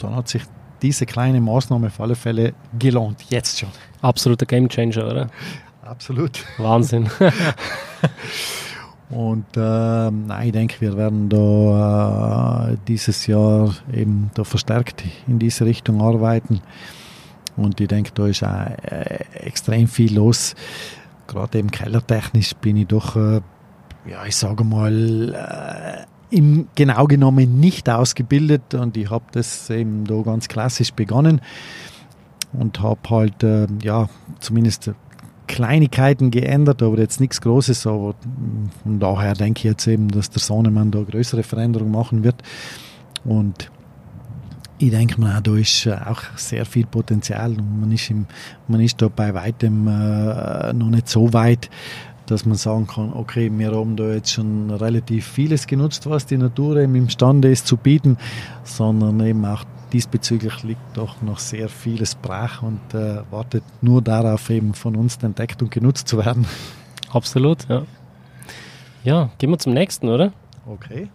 dann 0.00 0.14
hat 0.14 0.28
sich 0.28 0.42
diese 0.82 1.04
kleine 1.04 1.40
Maßnahme 1.40 1.88
auf 1.88 2.00
alle 2.00 2.14
Fälle 2.14 2.54
gelohnt, 2.78 3.24
jetzt 3.30 3.58
schon. 3.58 3.70
Absoluter 4.02 4.46
Gamechanger, 4.46 5.06
oder? 5.06 5.26
Absolut. 5.82 6.44
Wahnsinn. 6.58 7.10
Und 9.10 9.46
äh, 9.56 10.10
nein, 10.10 10.46
ich 10.46 10.52
denke, 10.52 10.80
wir 10.80 10.96
werden 10.96 11.28
da 11.28 12.70
äh, 12.70 12.76
dieses 12.88 13.26
Jahr 13.26 13.74
eben 13.92 14.30
da 14.34 14.44
verstärkt 14.44 15.04
in 15.26 15.38
diese 15.38 15.66
Richtung 15.66 16.00
arbeiten. 16.00 16.60
Und 17.56 17.80
ich 17.80 17.88
denke, 17.88 18.12
da 18.14 18.26
ist 18.26 18.42
auch 18.42 18.48
äh, 18.50 19.24
extrem 19.34 19.88
viel 19.88 20.14
los. 20.14 20.54
Gerade 21.26 21.58
eben 21.58 21.70
kellertechnisch 21.70 22.54
bin 22.56 22.76
ich 22.76 22.88
doch 22.88 23.16
äh, 23.16 23.40
ja, 24.06 24.24
ich 24.26 24.36
sage 24.36 24.64
mal, 24.64 25.34
äh, 25.34 26.36
im 26.36 26.68
genau 26.74 27.06
genommen 27.06 27.60
nicht 27.60 27.88
ausgebildet 27.88 28.74
und 28.74 28.96
ich 28.96 29.10
habe 29.10 29.24
das 29.32 29.70
eben 29.70 30.04
da 30.04 30.20
ganz 30.22 30.48
klassisch 30.48 30.92
begonnen 30.92 31.40
und 32.52 32.80
habe 32.80 33.00
halt, 33.10 33.42
äh, 33.42 33.66
ja, 33.82 34.08
zumindest 34.40 34.90
Kleinigkeiten 35.46 36.30
geändert, 36.30 36.82
aber 36.82 36.98
jetzt 36.98 37.20
nichts 37.20 37.40
Großes. 37.40 37.86
Aber 37.86 38.14
von 38.82 38.98
daher 38.98 39.34
denke 39.34 39.58
ich 39.58 39.64
jetzt 39.64 39.86
eben, 39.86 40.08
dass 40.08 40.30
der 40.30 40.40
Sohnemann 40.40 40.90
da 40.90 41.02
größere 41.02 41.42
Veränderungen 41.42 41.92
machen 41.92 42.24
wird. 42.24 42.42
Und 43.24 43.70
ich 44.78 44.90
denke 44.90 45.20
mal, 45.20 45.40
da 45.40 45.54
ist 45.56 45.86
äh, 45.86 45.94
auch 45.94 46.22
sehr 46.36 46.66
viel 46.66 46.86
Potenzial 46.86 47.52
und 47.52 47.80
man 47.80 47.92
ist, 47.92 48.10
im, 48.10 48.26
man 48.68 48.80
ist 48.80 49.00
da 49.00 49.08
bei 49.08 49.34
weitem 49.34 49.86
äh, 49.86 50.72
noch 50.72 50.90
nicht 50.90 51.08
so 51.08 51.32
weit, 51.32 51.70
dass 52.26 52.46
man 52.46 52.56
sagen 52.56 52.86
kann, 52.86 53.12
okay, 53.12 53.50
wir 53.52 53.72
haben 53.72 53.96
da 53.96 54.12
jetzt 54.12 54.32
schon 54.32 54.70
relativ 54.70 55.26
vieles 55.26 55.66
genutzt, 55.66 56.08
was 56.08 56.26
die 56.26 56.38
Natur 56.38 56.76
eben 56.76 56.94
imstande 56.94 57.50
ist 57.50 57.66
zu 57.66 57.76
bieten, 57.76 58.16
sondern 58.62 59.20
eben 59.20 59.44
auch 59.44 59.64
diesbezüglich 59.92 60.62
liegt 60.62 60.96
doch 60.96 61.22
noch 61.22 61.38
sehr 61.38 61.68
vieles 61.68 62.14
brach 62.14 62.62
und 62.62 62.94
äh, 62.94 63.22
wartet 63.30 63.62
nur 63.80 64.02
darauf, 64.02 64.50
eben 64.50 64.74
von 64.74 64.96
uns 64.96 65.18
entdeckt 65.22 65.62
und 65.62 65.70
genutzt 65.70 66.08
zu 66.08 66.18
werden. 66.18 66.46
Absolut, 67.12 67.68
ja. 67.68 67.82
Ja, 69.04 69.30
gehen 69.38 69.50
wir 69.50 69.58
zum 69.58 69.74
nächsten, 69.74 70.08
oder? 70.08 70.32
Okay. 70.66 71.08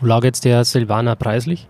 Wo 0.00 0.06
lag 0.06 0.24
jetzt 0.24 0.44
der 0.44 0.64
Silvaner 0.64 1.16
preislich? 1.16 1.68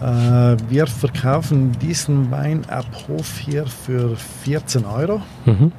Äh, 0.00 0.56
wir 0.68 0.86
verkaufen 0.86 1.72
diesen 1.80 2.30
Wein 2.30 2.64
ab 2.68 2.86
Hof 3.08 3.38
hier 3.38 3.66
für 3.66 4.16
14 4.16 4.84
Euro. 4.84 5.22
Mhm. 5.44 5.72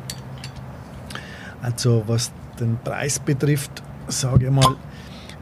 Also 1.67 2.01
was 2.07 2.31
den 2.61 2.77
Preis 2.81 3.19
betrifft, 3.19 3.83
sage 4.07 4.45
ich 4.45 4.51
mal, 4.51 4.77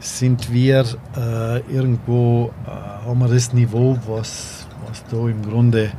sind 0.00 0.52
wir 0.52 0.84
äh, 1.16 1.60
irgendwo, 1.72 2.50
äh, 2.66 3.06
haben 3.06 3.20
wir 3.20 3.28
das 3.28 3.52
Niveau, 3.52 3.96
was, 4.08 4.66
was 4.88 5.04
da 5.08 5.18
im 5.28 5.40
Grunde 5.48 5.92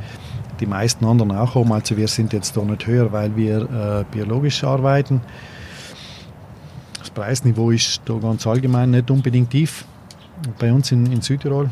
die 0.59 0.65
meisten 0.65 1.05
anderen 1.05 1.31
auch 1.31 1.55
haben. 1.55 1.71
Also 1.71 1.95
wir 1.95 2.09
sind 2.09 2.33
jetzt 2.33 2.57
da 2.57 2.61
nicht 2.61 2.85
höher, 2.85 3.09
weil 3.13 3.33
wir 3.37 3.61
äh, 3.61 4.05
biologisch 4.11 4.65
arbeiten. 4.65 5.21
Das 6.99 7.09
Preisniveau 7.09 7.71
ist 7.71 8.01
da 8.03 8.15
ganz 8.15 8.45
allgemein 8.45 8.91
nicht 8.91 9.09
unbedingt 9.09 9.51
tief. 9.51 9.85
Bei 10.59 10.73
uns 10.73 10.91
in, 10.91 11.09
in 11.09 11.21
Südtirol 11.21 11.69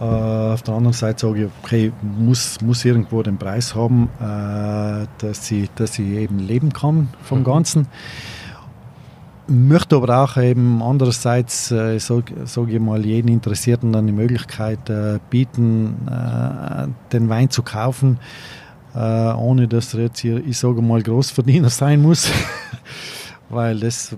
äh, 0.00 0.04
auf 0.04 0.62
der 0.62 0.74
anderen 0.74 0.92
Seite 0.92 1.26
sage 1.26 1.44
ich, 1.44 1.50
okay, 1.62 1.92
muss, 2.02 2.60
muss 2.60 2.84
irgendwo 2.84 3.22
den 3.22 3.38
Preis 3.38 3.74
haben, 3.74 4.10
äh, 4.20 5.06
dass, 5.18 5.50
ich, 5.50 5.70
dass 5.74 5.98
ich 5.98 6.06
eben 6.06 6.38
leben 6.38 6.72
kann 6.72 7.08
vom 7.22 7.40
mhm. 7.40 7.44
Ganzen. 7.44 7.88
Möchte 9.48 9.96
aber 9.96 10.22
auch 10.22 10.36
eben 10.36 10.82
andererseits, 10.82 11.70
äh, 11.70 11.98
sage 11.98 12.34
sag 12.44 12.68
ich 12.68 12.80
mal, 12.80 13.06
jeden 13.06 13.28
Interessierten 13.28 13.92
dann 13.92 14.06
die 14.06 14.12
Möglichkeit 14.12 14.90
äh, 14.90 15.18
bieten, 15.30 16.08
äh, 16.08 16.88
den 17.12 17.28
Wein 17.28 17.48
zu 17.48 17.62
kaufen, 17.62 18.18
äh, 18.94 18.98
ohne 18.98 19.68
dass 19.68 19.94
er 19.94 20.00
jetzt 20.00 20.18
hier, 20.18 20.44
ich 20.44 20.58
sage 20.58 20.82
mal, 20.82 21.02
Großverdiener 21.02 21.70
sein 21.70 22.02
muss. 22.02 22.30
Weil 23.48 23.78
das 23.78 24.16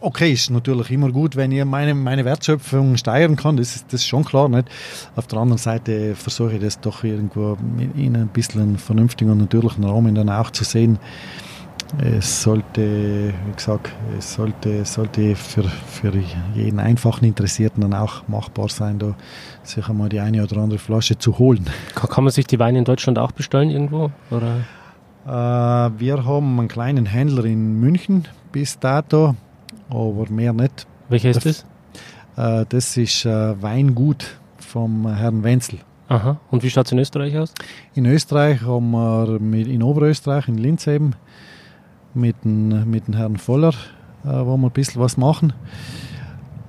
okay, 0.00 0.32
ist 0.32 0.50
natürlich 0.50 0.90
immer 0.90 1.10
gut, 1.10 1.36
wenn 1.36 1.52
ich 1.52 1.64
meine, 1.64 1.94
meine 1.94 2.24
Wertschöpfung 2.24 2.96
steigern 2.96 3.36
kann, 3.36 3.56
das 3.56 3.76
ist, 3.76 3.86
das 3.92 4.00
ist 4.00 4.06
schon 4.06 4.24
klar. 4.24 4.48
Nicht? 4.48 4.68
Auf 5.14 5.26
der 5.26 5.38
anderen 5.38 5.58
Seite 5.58 6.14
versuche 6.14 6.54
ich 6.54 6.60
das 6.60 6.80
doch 6.80 7.04
irgendwo 7.04 7.56
in 7.96 8.16
ein 8.16 8.28
bisschen 8.28 8.78
vernünftigen 8.78 9.30
und 9.30 9.38
natürlichen 9.38 9.84
Rahmen 9.84 10.14
dann 10.14 10.30
auch 10.30 10.50
zu 10.50 10.64
sehen. 10.64 10.98
es 11.98 12.42
sollte, 12.42 13.32
wie 13.46 13.52
gesagt, 13.54 13.90
es 14.18 14.34
sollte, 14.34 14.84
sollte 14.84 15.36
für, 15.36 15.64
für 15.64 16.12
jeden 16.54 16.80
einfachen 16.80 17.24
Interessierten 17.24 17.80
dann 17.82 17.94
auch 17.94 18.26
machbar 18.28 18.68
sein, 18.68 18.98
da 18.98 19.14
sich 19.62 19.88
einmal 19.88 20.08
die 20.08 20.20
eine 20.20 20.42
oder 20.42 20.58
andere 20.58 20.78
Flasche 20.78 21.18
zu 21.18 21.38
holen. 21.38 21.66
Kann 21.94 22.24
man 22.24 22.32
sich 22.32 22.46
die 22.46 22.58
Weine 22.58 22.78
in 22.78 22.84
Deutschland 22.84 23.18
auch 23.18 23.32
bestellen 23.32 23.70
irgendwo? 23.70 24.10
Oder? 24.30 24.58
Äh, 25.26 25.30
wir 25.98 26.24
haben 26.24 26.58
einen 26.58 26.68
kleinen 26.68 27.06
Händler 27.06 27.44
in 27.44 27.80
München 27.80 28.26
bis 28.52 28.78
dato, 28.78 29.34
aber 29.88 30.30
mehr 30.30 30.52
nicht. 30.52 30.86
Welcher 31.08 31.30
ist 31.30 31.44
das? 31.46 31.64
Äh, 32.36 32.66
das 32.68 32.96
ist 32.96 33.24
äh, 33.24 33.62
Weingut 33.62 34.38
vom 34.58 35.08
Herrn 35.08 35.42
Wenzel. 35.42 35.78
Aha. 36.08 36.38
Und 36.50 36.62
wie 36.62 36.70
schaut 36.70 36.86
es 36.86 36.92
in 36.92 36.98
Österreich 36.98 37.36
aus? 37.36 37.52
In 37.94 38.06
Österreich 38.06 38.62
haben 38.62 38.90
wir 38.92 39.38
mit, 39.40 39.66
in 39.66 39.82
Oberösterreich, 39.82 40.48
in 40.48 40.58
Linz 40.58 40.86
eben, 40.86 41.14
mit 42.14 42.36
dem, 42.44 42.88
mit 42.88 43.08
dem 43.08 43.14
Herrn 43.14 43.36
Voller, 43.36 43.74
äh, 44.24 44.28
wo 44.28 44.56
wir 44.56 44.68
ein 44.68 44.72
bisschen 44.72 45.02
was 45.02 45.16
machen. 45.16 45.52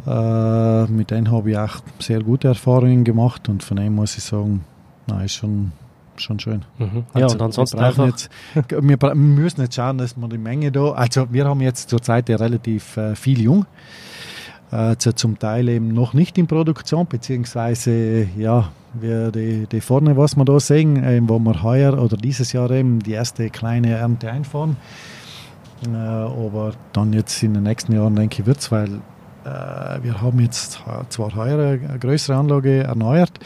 Äh, 0.08 0.86
mit 0.86 1.12
denen 1.12 1.32
habe 1.32 1.52
ich 1.52 1.58
auch 1.58 1.82
sehr 2.00 2.24
gute 2.24 2.48
Erfahrungen 2.48 3.04
gemacht 3.04 3.50
und 3.50 3.62
von 3.62 3.78
dem 3.78 3.96
muss 3.96 4.18
ich 4.18 4.24
sagen, 4.24 4.64
na, 5.06 5.24
ist 5.24 5.34
schon, 5.34 5.72
schon 6.22 6.40
schön. 6.40 6.66
Mhm. 6.78 7.06
Ja, 7.14 7.24
also, 7.24 7.36
und 7.36 7.42
ansonsten 7.42 7.80
wir, 7.80 8.06
jetzt, 8.06 8.30
wir, 8.70 9.02
wir, 9.02 9.16
müssen 9.16 9.62
jetzt 9.62 9.76
schauen, 9.76 9.98
dass 9.98 10.18
wir 10.18 10.28
die 10.28 10.38
Menge 10.38 10.72
da, 10.72 10.92
also 10.92 11.28
wir 11.32 11.46
haben 11.46 11.62
jetzt 11.62 11.90
zurzeit 11.90 12.30
ja 12.30 12.38
relativ 12.38 12.98
äh, 12.98 13.16
viel 13.16 13.42
Jung, 13.42 13.66
äh, 14.72 14.96
zum 14.98 15.40
Teil 15.40 15.70
eben 15.70 15.94
noch 15.94 16.14
nicht 16.14 16.38
in 16.38 16.48
Produktion, 16.48 17.08
beziehungsweise 17.08 18.28
ja, 18.38 18.70
wir 18.94 19.32
die, 19.32 19.68
die 19.68 19.82
vorne, 19.82 20.18
was 20.18 20.36
wir 20.36 20.46
da 20.46 20.60
sehen, 20.60 21.04
äh, 21.04 21.20
wo 21.24 21.40
wir 21.40 21.64
heuer 21.64 22.02
oder 22.02 22.18
dieses 22.18 22.54
Jahr 22.54 22.72
eben 22.72 23.00
die 23.00 23.14
erste 23.14 23.50
kleine 23.50 23.92
Ernte 23.92 24.32
einfahren. 24.32 24.78
Äh, 25.86 25.96
aber 25.96 26.74
dann 26.94 27.14
jetzt 27.14 27.42
in 27.44 27.54
den 27.54 27.64
nächsten 27.64 27.94
Jahren, 27.94 28.16
denke 28.16 28.42
ich, 28.42 28.46
wird 28.46 28.60
es, 28.60 28.72
weil 28.72 29.02
äh, 29.46 30.04
wir 30.04 30.22
haben 30.22 30.40
jetzt 30.40 30.84
zwar 31.10 31.36
heuer 31.36 31.80
eine 31.80 32.00
größere 32.00 32.38
Anlage 32.38 32.84
erneuert, 32.84 33.40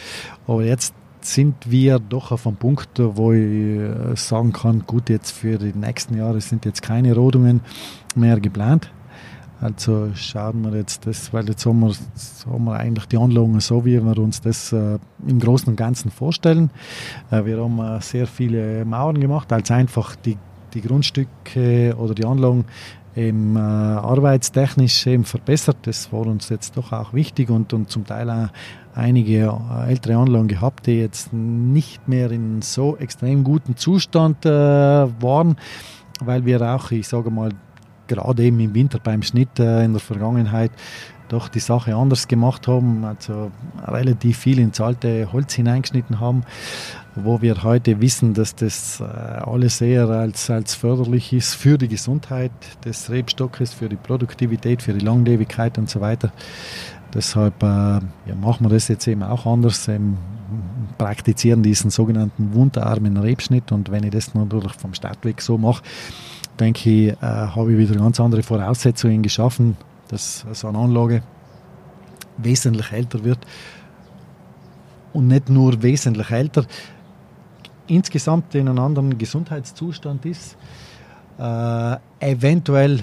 aber 0.48 0.64
jetzt 0.64 0.94
sind 1.26 1.70
wir 1.70 2.00
doch 2.00 2.32
auf 2.32 2.48
einem 2.48 2.56
Punkt, 2.56 2.90
wo 2.98 3.32
ich 3.32 3.42
äh, 3.42 4.16
sagen 4.16 4.54
kann, 4.54 4.86
gut, 4.86 5.10
jetzt 5.10 5.32
für 5.32 5.58
die 5.58 5.74
nächsten 5.78 6.18
Jahre 6.18 6.42
sind 6.42 6.66
jetzt 6.66 6.82
keine 6.82 7.16
Rodungen 7.16 7.62
mehr 8.16 8.40
geplant. 8.40 8.92
Also 9.62 10.10
schauen 10.16 10.64
wir 10.64 10.76
jetzt 10.76 11.06
das, 11.06 11.32
weil 11.34 11.48
jetzt 11.48 11.68
haben 11.68 11.82
wir, 11.82 11.94
haben 12.52 12.64
wir 12.66 12.74
eigentlich 12.74 13.06
die 13.06 13.18
Anlagen 13.18 13.60
so, 13.60 13.86
wie 13.86 14.04
wir 14.04 14.18
uns 14.18 14.42
das 14.42 14.74
äh, 14.74 14.98
im 15.28 15.40
Großen 15.40 15.70
und 15.70 15.76
Ganzen 15.76 16.10
vorstellen. 16.10 16.72
Äh, 17.30 17.46
wir 17.46 17.62
haben 17.62 17.80
äh, 17.80 18.02
sehr 18.02 18.26
viele 18.26 18.84
Mauern 18.86 19.20
gemacht, 19.20 19.54
als 19.54 19.70
einfach 19.70 20.16
die, 20.16 20.38
die 20.74 20.82
Grundstücke 20.82 21.96
oder 21.96 22.16
die 22.16 22.26
Anlagen 22.26 22.66
eben, 23.16 23.56
äh, 23.56 23.60
arbeitstechnisch 23.60 25.08
eben 25.08 25.26
verbessert. 25.26 25.78
Das 25.84 26.12
war 26.12 26.28
uns 26.28 26.50
jetzt 26.50 26.78
doch 26.78 26.92
auch 26.92 27.14
wichtig 27.14 27.50
und, 27.50 27.74
und 27.74 27.90
zum 27.90 28.06
Teil 28.06 28.30
auch 28.30 28.50
einige 28.96 29.48
äh, 29.48 29.90
ältere 29.90 30.18
Anlagen 30.18 30.48
gehabt, 30.48 30.88
die 30.88 31.00
jetzt 31.00 31.34
nicht 31.34 32.08
mehr 32.08 32.32
in 32.32 32.62
so 32.62 32.98
extrem 32.98 33.44
guten 33.44 33.76
Zustand 33.78 34.46
äh, 34.46 34.50
waren, 34.50 35.58
weil 36.20 36.46
wir 36.46 36.62
auch, 36.62 36.92
ich 36.92 37.08
sage 37.08 37.32
mal, 37.32 37.52
gerade 38.08 38.44
eben 38.44 38.60
im 38.60 38.74
Winter 38.74 39.00
beim 39.00 39.24
Schnitt 39.24 39.60
äh, 39.60 39.84
in 39.84 39.94
der 39.94 40.02
Vergangenheit 40.02 40.72
doch 41.30 41.48
die 41.48 41.60
Sache 41.60 41.96
anders 41.96 42.28
gemacht 42.28 42.68
haben, 42.68 43.06
also 43.06 43.52
relativ 43.88 44.38
viel 44.38 44.60
ins 44.60 44.82
alte 44.82 45.32
Holz 45.32 45.54
hineingeschnitten 45.54 46.20
haben, 46.20 46.44
wo 47.16 47.42
wir 47.42 47.64
heute 47.64 48.00
wissen, 48.00 48.34
dass 48.34 48.56
das 48.56 49.02
äh, 49.02 49.04
alles 49.04 49.82
eher 49.82 50.10
als, 50.10 50.50
als 50.50 50.76
förderlich 50.76 51.34
ist 51.34 51.56
für 51.56 51.78
die 51.78 51.88
Gesundheit 51.88 52.52
des 52.86 53.10
Rebstockes, 53.10 53.74
für 53.74 53.90
die 53.90 53.98
Produktivität, 53.98 54.82
für 54.82 54.94
die 54.94 55.06
Langlebigkeit 55.06 55.78
und 55.78 55.90
so 55.90 56.00
weiter. 56.00 56.32
Deshalb 57.14 57.62
äh, 57.62 57.66
ja, 57.66 58.36
machen 58.40 58.66
wir 58.66 58.70
das 58.70 58.88
jetzt 58.88 59.08
eben 59.08 59.24
auch 59.24 59.46
anders, 59.46 59.88
eben 59.88 60.18
praktizieren 60.98 61.64
diesen 61.64 61.90
sogenannten 61.90 62.54
wundarmen 62.54 63.18
Rebschnitt 63.18 63.72
und 63.72 63.92
wenn 63.92 64.04
ich 64.04 64.12
das 64.12 64.34
natürlich 64.34 64.74
vom 64.74 64.94
Startweg 64.94 65.42
so 65.42 65.58
mache, 65.58 65.84
denke 66.60 66.90
ich, 66.90 67.12
äh, 67.12 67.16
habe 67.22 67.74
ich 67.74 67.78
wieder 67.78 68.00
ganz 68.00 68.20
andere 68.20 68.44
Voraussetzungen 68.44 69.22
geschaffen, 69.22 69.76
dass 70.08 70.46
so 70.54 70.68
eine 70.68 70.78
Anlage 70.78 71.24
wesentlich 72.38 72.92
älter 72.92 73.24
wird. 73.24 73.40
Und 75.14 75.28
nicht 75.28 75.50
nur 75.50 75.82
wesentlich 75.84 76.30
älter, 76.32 76.66
insgesamt 77.88 78.56
in 78.56 78.68
einem 78.68 78.80
anderen 78.80 79.18
Gesundheitszustand 79.18 80.26
ist, 80.26 80.58
äh, 81.40 81.96
eventuell 82.20 83.00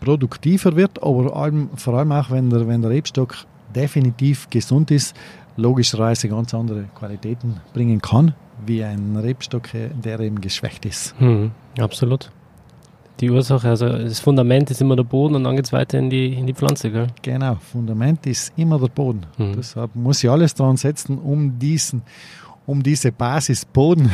produktiver 0.00 0.76
wird, 0.76 1.02
aber 1.02 1.36
allem, 1.36 1.70
vor 1.76 1.94
allem 1.94 2.12
auch, 2.12 2.30
wenn 2.30 2.50
der, 2.50 2.66
wenn 2.66 2.82
der 2.82 2.90
Rebstock 2.90 3.36
definitiv 3.74 4.48
gesund 4.50 4.90
ist, 4.90 5.14
logischerweise 5.56 6.28
ganz 6.28 6.54
andere 6.54 6.84
Qualitäten 6.94 7.60
bringen 7.72 8.00
kann, 8.00 8.34
wie 8.64 8.82
ein 8.82 9.16
Rebstock, 9.16 9.68
der 9.72 10.20
eben 10.20 10.40
geschwächt 10.40 10.86
ist. 10.86 11.20
Mhm, 11.20 11.50
absolut 11.78 12.30
die 13.20 13.30
Ursache. 13.30 13.68
Also 13.68 13.88
das 13.88 14.20
Fundament 14.20 14.70
ist 14.70 14.80
immer 14.80 14.96
der 14.96 15.04
Boden 15.04 15.34
und 15.34 15.44
dann 15.44 15.56
geht 15.56 15.66
es 15.66 15.72
weiter 15.72 15.98
in 15.98 16.10
die, 16.10 16.32
in 16.32 16.46
die 16.46 16.54
Pflanze, 16.54 16.90
gell? 16.90 17.08
Genau, 17.22 17.56
Fundament 17.56 18.26
ist 18.26 18.52
immer 18.56 18.78
der 18.78 18.88
Boden. 18.88 19.26
Mhm. 19.36 19.56
Deshalb 19.56 19.94
muss 19.94 20.22
ich 20.22 20.30
alles 20.30 20.54
dran 20.54 20.76
setzen, 20.76 21.18
um 21.18 21.58
diesen, 21.58 22.02
um 22.70 22.82
diese 22.82 23.12
Basis 23.12 23.64
Boden 23.64 24.10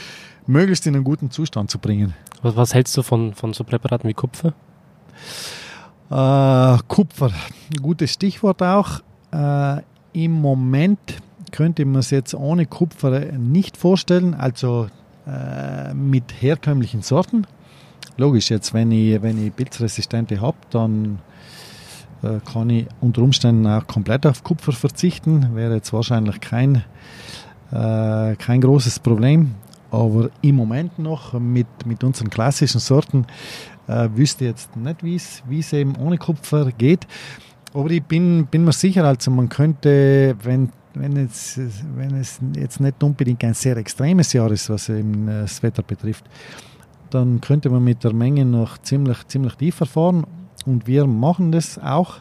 möglichst 0.46 0.86
in 0.86 0.94
einen 0.94 1.04
guten 1.04 1.30
Zustand 1.30 1.70
zu 1.70 1.78
bringen. 1.78 2.14
Was, 2.42 2.56
was 2.56 2.74
hältst 2.74 2.96
du 2.96 3.02
von, 3.02 3.34
von 3.34 3.52
so 3.52 3.64
Präparaten 3.64 4.08
wie 4.08 4.14
Kupfer? 4.14 4.54
Äh, 6.10 6.78
Kupfer, 6.88 7.30
gutes 7.80 8.12
Stichwort 8.12 8.62
auch. 8.62 9.00
Äh, 9.32 9.82
Im 10.12 10.32
Moment 10.32 10.98
könnte 11.52 11.84
man 11.84 12.00
es 12.00 12.10
jetzt 12.10 12.34
ohne 12.34 12.66
Kupfer 12.66 13.32
nicht 13.32 13.76
vorstellen, 13.76 14.34
also 14.34 14.88
äh, 15.26 15.94
mit 15.94 16.42
herkömmlichen 16.42 17.02
Sorten 17.02 17.46
logisch, 18.20 18.50
jetzt 18.50 18.74
wenn 18.74 18.92
ich, 18.92 19.20
wenn 19.22 19.44
ich 19.44 19.56
Pilzresistente 19.56 20.40
habe, 20.40 20.58
dann 20.70 21.18
äh, 22.22 22.38
kann 22.40 22.70
ich 22.70 22.86
unter 23.00 23.22
Umständen 23.22 23.66
auch 23.66 23.86
komplett 23.86 24.26
auf 24.26 24.44
Kupfer 24.44 24.72
verzichten. 24.72 25.54
Wäre 25.56 25.74
jetzt 25.74 25.92
wahrscheinlich 25.92 26.40
kein, 26.40 26.84
äh, 27.72 28.36
kein 28.36 28.60
großes 28.60 28.98
Problem. 28.98 29.54
Aber 29.90 30.30
im 30.42 30.56
Moment 30.56 30.98
noch 30.98 31.32
mit, 31.32 31.66
mit 31.84 32.04
unseren 32.04 32.30
klassischen 32.30 32.80
Sorten 32.80 33.26
äh, 33.88 34.08
wüsste 34.14 34.44
jetzt 34.44 34.76
nicht, 34.76 35.02
wie 35.02 35.58
es 35.58 35.72
eben 35.72 35.96
ohne 35.96 36.16
Kupfer 36.16 36.70
geht. 36.72 37.06
Aber 37.74 37.90
ich 37.90 38.02
bin, 38.02 38.46
bin 38.46 38.64
mir 38.64 38.72
sicher, 38.72 39.04
also 39.04 39.30
man 39.30 39.48
könnte, 39.48 40.36
wenn, 40.42 40.70
wenn, 40.94 41.16
es, 41.16 41.58
wenn 41.96 42.14
es 42.16 42.40
jetzt 42.56 42.80
nicht 42.80 43.02
unbedingt 43.02 43.44
ein 43.44 43.54
sehr 43.54 43.76
extremes 43.76 44.32
Jahr 44.32 44.50
ist, 44.50 44.70
was 44.70 44.88
eben 44.88 45.26
das 45.26 45.62
Wetter 45.62 45.82
betrifft, 45.82 46.24
dann 47.10 47.40
könnte 47.40 47.70
man 47.70 47.82
mit 47.82 48.02
der 48.04 48.12
Menge 48.12 48.44
noch 48.44 48.78
ziemlich, 48.78 49.26
ziemlich 49.26 49.54
tiefer 49.54 49.86
fahren. 49.86 50.24
Und 50.66 50.86
wir 50.86 51.06
machen 51.06 51.52
das 51.52 51.78
auch. 51.78 52.18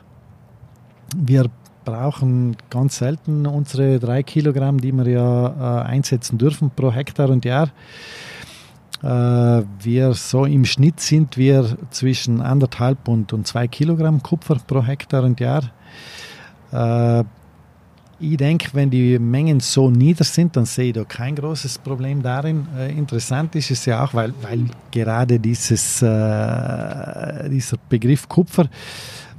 Wir 1.16 1.46
brauchen 1.90 2.56
ganz 2.70 2.98
selten 2.98 3.46
unsere 3.46 4.00
drei 4.00 4.24
Kilogramm, 4.24 4.80
die 4.80 4.92
wir 4.92 5.08
ja 5.08 5.82
äh, 5.82 5.88
einsetzen 5.88 6.38
dürfen 6.38 6.72
pro 6.76 6.92
Hektar 6.92 7.30
und 7.30 7.46
Jahr. 7.46 7.70
Äh, 9.02 9.64
wir 9.82 10.14
so 10.14 10.46
im 10.46 10.66
Schnitt 10.66 11.00
sind 11.00 11.38
wir 11.38 11.78
zwischen 11.90 12.42
anderthalb 12.42 13.08
und, 13.08 13.34
und 13.34 13.48
zwei 13.48 13.68
Kilogramm 13.68 14.22
Kupfer 14.22 14.58
pro 14.66 14.84
Hektar 14.84 15.24
und 15.24 15.40
Jahr. 15.40 15.64
Äh, 16.72 17.24
ich 18.22 18.36
denke, 18.36 18.70
wenn 18.74 18.90
die 18.90 19.18
Mengen 19.18 19.62
so 19.62 19.90
nieder 19.90 20.26
sind, 20.26 20.58
dann 20.58 20.66
sehe 20.66 20.88
ich 20.88 20.94
da 20.94 21.06
kein 21.06 21.36
großes 21.36 21.78
Problem 21.78 22.22
darin. 22.22 22.68
Äh, 22.78 22.92
interessant 22.92 23.56
ist 23.56 23.72
es 23.72 23.86
ja 23.86 24.04
auch, 24.04 24.14
weil, 24.14 24.34
weil 24.42 24.66
gerade 24.92 25.40
dieses, 25.40 26.02
äh, 26.02 27.50
dieser 27.50 27.78
Begriff 27.88 28.28
Kupfer 28.28 28.70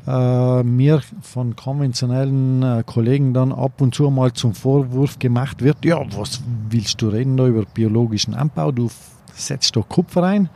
äh, 0.07 0.62
mir 0.62 1.03
von 1.22 1.57
konventionellen 1.57 2.62
äh, 2.62 2.82
Kollegen 2.84 3.34
dann 3.34 3.53
ab 3.53 3.80
und 3.80 3.94
zu 3.94 4.11
mal 4.11 4.32
zum 4.32 4.55
Vorwurf 4.55 5.18
gemacht 5.18 5.62
wird, 5.62 5.84
ja, 5.84 6.01
was 6.16 6.42
willst 6.68 7.01
du 7.03 7.09
reden 7.09 7.36
da 7.36 7.46
über 7.46 7.64
biologischen 7.64 8.34
Anbau? 8.34 8.72
Du 8.72 8.90
setzt 9.34 9.76
doch 9.76 9.88
Kupfer 9.88 10.22
ein. 10.22 10.48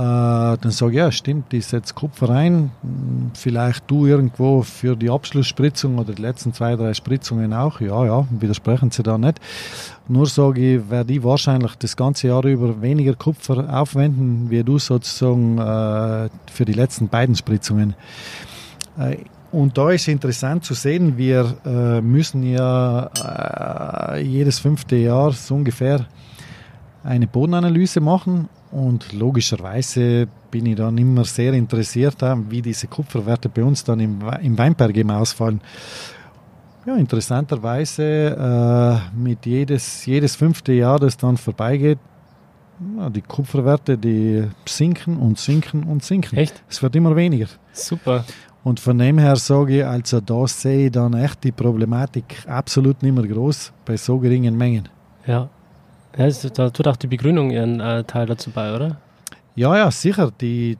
Äh, 0.00 0.56
dann 0.56 0.70
sage 0.70 0.92
ich, 0.92 0.96
ja, 0.96 1.12
stimmt, 1.12 1.52
ich 1.52 1.66
setze 1.66 1.92
Kupfer 1.92 2.30
rein. 2.30 2.70
Vielleicht 3.34 3.90
du 3.90 4.06
irgendwo 4.06 4.62
für 4.62 4.96
die 4.96 5.10
Abschlussspritzung 5.10 5.98
oder 5.98 6.14
die 6.14 6.22
letzten 6.22 6.54
zwei, 6.54 6.74
drei 6.74 6.94
Spritzungen 6.94 7.52
auch. 7.52 7.82
Ja, 7.82 8.06
ja, 8.06 8.26
widersprechen 8.30 8.90
sie 8.90 9.02
da 9.02 9.18
nicht. 9.18 9.40
Nur 10.08 10.26
sage 10.26 10.76
ich, 10.76 10.88
werde 10.88 11.12
ich 11.12 11.22
wahrscheinlich 11.22 11.74
das 11.74 11.96
ganze 11.96 12.28
Jahr 12.28 12.46
über 12.46 12.80
weniger 12.80 13.12
Kupfer 13.12 13.78
aufwenden, 13.78 14.48
wie 14.48 14.64
du 14.64 14.78
sozusagen 14.78 15.58
äh, 15.58 16.30
für 16.50 16.64
die 16.64 16.72
letzten 16.72 17.08
beiden 17.08 17.34
Spritzungen. 17.34 17.94
Äh, 18.98 19.18
und 19.52 19.76
da 19.76 19.90
ist 19.90 20.08
interessant 20.08 20.64
zu 20.64 20.72
sehen, 20.72 21.18
wir 21.18 21.56
äh, 21.66 22.00
müssen 22.00 22.42
ja 22.42 23.10
äh, 24.14 24.22
jedes 24.22 24.60
fünfte 24.60 24.96
Jahr 24.96 25.32
so 25.32 25.56
ungefähr 25.56 26.06
eine 27.04 27.26
Bodenanalyse 27.26 28.00
machen 28.00 28.48
Und 28.72 29.12
logischerweise 29.12 30.28
bin 30.50 30.66
ich 30.66 30.76
dann 30.76 30.96
immer 30.96 31.24
sehr 31.24 31.52
interessiert, 31.54 32.16
wie 32.48 32.62
diese 32.62 32.86
Kupferwerte 32.86 33.48
bei 33.48 33.64
uns 33.64 33.82
dann 33.82 33.98
im, 33.98 34.20
im 34.42 34.56
Weinberg 34.56 34.96
eben 34.96 35.10
ausfallen. 35.10 35.60
Ja, 36.86 36.96
interessanterweise 36.96 38.02
äh, 38.02 39.16
mit 39.16 39.44
jedes, 39.44 40.06
jedes 40.06 40.36
fünfte 40.36 40.72
Jahr, 40.72 40.98
das 40.98 41.16
dann 41.16 41.36
vorbeigeht, 41.36 41.98
die 43.10 43.20
Kupferwerte, 43.20 43.98
die 43.98 44.44
sinken 44.66 45.18
und 45.18 45.38
sinken 45.38 45.84
und 45.84 46.02
sinken. 46.02 46.38
Echt? 46.38 46.62
Es 46.68 46.82
wird 46.82 46.96
immer 46.96 47.14
weniger. 47.14 47.48
Super. 47.72 48.24
Und 48.64 48.80
von 48.80 48.96
dem 48.98 49.18
her 49.18 49.36
sage 49.36 49.78
ich, 49.78 49.84
also 49.84 50.20
da 50.20 50.46
sehe 50.46 50.86
ich 50.86 50.92
dann 50.92 51.14
echt 51.14 51.44
die 51.44 51.52
Problematik 51.52 52.44
absolut 52.46 53.02
nicht 53.02 53.14
mehr 53.14 53.26
groß 53.26 53.72
bei 53.84 53.96
so 53.96 54.18
geringen 54.18 54.56
Mengen. 54.56 54.88
Ja. 55.26 55.48
Ja 56.16 56.28
da 56.28 56.70
tut 56.70 56.88
auch 56.88 56.96
die 56.96 57.06
Begrünung 57.06 57.50
ihren 57.50 57.80
äh, 57.80 58.04
Teil 58.04 58.26
dazu 58.26 58.50
bei, 58.50 58.74
oder? 58.74 58.96
Ja, 59.54 59.76
ja, 59.76 59.90
sicher. 59.90 60.32
Die, 60.40 60.78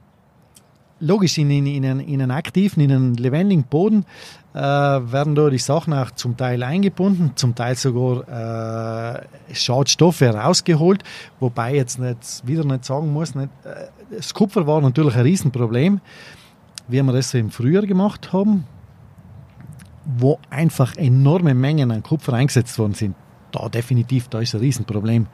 logisch, 1.01 1.37
in, 1.37 1.49
in, 1.49 1.65
in, 1.65 1.99
in 1.99 2.21
einem 2.21 2.31
aktiven, 2.31 2.81
in 2.81 2.91
einem 2.91 3.13
lebendigen 3.15 3.63
Boden 3.63 4.05
äh, 4.53 4.59
werden 4.59 5.35
da 5.35 5.49
die 5.49 5.57
Sachen 5.57 5.93
auch 5.93 6.11
zum 6.11 6.37
Teil 6.37 6.63
eingebunden, 6.63 7.31
zum 7.35 7.55
Teil 7.55 7.75
sogar 7.75 8.27
äh, 8.27 9.53
Schadstoffe 9.53 10.21
herausgeholt, 10.21 11.03
wobei 11.39 11.75
jetzt 11.75 11.99
nicht, 11.99 12.45
wieder 12.45 12.63
nicht 12.63 12.85
sagen 12.85 13.11
muss, 13.11 13.35
nicht, 13.35 13.49
äh, 13.63 13.87
das 14.15 14.33
Kupfer 14.33 14.67
war 14.67 14.81
natürlich 14.81 15.15
ein 15.15 15.21
Riesenproblem, 15.21 16.01
wie 16.87 17.01
wir 17.01 17.13
das 17.13 17.33
im 17.33 17.49
Frühjahr 17.49 17.85
gemacht 17.85 18.33
haben, 18.33 18.65
wo 20.17 20.39
einfach 20.49 20.95
enorme 20.97 21.53
Mengen 21.53 21.91
an 21.91 22.03
Kupfer 22.03 22.33
eingesetzt 22.33 22.77
worden 22.77 22.93
sind. 22.93 23.15
Da 23.51 23.69
definitiv, 23.69 24.27
da 24.27 24.39
ist 24.39 24.53
ein 24.55 24.61
Riesenproblem. 24.61 25.27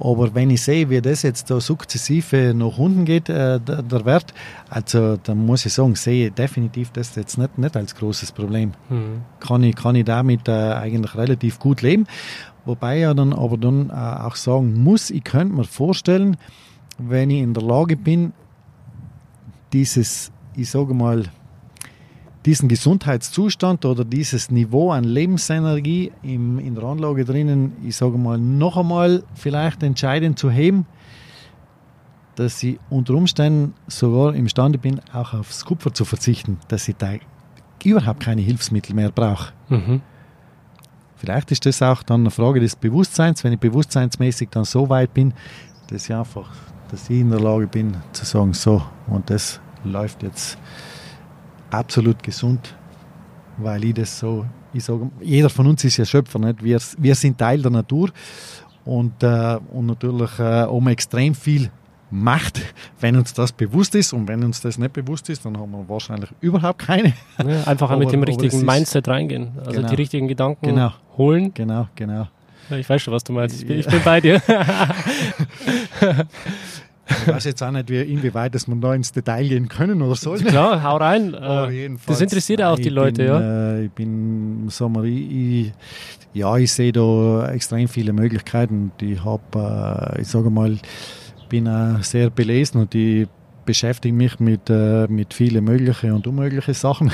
Aber 0.00 0.32
wenn 0.34 0.50
ich 0.50 0.62
sehe, 0.62 0.88
wie 0.90 1.00
das 1.00 1.22
jetzt 1.22 1.50
da 1.50 1.60
sukzessive 1.60 2.54
nach 2.54 2.78
unten 2.78 3.04
geht, 3.04 3.28
äh, 3.28 3.58
der, 3.58 3.82
der, 3.82 4.04
Wert, 4.04 4.32
also 4.68 5.16
dann 5.16 5.44
muss 5.44 5.66
ich 5.66 5.72
sagen, 5.72 5.96
sehe 5.96 6.28
ich 6.28 6.34
definitiv 6.34 6.90
das 6.92 7.16
jetzt 7.16 7.36
nicht, 7.36 7.58
nicht 7.58 7.76
als 7.76 7.96
großes 7.96 8.30
Problem. 8.30 8.72
Mhm. 8.88 9.22
Kann, 9.40 9.64
ich, 9.64 9.74
kann 9.74 9.96
ich 9.96 10.04
damit 10.04 10.46
äh, 10.46 10.52
eigentlich 10.52 11.16
relativ 11.16 11.58
gut 11.58 11.82
leben. 11.82 12.06
Wobei 12.64 13.00
ich 13.00 13.14
dann 13.14 13.32
aber 13.32 13.56
dann 13.56 13.90
äh, 13.90 13.92
auch 13.92 14.36
sagen 14.36 14.80
muss, 14.82 15.10
ich 15.10 15.24
könnte 15.24 15.54
mir 15.54 15.64
vorstellen, 15.64 16.36
wenn 16.98 17.30
ich 17.30 17.42
in 17.42 17.54
der 17.54 17.64
Lage 17.64 17.96
bin, 17.96 18.32
dieses, 19.72 20.30
ich 20.54 20.70
sage 20.70 20.94
mal, 20.94 21.24
diesen 22.48 22.70
Gesundheitszustand 22.70 23.84
oder 23.84 24.06
dieses 24.06 24.50
Niveau 24.50 24.90
an 24.90 25.04
Lebensenergie 25.04 26.12
im, 26.22 26.58
in 26.58 26.74
der 26.74 26.84
Anlage 26.84 27.26
drinnen, 27.26 27.76
ich 27.84 27.94
sage 27.94 28.16
mal, 28.16 28.38
noch 28.38 28.78
einmal 28.78 29.22
vielleicht 29.34 29.82
entscheidend 29.82 30.38
zu 30.38 30.50
heben, 30.50 30.86
dass 32.36 32.62
ich 32.62 32.80
unter 32.88 33.12
Umständen 33.12 33.74
sogar 33.86 34.34
imstande 34.34 34.78
bin, 34.78 34.98
auch 35.12 35.34
aufs 35.34 35.62
Kupfer 35.66 35.92
zu 35.92 36.06
verzichten, 36.06 36.58
dass 36.68 36.88
ich 36.88 36.96
da 36.96 37.16
überhaupt 37.84 38.20
keine 38.20 38.40
Hilfsmittel 38.40 38.94
mehr 38.94 39.10
brauche. 39.10 39.52
Mhm. 39.68 40.00
Vielleicht 41.16 41.52
ist 41.52 41.66
das 41.66 41.82
auch 41.82 42.02
dann 42.02 42.22
eine 42.22 42.30
Frage 42.30 42.60
des 42.60 42.76
Bewusstseins, 42.76 43.44
wenn 43.44 43.52
ich 43.52 43.60
bewusstseinsmäßig 43.60 44.48
dann 44.48 44.64
so 44.64 44.88
weit 44.88 45.12
bin, 45.12 45.34
dass 45.88 46.08
ich 46.08 46.14
einfach, 46.14 46.48
dass 46.90 47.10
ich 47.10 47.20
in 47.20 47.28
der 47.28 47.40
Lage 47.40 47.66
bin 47.66 47.94
zu 48.12 48.24
sagen, 48.24 48.54
so, 48.54 48.80
und 49.06 49.28
das 49.28 49.60
läuft 49.84 50.22
jetzt 50.22 50.56
absolut 51.70 52.22
gesund, 52.22 52.74
weil 53.58 53.84
ich 53.84 53.94
das 53.94 54.18
so, 54.18 54.46
ich 54.72 54.84
sage, 54.84 55.10
jeder 55.20 55.50
von 55.50 55.66
uns 55.66 55.84
ist 55.84 55.96
ja 55.96 56.04
Schöpfer, 56.04 56.38
nicht? 56.38 56.62
Wir, 56.62 56.78
wir 56.98 57.14
sind 57.14 57.38
Teil 57.38 57.60
der 57.62 57.70
Natur 57.70 58.10
und, 58.84 59.22
äh, 59.22 59.58
und 59.72 59.86
natürlich 59.86 60.38
äh, 60.38 60.64
um 60.64 60.88
extrem 60.88 61.34
viel 61.34 61.70
Macht, 62.10 62.62
wenn 63.00 63.16
uns 63.16 63.34
das 63.34 63.52
bewusst 63.52 63.94
ist 63.94 64.14
und 64.14 64.26
wenn 64.28 64.42
uns 64.42 64.62
das 64.62 64.78
nicht 64.78 64.94
bewusst 64.94 65.28
ist, 65.28 65.44
dann 65.44 65.58
haben 65.58 65.72
wir 65.72 65.86
wahrscheinlich 65.86 66.30
überhaupt 66.40 66.78
keine. 66.78 67.12
Ja, 67.38 67.64
einfach 67.64 67.90
aber, 67.90 67.98
mit 67.98 68.10
dem 68.12 68.22
richtigen 68.22 68.64
Mindset 68.64 69.08
reingehen, 69.08 69.50
also 69.58 69.72
genau, 69.72 69.88
die 69.88 69.94
richtigen 69.94 70.26
Gedanken 70.26 70.64
genau, 70.64 70.92
holen. 71.18 71.52
Genau, 71.52 71.86
genau. 71.94 72.28
Ich 72.70 72.88
weiß 72.88 73.02
schon, 73.02 73.12
was 73.12 73.24
du 73.24 73.32
meinst. 73.32 73.60
Ich 73.60 73.66
bin, 73.66 73.78
ich 73.78 73.86
bin 73.86 74.00
bei 74.04 74.20
dir. 74.20 74.40
Ich 77.08 77.28
weiß 77.28 77.44
jetzt 77.44 77.62
auch 77.62 77.70
nicht, 77.70 77.88
wie, 77.88 78.02
inwieweit 78.02 78.54
dass 78.54 78.68
man 78.68 78.80
da 78.80 78.94
ins 78.94 79.12
Detail 79.12 79.48
gehen 79.48 79.68
können 79.68 80.02
oder 80.02 80.14
soll. 80.14 80.38
Klar, 80.38 80.82
hau 80.82 80.96
rein. 80.96 81.34
Äh, 81.34 81.90
das 82.06 82.20
interessiert 82.20 82.62
auch 82.62 82.78
die 82.78 82.90
Leute, 82.90 83.22
bin, 83.22 83.26
ja. 83.26 83.40
Äh, 83.40 83.84
ich 83.86 83.92
bin, 83.92 84.68
sagen 84.68 84.94
wir, 84.94 85.04
ich, 85.04 85.30
ich, 85.30 85.72
ja, 86.34 86.56
ich 86.56 86.72
sehe 86.72 86.92
da 86.92 87.48
extrem 87.50 87.88
viele 87.88 88.12
Möglichkeiten. 88.12 88.92
Ich 89.00 89.24
habe, 89.24 90.14
äh, 90.16 90.20
ich 90.20 90.28
sage 90.28 90.50
mal, 90.50 90.76
bin 91.48 91.66
auch 91.68 92.02
sehr 92.02 92.30
belesen 92.30 92.82
und 92.82 92.94
ich 92.94 93.26
beschäftige 93.64 94.14
mich 94.14 94.38
mit, 94.38 94.68
äh, 94.70 95.06
mit 95.08 95.34
vielen 95.34 95.64
möglichen 95.64 96.12
und 96.12 96.26
unmöglichen 96.26 96.74
Sachen. 96.74 97.10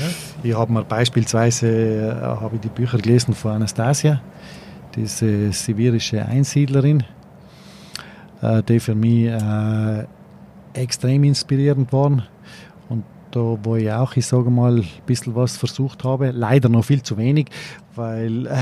Ja. 0.00 0.08
Ich 0.42 0.54
habe 0.54 0.72
mir 0.72 0.84
beispielsweise 0.84 1.68
äh, 1.68 2.10
habe 2.20 2.56
ich 2.56 2.60
die 2.60 2.68
Bücher 2.68 2.98
gelesen 2.98 3.34
von 3.34 3.52
Anastasia, 3.52 4.20
diese 4.94 5.52
sibirische 5.52 6.24
Einsiedlerin 6.24 7.04
die 8.42 8.80
für 8.80 8.94
mich 8.94 9.26
äh, 9.26 10.04
extrem 10.76 11.24
inspirierend 11.24 11.92
waren. 11.92 12.22
Und 12.88 13.04
da, 13.30 13.58
wo 13.62 13.76
ich 13.76 13.90
auch, 13.90 14.16
ich 14.16 14.26
sage 14.26 14.50
mal, 14.50 14.78
ein 14.78 14.86
bisschen 15.06 15.34
was 15.34 15.56
versucht 15.56 16.04
habe, 16.04 16.30
leider 16.30 16.68
noch 16.68 16.84
viel 16.84 17.02
zu 17.02 17.16
wenig, 17.16 17.48
weil 17.94 18.46
äh, 18.46 18.56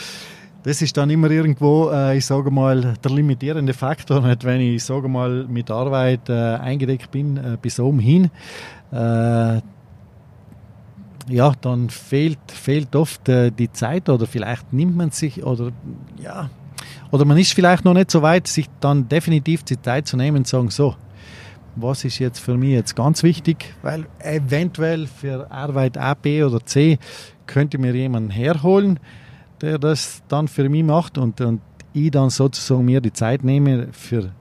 das 0.62 0.82
ist 0.82 0.96
dann 0.96 1.10
immer 1.10 1.30
irgendwo, 1.30 1.90
äh, 1.90 2.18
ich 2.18 2.26
sage 2.26 2.50
mal, 2.50 2.94
der 3.02 3.10
limitierende 3.10 3.72
Faktor, 3.72 4.20
nicht? 4.20 4.44
wenn 4.44 4.60
ich, 4.60 4.84
sage 4.84 5.08
mal, 5.08 5.46
mit 5.48 5.70
Arbeit 5.70 6.28
äh, 6.28 6.32
eingedeckt 6.32 7.10
bin, 7.10 7.36
äh, 7.36 7.56
bis 7.60 7.80
oben 7.80 7.98
hin. 7.98 8.30
Äh, 8.92 9.60
ja, 11.28 11.52
dann 11.60 11.90
fehlt, 11.90 12.38
fehlt 12.46 12.94
oft 12.94 13.28
äh, 13.28 13.50
die 13.50 13.72
Zeit 13.72 14.08
oder 14.08 14.26
vielleicht 14.26 14.72
nimmt 14.72 14.96
man 14.96 15.10
sich 15.10 15.44
oder 15.44 15.72
ja, 16.22 16.50
oder 17.10 17.24
man 17.24 17.38
ist 17.38 17.52
vielleicht 17.52 17.84
noch 17.84 17.94
nicht 17.94 18.10
so 18.10 18.22
weit, 18.22 18.46
sich 18.46 18.66
dann 18.80 19.08
definitiv 19.08 19.62
die 19.62 19.80
Zeit 19.80 20.06
zu 20.06 20.16
nehmen 20.16 20.38
und 20.38 20.46
zu 20.46 20.56
sagen, 20.56 20.70
so, 20.70 20.94
was 21.76 22.04
ist 22.04 22.18
jetzt 22.18 22.38
für 22.38 22.56
mich 22.56 22.70
jetzt 22.70 22.96
ganz 22.96 23.22
wichtig, 23.22 23.74
weil 23.82 24.06
eventuell 24.18 25.06
für 25.06 25.50
Arbeit 25.50 25.98
A, 25.98 26.14
B 26.14 26.42
oder 26.42 26.64
C 26.64 26.98
könnte 27.46 27.78
mir 27.78 27.94
jemanden 27.94 28.30
herholen, 28.30 28.98
der 29.60 29.78
das 29.78 30.22
dann 30.28 30.48
für 30.48 30.68
mich 30.68 30.84
macht 30.84 31.18
und, 31.18 31.40
und 31.40 31.60
ich 31.92 32.10
dann 32.10 32.30
sozusagen 32.30 32.84
mir 32.84 33.00
die 33.00 33.12
Zeit 33.12 33.44
nehme 33.44 33.88
für 33.92 34.32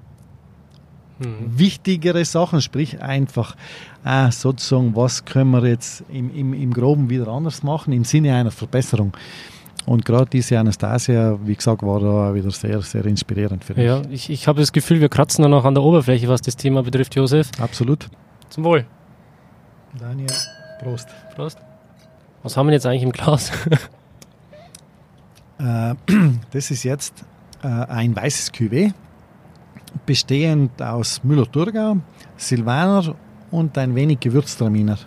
mhm. 1.20 1.58
wichtigere 1.58 2.26
Sachen, 2.26 2.62
sprich 2.62 3.02
einfach 3.02 3.56
äh, 4.04 4.32
sozusagen, 4.32 4.96
was 4.96 5.26
können 5.26 5.52
wir 5.52 5.66
jetzt 5.66 6.04
im, 6.10 6.34
im, 6.34 6.54
im 6.54 6.74
Groben 6.74 7.10
wieder 7.10 7.28
anders 7.28 7.64
machen 7.64 7.94
im 7.94 8.04
Sinne 8.04 8.34
einer 8.34 8.52
Verbesserung. 8.52 9.16
Und 9.86 10.04
gerade 10.04 10.28
diese 10.30 10.58
Anastasia, 10.58 11.38
wie 11.44 11.56
gesagt, 11.56 11.84
war 11.84 12.00
da 12.00 12.34
wieder 12.34 12.50
sehr, 12.50 12.82
sehr 12.82 13.06
inspirierend 13.06 13.64
für 13.64 13.76
mich. 13.76 13.86
Ja, 13.86 14.02
ich, 14.10 14.30
ich 14.30 14.48
habe 14.48 14.60
das 14.60 14.72
Gefühl, 14.72 15.00
wir 15.00 15.10
kratzen 15.10 15.44
da 15.44 15.48
noch 15.48 15.64
an 15.64 15.76
der 15.76 15.84
Oberfläche, 15.84 16.28
was 16.28 16.42
das 16.42 16.56
Thema 16.56 16.82
betrifft, 16.82 17.16
Josef. 17.16 17.52
Absolut. 17.60 18.08
Zum 18.50 18.64
Wohl. 18.64 18.86
Daniel, 20.00 20.32
Prost. 20.82 21.08
Prost. 21.36 21.60
Was 22.42 22.58
haben 22.58 22.68
wir 22.68 22.74
jetzt 22.74 22.86
eigentlich 22.86 23.04
im 23.04 23.12
Glas? 23.12 23.52
Äh, 25.58 25.96
das 26.52 26.70
ist 26.70 26.84
jetzt 26.84 27.24
äh, 27.64 27.68
ein 27.68 28.14
weißes 28.14 28.54
Cuvée, 28.54 28.92
bestehend 30.06 30.82
aus 30.82 31.24
Müller-Thurgau, 31.24 31.98
Silvaner 32.36 33.16
und 33.52 33.78
ein 33.78 33.96
wenig 33.96 34.20
Gewürztraminer. 34.20 34.98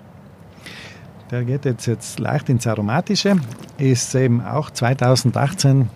Der 1.31 1.45
geht 1.45 1.65
jetzt, 1.67 1.87
jetzt 1.87 2.19
leicht 2.19 2.49
ins 2.49 2.67
Aromatische, 2.67 3.37
ist 3.77 4.15
eben 4.15 4.41
auch 4.41 4.71
2018 4.71 5.91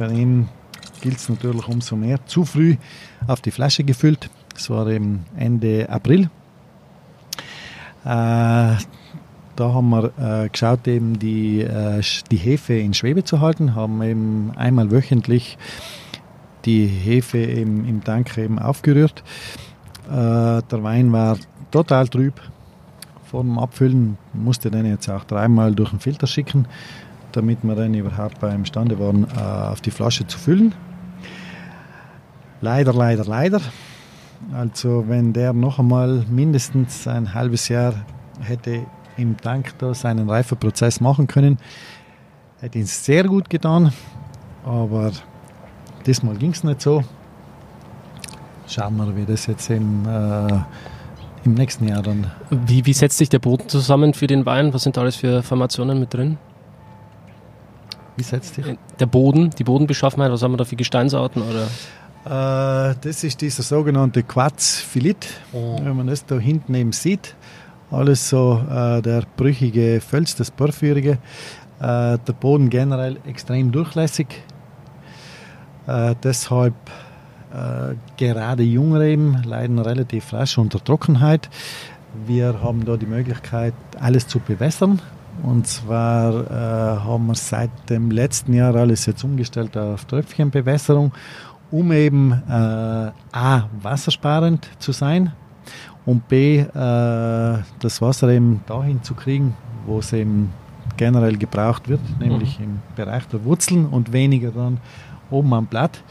für 0.00 0.10
ihn 0.10 0.48
gilt 1.02 1.18
es 1.18 1.28
natürlich 1.28 1.68
umso 1.68 1.94
mehr. 1.94 2.24
Zu 2.24 2.46
früh 2.46 2.76
auf 3.26 3.42
die 3.42 3.50
Flasche 3.50 3.84
gefüllt. 3.84 4.30
Das 4.54 4.70
war 4.70 4.86
eben 4.86 5.26
Ende 5.36 5.88
April. 5.90 6.30
Äh, 8.04 8.06
da 8.06 8.78
haben 9.58 9.90
wir 9.90 10.12
äh, 10.18 10.48
geschaut, 10.48 10.88
eben 10.88 11.18
die, 11.18 11.60
äh, 11.60 12.02
die 12.30 12.36
Hefe 12.38 12.74
in 12.74 12.94
Schwebe 12.94 13.24
zu 13.24 13.40
halten, 13.40 13.74
haben 13.74 14.00
eben 14.02 14.52
einmal 14.56 14.90
wöchentlich 14.90 15.58
die 16.64 16.86
Hefe 16.86 17.38
eben 17.38 17.86
im 17.86 18.02
Tank 18.02 18.38
eben 18.38 18.58
aufgerührt. 18.58 19.22
Äh, 20.08 20.62
der 20.62 20.82
Wein 20.82 21.12
war 21.12 21.36
total 21.70 22.08
trüb, 22.08 22.40
vor 23.30 23.44
dem 23.44 23.60
Abfüllen 23.60 24.18
musste 24.32 24.72
den 24.72 24.86
jetzt 24.86 25.08
auch 25.08 25.22
dreimal 25.22 25.72
durch 25.72 25.90
den 25.90 26.00
Filter 26.00 26.26
schicken, 26.26 26.66
damit 27.30 27.62
wir 27.62 27.76
dann 27.76 27.94
überhaupt 27.94 28.42
imstande 28.42 28.98
waren, 28.98 29.24
äh, 29.36 29.40
auf 29.40 29.80
die 29.80 29.92
Flasche 29.92 30.26
zu 30.26 30.36
füllen. 30.36 30.74
Leider, 32.60 32.92
leider, 32.92 33.24
leider. 33.24 33.60
Also 34.52 35.04
wenn 35.06 35.32
der 35.32 35.52
noch 35.52 35.78
einmal 35.78 36.24
mindestens 36.28 37.06
ein 37.06 37.32
halbes 37.32 37.68
Jahr 37.68 37.94
hätte 38.40 38.84
im 39.16 39.36
Tank 39.36 39.78
da 39.78 39.94
seinen 39.94 40.28
Reifeprozess 40.28 41.00
machen 41.00 41.28
können, 41.28 41.58
hätte 42.60 42.80
ihn 42.80 42.86
sehr 42.86 43.24
gut 43.24 43.48
getan. 43.48 43.92
Aber 44.64 45.12
diesmal 46.04 46.34
ging 46.34 46.50
es 46.50 46.64
nicht 46.64 46.80
so. 46.80 47.04
schauen 48.66 48.96
wir, 48.96 49.14
wie 49.16 49.24
das 49.24 49.46
jetzt 49.46 49.70
im, 49.70 50.04
äh, 50.08 50.58
im 51.44 51.54
nächsten 51.54 51.88
Jahr 51.88 52.02
dann. 52.02 52.30
Wie, 52.50 52.86
wie 52.86 52.92
setzt 52.92 53.18
sich 53.18 53.28
der 53.28 53.38
Boden 53.38 53.68
zusammen 53.68 54.14
für 54.14 54.26
den 54.26 54.46
Wein? 54.46 54.74
Was 54.74 54.82
sind 54.82 54.96
da 54.96 55.00
alles 55.00 55.16
für 55.16 55.42
Formationen 55.42 55.98
mit 55.98 56.12
drin? 56.12 56.38
Wie 58.16 58.22
setzt 58.22 58.54
sich? 58.54 58.66
Der 58.98 59.06
Boden, 59.06 59.50
die 59.58 59.64
Bodenbeschaffenheit, 59.64 60.30
was 60.30 60.42
haben 60.42 60.52
wir 60.52 60.58
da 60.58 60.64
für 60.64 60.76
Gesteinsarten? 60.76 61.42
Oder? 61.42 61.66
Äh, 62.24 62.94
das 63.00 63.24
ist 63.24 63.40
dieser 63.40 63.62
sogenannte 63.62 64.22
Quarzphilit, 64.22 65.26
oh. 65.52 65.78
wenn 65.82 65.96
man 65.96 66.06
das 66.06 66.26
da 66.26 66.38
hinten 66.38 66.74
eben 66.74 66.92
sieht. 66.92 67.34
Alles 67.90 68.28
so 68.28 68.62
äh, 68.70 69.00
der 69.00 69.24
brüchige 69.36 70.00
Fels, 70.00 70.36
das 70.36 70.50
Porphyrige. 70.50 71.18
Äh, 71.80 72.18
der 72.18 72.32
Boden 72.38 72.68
generell 72.68 73.16
extrem 73.26 73.72
durchlässig. 73.72 74.26
Äh, 75.86 76.14
deshalb 76.22 76.74
äh, 77.52 77.94
gerade 78.16 78.62
Jungreben 78.62 79.42
leiden 79.44 79.78
relativ 79.78 80.32
rasch 80.32 80.58
unter 80.58 80.82
Trockenheit. 80.82 81.48
Wir 82.26 82.62
haben 82.62 82.84
da 82.84 82.96
die 82.96 83.06
Möglichkeit, 83.06 83.74
alles 84.00 84.26
zu 84.26 84.40
bewässern. 84.40 85.00
Und 85.42 85.66
zwar 85.66 86.50
äh, 86.50 87.00
haben 87.00 87.26
wir 87.28 87.34
seit 87.34 87.70
dem 87.88 88.10
letzten 88.10 88.52
Jahr 88.52 88.74
alles 88.74 89.06
jetzt 89.06 89.24
umgestellt 89.24 89.76
auf 89.76 90.04
Tröpfchenbewässerung, 90.04 91.12
um 91.70 91.92
eben 91.92 92.32
äh, 92.32 92.52
A, 92.52 93.68
wassersparend 93.80 94.68
zu 94.78 94.92
sein 94.92 95.32
und 96.04 96.28
B, 96.28 96.58
äh, 96.58 96.66
das 96.74 98.02
Wasser 98.02 98.28
eben 98.28 98.62
dahin 98.66 99.02
zu 99.02 99.14
kriegen, 99.14 99.56
wo 99.86 100.00
es 100.00 100.12
eben 100.12 100.52
generell 100.96 101.36
gebraucht 101.36 101.88
wird, 101.88 102.00
nämlich 102.18 102.58
mhm. 102.58 102.64
im 102.64 102.78
Bereich 102.96 103.26
der 103.28 103.44
Wurzeln 103.44 103.86
und 103.86 104.12
weniger 104.12 104.50
dann 104.50 104.78
oben 105.30 105.54
am 105.54 105.66
Blatt. 105.66 106.02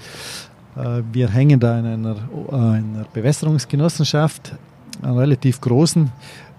Äh, 0.80 1.04
wir 1.12 1.30
hängen 1.30 1.60
da 1.60 1.80
in 1.80 1.86
einer, 1.86 2.16
äh, 2.52 2.56
einer 2.56 3.06
Bewässerungsgenossenschaft, 3.14 4.54
einer 5.02 5.18
relativ 5.18 5.60
großen. 5.62 6.12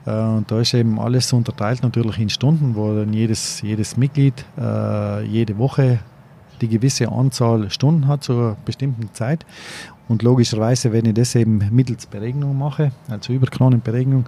Äh, 0.06 0.10
und 0.10 0.50
da 0.50 0.60
ist 0.60 0.74
eben 0.74 0.98
alles 0.98 1.32
unterteilt 1.32 1.82
natürlich 1.82 2.18
in 2.18 2.28
Stunden, 2.28 2.74
wo 2.74 2.94
dann 2.94 3.12
jedes, 3.12 3.62
jedes 3.62 3.96
Mitglied 3.96 4.44
jede 5.26 5.58
Woche 5.58 6.00
die 6.60 6.68
gewisse 6.68 7.10
Anzahl 7.10 7.70
Stunden 7.70 8.06
hat 8.06 8.22
zu 8.22 8.32
einer 8.32 8.56
bestimmten 8.64 9.08
Zeit. 9.14 9.46
Und 10.10 10.24
logischerweise, 10.24 10.90
wenn 10.90 11.04
ich 11.04 11.14
das 11.14 11.36
eben 11.36 11.62
mittels 11.70 12.06
Beregnung 12.06 12.58
mache, 12.58 12.90
also 13.08 13.32
Überkronenberegnung, 13.32 14.24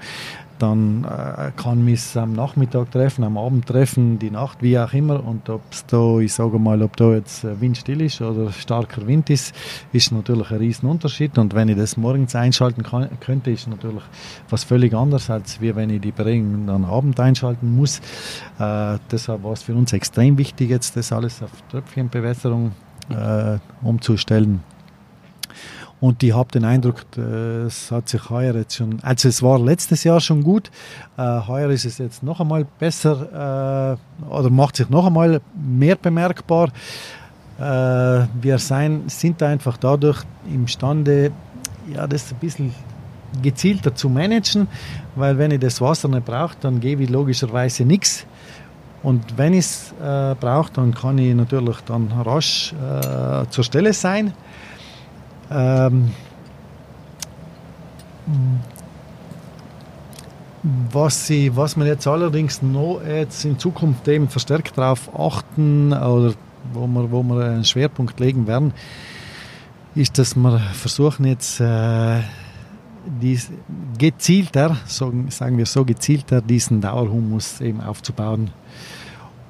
dann 0.61 1.03
äh, 1.03 1.51
kann 1.61 1.85
mich 1.85 2.16
am 2.16 2.35
Nachmittag 2.35 2.93
treffen, 2.93 3.24
am 3.24 3.37
Abend 3.37 3.66
treffen, 3.66 4.20
die 4.20 4.30
Nacht, 4.30 4.62
wie 4.62 4.78
auch 4.78 4.93
immer. 4.93 5.26
Und 5.26 5.49
ob 5.49 5.62
es 5.72 5.85
da, 5.87 6.20
ich 6.20 6.33
sage 6.33 6.61
mal, 6.61 6.80
ob 6.83 6.97
da 6.97 7.14
jetzt 7.14 7.43
äh, 7.43 7.61
windstill 7.61 8.01
ist 8.01 8.20
oder 8.20 8.53
starker 8.53 9.09
Wind 9.09 9.28
ist, 9.28 9.57
ist 9.93 10.12
natürlich 10.12 10.53
ein 10.53 10.59
Riesenunterschied. 10.59 11.37
Und 11.37 11.53
wenn 11.53 11.68
ich 11.68 11.76
das 11.76 11.97
morgens 11.97 12.37
einschalten 12.37 12.85
kann, 12.85 13.09
könnte, 13.18 13.51
ist 13.51 13.66
natürlich 13.66 14.05
was 14.51 14.62
völlig 14.62 14.95
anderes, 14.95 15.30
als 15.30 15.61
wie 15.61 15.74
wenn 15.74 15.91
ich 15.91 16.01
die 16.01 16.12
Beregnung 16.12 16.68
dann 16.68 16.85
Abend 16.85 17.18
einschalten 17.18 17.74
muss. 17.74 17.99
Äh, 18.61 18.99
deshalb 19.11 19.43
war 19.43 19.55
es 19.55 19.64
für 19.64 19.74
uns 19.74 19.93
extrem 19.93 20.39
wichtig, 20.39 20.70
jetzt 20.70 20.97
das 20.97 21.11
alles 21.11 21.43
auf 21.43 21.51
Tröpfchenbewässerung 21.72 22.70
äh, 23.11 23.59
umzustellen. 23.83 24.61
Und 26.03 26.21
ich 26.25 26.35
habe 26.35 26.51
den 26.51 26.65
Eindruck, 26.65 27.07
es 27.17 27.93
hat 27.93 28.09
sich 28.09 28.29
heuer 28.29 28.57
jetzt 28.57 28.75
schon, 28.75 28.99
also 29.03 29.29
es 29.29 29.41
war 29.41 29.61
letztes 29.61 30.03
Jahr 30.03 30.19
schon 30.19 30.43
gut, 30.43 30.69
äh, 31.17 31.23
heuer 31.47 31.71
ist 31.71 31.85
es 31.85 31.99
jetzt 31.99 32.25
noch 32.25 32.41
einmal 32.41 32.67
besser 32.81 33.97
äh, 34.21 34.27
oder 34.27 34.51
macht 34.51 34.75
sich 34.75 34.91
noch 34.91 35.07
einmal 35.07 35.41
mehr 35.55 35.95
bemerkbar. 35.95 36.71
Äh, 37.57 37.63
wir 37.63 38.59
sein, 38.59 39.05
sind 39.07 39.45
einfach 39.45 39.77
dadurch 39.77 40.25
imstande, 40.53 41.31
ja, 41.95 42.09
das 42.09 42.33
ein 42.33 42.39
bisschen 42.41 42.75
gezielter 43.41 43.95
zu 43.95 44.09
managen, 44.09 44.67
weil 45.15 45.39
wenn 45.39 45.53
ich 45.53 45.61
das 45.61 45.81
Wasser 45.81 46.09
nicht 46.09 46.25
brauche, 46.25 46.57
dann 46.63 46.81
gebe 46.81 47.05
ich 47.05 47.11
logischerweise 47.11 47.85
nichts. 47.85 48.27
Und 49.05 49.39
wenn 49.39 49.53
ich 49.53 49.67
es 49.67 49.95
äh, 50.03 50.35
brauche, 50.35 50.73
dann 50.73 50.95
kann 50.95 51.19
ich 51.19 51.33
natürlich 51.33 51.77
dann 51.83 52.11
rasch 52.11 52.73
äh, 52.73 53.47
zur 53.51 53.63
Stelle 53.63 53.93
sein. 53.93 54.35
Ähm, 55.51 56.12
was, 60.62 61.26
sie, 61.26 61.57
was 61.57 61.76
man 61.76 61.86
jetzt 61.86 62.07
allerdings 62.07 62.62
noch 62.62 63.01
jetzt 63.07 63.45
in 63.45 63.59
Zukunft 63.59 64.07
eben 64.09 64.28
verstärkt 64.28 64.78
darauf 64.78 65.11
achten 65.18 65.93
oder 65.93 66.34
wo 66.72 66.86
wir, 66.86 67.11
wo 67.11 67.22
wir 67.22 67.45
einen 67.45 67.64
Schwerpunkt 67.64 68.20
legen 68.20 68.47
werden, 68.47 68.72
ist, 69.95 70.18
dass 70.18 70.36
wir 70.36 70.59
versuchen 70.72 71.26
jetzt 71.26 71.61
äh, 71.61 72.20
dies, 73.20 73.51
gezielter, 73.99 74.76
sagen, 74.86 75.30
sagen 75.30 75.59
wir 75.59 75.66
so 75.66 75.84
gezielter, 75.84 76.40
diesen 76.40 76.80
Dauerhumus 76.80 77.61
eben 77.61 77.80
aufzubauen. 77.80 78.51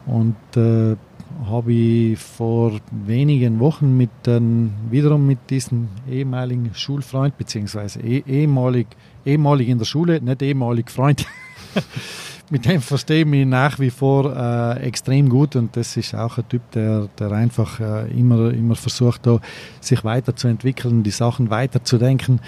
Und 0.06 0.36
äh, 0.56 0.96
habe 1.48 1.72
ich 1.72 2.18
vor 2.18 2.72
wenigen 2.90 3.60
Wochen 3.60 3.96
mit 3.96 4.10
ähm, 4.26 4.72
wiederum 4.90 5.26
mit 5.26 5.50
diesem 5.50 5.88
ehemaligen 6.10 6.74
Schulfreund, 6.74 7.36
beziehungsweise 7.38 8.00
eh, 8.00 8.22
ehemalig, 8.26 8.86
ehemalig 9.24 9.68
in 9.68 9.78
der 9.78 9.84
Schule, 9.84 10.20
nicht 10.20 10.42
ehemalig 10.42 10.90
Freund, 10.90 11.26
mit 12.50 12.66
dem 12.66 12.82
verstehe 12.82 13.20
ich 13.20 13.26
mich 13.26 13.46
nach 13.46 13.78
wie 13.78 13.88
vor 13.88 14.36
äh, 14.36 14.82
extrem 14.82 15.30
gut 15.30 15.56
und 15.56 15.74
das 15.74 15.96
ist 15.96 16.14
auch 16.14 16.36
ein 16.36 16.48
Typ, 16.50 16.70
der, 16.72 17.08
der 17.18 17.32
einfach 17.32 17.80
äh, 17.80 18.10
immer, 18.10 18.50
immer 18.52 18.74
versucht, 18.74 19.26
da, 19.26 19.40
sich 19.80 20.04
weiterzuentwickeln, 20.04 21.02
die 21.02 21.10
Sachen 21.10 21.48
weiterzudenken, 21.48 22.40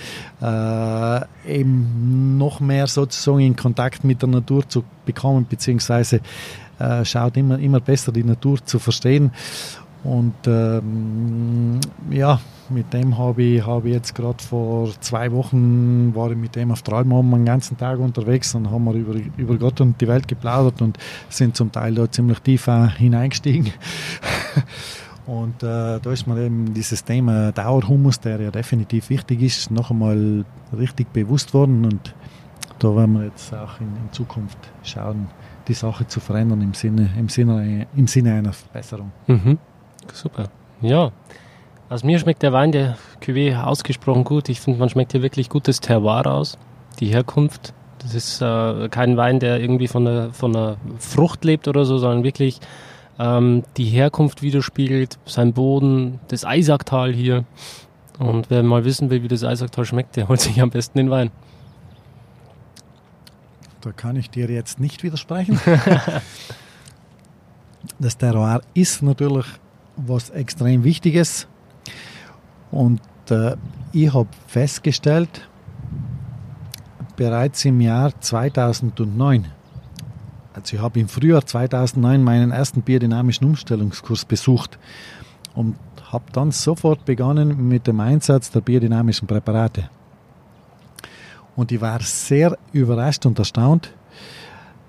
äh, 0.42 1.20
eben 1.48 2.36
noch 2.36 2.60
mehr 2.60 2.86
sozusagen 2.86 3.40
in 3.40 3.56
Kontakt 3.56 4.04
mit 4.04 4.20
der 4.20 4.28
Natur 4.28 4.68
zu 4.68 4.84
bekommen, 5.06 5.46
beziehungsweise 5.48 6.20
äh, 6.78 7.04
schaut 7.04 7.36
immer, 7.36 7.58
immer 7.58 7.80
besser 7.80 8.12
die 8.12 8.24
Natur 8.24 8.64
zu 8.64 8.78
verstehen. 8.78 9.30
Und 10.04 10.34
ähm, 10.46 11.80
ja, 12.10 12.38
mit 12.68 12.92
dem 12.92 13.16
habe 13.16 13.42
ich, 13.42 13.66
hab 13.66 13.86
ich 13.86 13.92
jetzt 13.92 14.14
gerade 14.14 14.42
vor 14.42 14.90
zwei 15.00 15.32
Wochen 15.32 16.14
war 16.14 16.30
ich 16.30 16.36
mit 16.36 16.56
dem 16.56 16.72
auf 16.72 16.82
Treibmann 16.82 17.32
einen 17.32 17.46
ganzen 17.46 17.78
Tag 17.78 17.98
unterwegs 17.98 18.54
und 18.54 18.70
haben 18.70 18.84
wir 18.84 18.94
über, 18.94 19.14
über 19.36 19.56
Gott 19.56 19.80
und 19.80 19.98
die 20.00 20.08
Welt 20.08 20.28
geplaudert 20.28 20.82
und 20.82 20.98
sind 21.30 21.56
zum 21.56 21.72
Teil 21.72 21.94
da 21.94 22.10
ziemlich 22.10 22.40
tief 22.40 22.66
hineingestiegen. 22.66 23.72
und 25.26 25.62
äh, 25.62 26.00
da 26.00 26.10
ist 26.10 26.26
mir 26.26 26.38
eben 26.38 26.74
dieses 26.74 27.02
Thema 27.04 27.52
Dauerhumus, 27.52 28.20
der 28.20 28.40
ja 28.40 28.50
definitiv 28.50 29.08
wichtig 29.08 29.40
ist, 29.42 29.70
noch 29.70 29.90
einmal 29.90 30.44
richtig 30.76 31.12
bewusst 31.14 31.54
worden 31.54 31.86
und 31.86 32.14
da 32.78 32.94
werden 32.94 33.14
wir 33.14 33.24
jetzt 33.24 33.54
auch 33.54 33.80
in, 33.80 33.86
in 33.86 34.12
Zukunft 34.12 34.58
schauen, 34.82 35.28
die 35.68 35.74
Sache 35.74 36.06
zu 36.06 36.20
verändern 36.20 36.60
im 36.60 36.74
Sinne, 36.74 37.10
im 37.18 37.28
Sinne, 37.28 37.86
im 37.96 38.06
Sinne 38.06 38.34
einer 38.34 38.52
Verbesserung. 38.52 39.12
Mhm. 39.26 39.58
Super. 40.12 40.48
Ja. 40.80 41.12
Also 41.88 42.06
mir 42.06 42.18
schmeckt 42.18 42.42
der 42.42 42.52
Wein, 42.52 42.72
der 42.72 42.96
Cuvée, 43.22 43.60
ausgesprochen 43.62 44.24
gut. 44.24 44.48
Ich 44.48 44.60
finde, 44.60 44.80
man 44.80 44.88
schmeckt 44.88 45.12
hier 45.12 45.22
wirklich 45.22 45.48
gutes 45.48 45.80
Terroir 45.80 46.26
aus, 46.26 46.58
die 47.00 47.06
Herkunft. 47.06 47.74
Das 47.98 48.14
ist 48.14 48.40
äh, 48.42 48.88
kein 48.88 49.16
Wein, 49.16 49.38
der 49.38 49.60
irgendwie 49.60 49.88
von 49.88 50.04
der, 50.04 50.32
von 50.32 50.52
der 50.52 50.76
Frucht 50.98 51.44
lebt 51.44 51.68
oder 51.68 51.84
so, 51.84 51.98
sondern 51.98 52.24
wirklich 52.24 52.60
ähm, 53.18 53.62
die 53.76 53.84
Herkunft 53.84 54.42
widerspiegelt, 54.42 55.18
sein 55.24 55.52
Boden, 55.52 56.20
das 56.28 56.44
Eisacktal 56.44 57.12
hier. 57.12 57.44
Und 58.18 58.50
wer 58.50 58.62
mal 58.62 58.84
wissen 58.84 59.10
will, 59.10 59.22
wie 59.22 59.28
das 59.28 59.44
Eisacktal 59.44 59.84
schmeckt, 59.84 60.16
der 60.16 60.28
holt 60.28 60.40
sich 60.40 60.60
am 60.60 60.70
besten 60.70 60.98
den 60.98 61.10
Wein. 61.10 61.30
Da 63.84 63.92
kann 63.92 64.16
ich 64.16 64.30
dir 64.30 64.50
jetzt 64.50 64.80
nicht 64.80 65.02
widersprechen. 65.02 65.60
das 67.98 68.16
Terroir 68.16 68.62
ist 68.72 69.02
natürlich 69.02 69.44
was 69.96 70.30
extrem 70.30 70.84
Wichtiges. 70.84 71.46
Und 72.70 73.02
äh, 73.28 73.56
ich 73.92 74.14
habe 74.14 74.30
festgestellt, 74.46 75.46
bereits 77.16 77.62
im 77.66 77.82
Jahr 77.82 78.18
2009, 78.18 79.52
also 80.54 80.76
ich 80.76 80.82
habe 80.82 81.00
im 81.00 81.08
Frühjahr 81.08 81.44
2009 81.44 82.22
meinen 82.22 82.52
ersten 82.52 82.80
biodynamischen 82.80 83.46
Umstellungskurs 83.46 84.24
besucht 84.24 84.78
und 85.54 85.76
habe 86.10 86.24
dann 86.32 86.52
sofort 86.52 87.04
begonnen 87.04 87.68
mit 87.68 87.86
dem 87.86 88.00
Einsatz 88.00 88.50
der 88.50 88.62
biodynamischen 88.62 89.28
Präparate. 89.28 89.90
Und 91.56 91.72
ich 91.72 91.80
war 91.80 92.00
sehr 92.00 92.58
überrascht 92.72 93.26
und 93.26 93.38
erstaunt, 93.38 93.94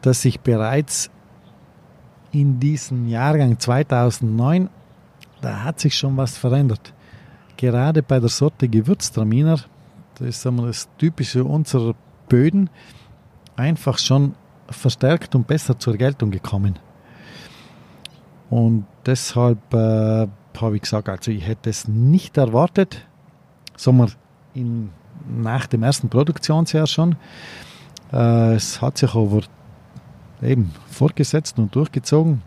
dass 0.01 0.25
ich 0.25 0.39
bereits 0.39 1.09
in 2.31 2.59
diesem 2.59 3.07
Jahrgang 3.07 3.59
2009, 3.59 4.69
da 5.41 5.63
hat 5.63 5.79
sich 5.79 5.95
schon 5.95 6.17
was 6.17 6.37
verändert. 6.37 6.93
Gerade 7.57 8.03
bei 8.03 8.19
der 8.19 8.29
Sorte 8.29 8.67
Gewürztraminer, 8.67 9.59
das 10.15 10.27
ist 10.27 10.45
das 10.45 10.89
Typische 10.97 11.43
unserer 11.43 11.95
Böden, 12.27 12.69
einfach 13.55 13.97
schon 13.97 14.35
verstärkt 14.69 15.35
und 15.35 15.47
besser 15.47 15.77
zur 15.79 15.95
Geltung 15.95 16.31
gekommen. 16.31 16.79
Und 18.49 18.85
deshalb 19.05 19.73
äh, 19.73 20.27
habe 20.57 20.75
ich 20.75 20.81
gesagt, 20.81 21.09
also 21.09 21.31
ich 21.31 21.45
hätte 21.45 21.69
es 21.69 21.87
nicht 21.87 22.37
erwartet. 22.37 23.05
Wir, 23.77 24.07
in, 24.53 24.89
nach 25.27 25.67
dem 25.67 25.83
ersten 25.83 26.09
Produktionsjahr 26.09 26.87
schon. 26.87 27.15
Äh, 28.11 28.55
es 28.55 28.81
hat 28.81 28.97
sich 28.97 29.13
aber 29.13 29.41
eben 30.41 30.71
fortgesetzt 30.87 31.57
und 31.57 31.75
durchgezogen. 31.75 32.41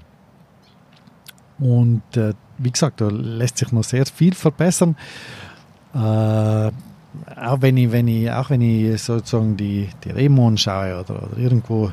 Und 1.58 2.02
äh, 2.16 2.34
wie 2.58 2.70
gesagt, 2.70 3.00
da 3.00 3.08
lässt 3.08 3.58
sich 3.58 3.72
noch 3.72 3.84
sehr 3.84 4.06
viel 4.06 4.34
verbessern. 4.34 4.96
Äh, 5.94 5.98
auch 5.98 6.72
wenn 7.60 7.76
ich, 7.76 7.90
wenn 7.90 8.06
ich, 8.06 8.30
auch 8.30 8.50
wenn 8.50 8.60
ich 8.60 9.02
sozusagen 9.02 9.56
die, 9.56 9.88
die 10.04 10.10
Reben 10.10 10.38
anschaue 10.40 11.00
oder, 11.00 11.22
oder 11.22 11.38
irgendwo 11.38 11.90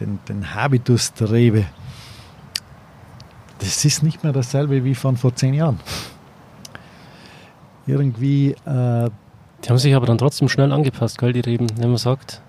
den, 0.00 0.18
den 0.28 0.54
Habitus 0.54 1.12
der 1.14 1.30
Rebe, 1.30 1.64
das 3.58 3.84
ist 3.84 4.02
nicht 4.02 4.24
mehr 4.24 4.32
dasselbe 4.32 4.84
wie 4.84 4.94
von 4.94 5.16
vor 5.16 5.34
zehn 5.36 5.54
Jahren. 5.54 5.78
Irgendwie. 7.86 8.56
Äh, 8.64 9.10
die 9.64 9.68
haben 9.68 9.78
sich 9.78 9.94
aber 9.94 10.06
dann 10.06 10.18
trotzdem 10.18 10.48
schnell 10.48 10.72
angepasst, 10.72 11.18
gell, 11.18 11.32
die 11.32 11.40
Reben, 11.40 11.66
wenn 11.76 11.88
man 11.88 11.98
sagt. 11.98 12.40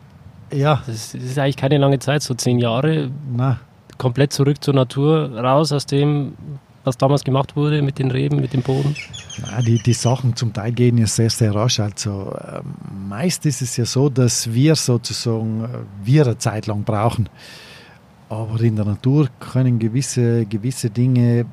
Ja. 0.52 0.82
Das 0.86 1.14
ist 1.14 1.38
eigentlich 1.38 1.58
keine 1.58 1.78
lange 1.78 2.00
Zeit, 2.00 2.22
so 2.22 2.34
zehn 2.34 2.60
Jahre. 2.60 3.10
Na. 3.36 3.60
Komplett 3.98 4.34
zurück 4.34 4.64
zur 4.64 4.74
Natur, 4.74 5.32
raus 5.38 5.72
aus 5.72 5.86
dem, 5.86 6.34
was 6.84 6.98
damals 6.98 7.24
gemacht 7.24 7.56
wurde 7.56 7.82
mit 7.82 8.00
den 8.00 8.12
Reben, 8.12 8.38
mit 8.38 8.54
dem 8.54 8.62
Boden? 8.62 8.96
Ja, 9.38 9.62
die, 9.62 9.82
die 9.82 9.94
Sachen 9.94 10.36
zum 10.36 10.54
Teil 10.54 10.72
gehen 10.72 10.98
ja 10.98 11.08
sehr, 11.08 11.30
sehr 11.30 11.54
rasch. 11.56 11.80
Also 11.80 12.36
äh, 12.38 12.62
meist 13.08 13.46
ist 13.46 13.62
es 13.62 13.78
ja 13.78 13.86
so, 13.86 14.10
dass 14.10 14.52
wir 14.52 14.76
sozusagen, 14.76 15.64
äh, 15.64 15.68
wir 16.04 16.26
eine 16.26 16.38
Zeit 16.38 16.68
lang 16.68 16.84
brauchen. 16.84 17.30
Aber 18.30 18.60
in 18.62 18.76
der 18.76 18.86
Natur 18.86 19.30
können 19.40 19.80
gewisse, 19.80 20.46
gewisse 20.46 20.90
Dinge 20.90 21.46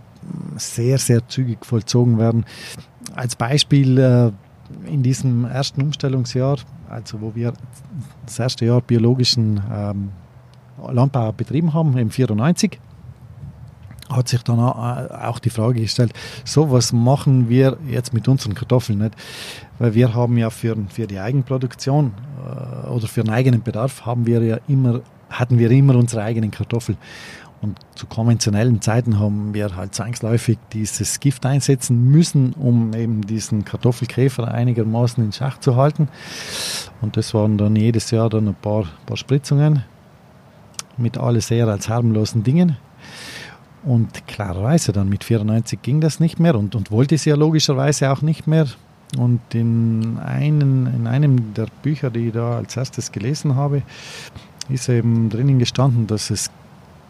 sehr, 0.56 0.98
sehr 0.98 1.26
zügig 1.28 1.64
vollzogen 1.64 2.18
werden. 2.18 2.44
Als 3.14 3.36
Beispiel 3.36 3.98
äh, 3.98 4.32
in 4.86 5.02
diesem 5.02 5.44
ersten 5.44 5.82
Umstellungsjahr, 5.82 6.58
also 6.88 7.20
wo 7.20 7.34
wir 7.34 7.52
das 8.26 8.38
erste 8.38 8.66
Jahr 8.66 8.80
biologischen 8.80 9.60
ähm, 9.72 10.10
Landbau 10.90 11.32
betrieben 11.32 11.74
haben, 11.74 11.96
im 11.96 12.10
94, 12.10 12.78
hat 14.08 14.28
sich 14.28 14.42
dann 14.42 14.58
auch 14.58 15.38
die 15.38 15.50
Frage 15.50 15.80
gestellt, 15.80 16.12
so 16.44 16.70
was 16.70 16.92
machen 16.92 17.48
wir 17.48 17.78
jetzt 17.88 18.12
mit 18.12 18.26
unseren 18.28 18.54
Kartoffeln 18.54 18.98
nicht? 18.98 19.14
Weil 19.78 19.94
wir 19.94 20.14
haben 20.14 20.36
ja 20.36 20.50
für, 20.50 20.76
für 20.88 21.06
die 21.06 21.20
Eigenproduktion 21.20 22.12
äh, 22.44 22.88
oder 22.88 23.06
für 23.06 23.22
den 23.22 23.32
eigenen 23.32 23.62
Bedarf 23.62 24.04
haben 24.04 24.26
wir 24.26 24.42
ja 24.42 24.58
immer, 24.66 25.02
hatten 25.28 25.58
wir 25.58 25.70
immer 25.70 25.94
unsere 25.94 26.22
eigenen 26.22 26.50
Kartoffeln. 26.50 26.98
Und 27.62 27.78
zu 27.94 28.06
konventionellen 28.06 28.80
Zeiten 28.80 29.18
haben 29.18 29.52
wir 29.52 29.76
halt 29.76 29.94
zwangsläufig 29.94 30.58
dieses 30.72 31.20
Gift 31.20 31.44
einsetzen 31.44 32.11
müssen, 32.11 32.54
um 32.54 32.94
eben 32.94 33.20
diesen 33.20 33.66
Kartoffelkäfer 33.66 34.48
einigermaßen 34.48 35.22
in 35.22 35.32
Schach 35.32 35.58
zu 35.58 35.76
halten. 35.76 36.08
Und 37.02 37.18
das 37.18 37.34
waren 37.34 37.58
dann 37.58 37.76
jedes 37.76 38.11
Jahr 38.11 38.30
dann 38.30 38.48
ein 38.48 38.54
paar, 38.54 38.84
paar 39.04 39.18
Spritzungen 39.18 39.84
mit 40.96 41.18
alles 41.18 41.48
sehr 41.48 41.68
als 41.68 41.88
harmlosen 41.88 42.42
Dingen. 42.44 42.78
Und 43.82 44.26
klarerweise, 44.26 44.92
dann 44.92 45.08
mit 45.08 45.24
94 45.24 45.80
ging 45.82 46.00
das 46.00 46.20
nicht 46.20 46.38
mehr 46.38 46.54
und, 46.54 46.74
und 46.74 46.90
wollte 46.90 47.14
es 47.14 47.24
ja 47.24 47.34
logischerweise 47.34 48.11
auch 48.11 48.22
nicht 48.22 48.46
mehr. 48.46 48.66
Und 49.18 49.40
in, 49.54 50.18
einen, 50.18 50.86
in 50.86 51.06
einem 51.06 51.52
der 51.54 51.66
Bücher, 51.82 52.11
die 52.11 52.28
ich 52.28 52.32
da 52.32 52.58
als 52.58 52.76
erstes 52.76 53.12
gelesen 53.12 53.56
habe, 53.56 53.82
ist 54.68 54.88
eben 54.88 55.30
drinnen 55.30 55.58
gestanden, 55.58 56.06
dass 56.06 56.30
es 56.30 56.50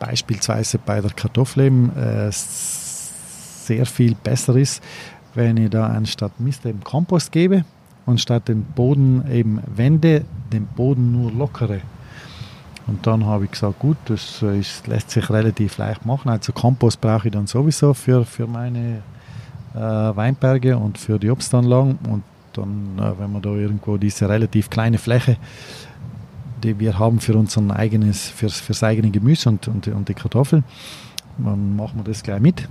beispielsweise 0.01 0.79
bei 0.79 1.01
der 1.01 1.13
Kartoffel 1.13 1.67
eben 1.67 1.97
äh, 1.97 2.31
sehr 2.33 3.87
viel 3.87 4.17
besser 4.17 4.57
ist, 4.57 4.83
wenn 5.35 5.57
ich 5.59 5.71
da 5.71 5.87
anstatt 5.87 6.41
Mist 6.41 6.67
eben 6.67 6.83
Kompost 6.83 7.31
gebe 7.31 7.65
und 8.07 8.21
statt 8.21 8.49
den 8.49 8.65
Boden 8.65 9.25
eben 9.31 9.61
wende, 9.77 10.25
den 10.53 10.67
Boden 10.67 11.13
nur 11.13 11.31
lockere. 11.31 11.81
Und 12.89 13.07
dann 13.07 13.25
habe 13.25 13.45
ich 13.45 13.53
gesagt, 13.53 13.79
gut, 13.79 13.99
das 14.07 14.43
ist, 14.43 14.89
lässt 14.89 15.11
sich 15.11 15.31
relativ 15.31 15.79
leicht 15.79 16.05
machen. 16.05 16.29
Also 16.29 16.53
Kompost 16.53 17.01
brauche 17.01 17.29
ich 17.29 17.33
dann 17.33 17.47
sowieso 17.47 17.95
für, 17.95 18.25
für 18.25 18.49
meine 18.49 19.03
äh, 19.75 19.79
Weinberge 19.79 20.77
und 20.77 20.99
für 20.99 21.19
die 21.19 21.31
Obstanlagen. 21.31 21.99
Und 22.09 22.25
dann, 22.55 22.99
äh, 22.99 23.21
wenn 23.21 23.33
man 23.33 23.43
da 23.43 23.51
irgendwo 23.51 23.97
diese 23.97 24.29
relativ 24.29 24.71
kleine 24.71 24.99
Fläche, 24.99 25.37
die 26.63 26.79
wir 26.79 26.99
haben 26.99 27.21
für 27.21 27.37
unser 27.37 27.75
eigenes, 27.75 28.29
fürs, 28.29 28.61
fürs 28.61 28.83
eigene 28.83 29.11
Gemüse 29.11 29.49
und, 29.49 29.69
und, 29.69 29.89
und 29.89 30.09
die 30.09 30.15
Kartoffeln, 30.15 30.65
dann 31.39 31.77
machen 31.77 32.01
wir 32.01 32.05
das 32.05 32.23
gleich 32.23 32.41
mit. 32.41 32.69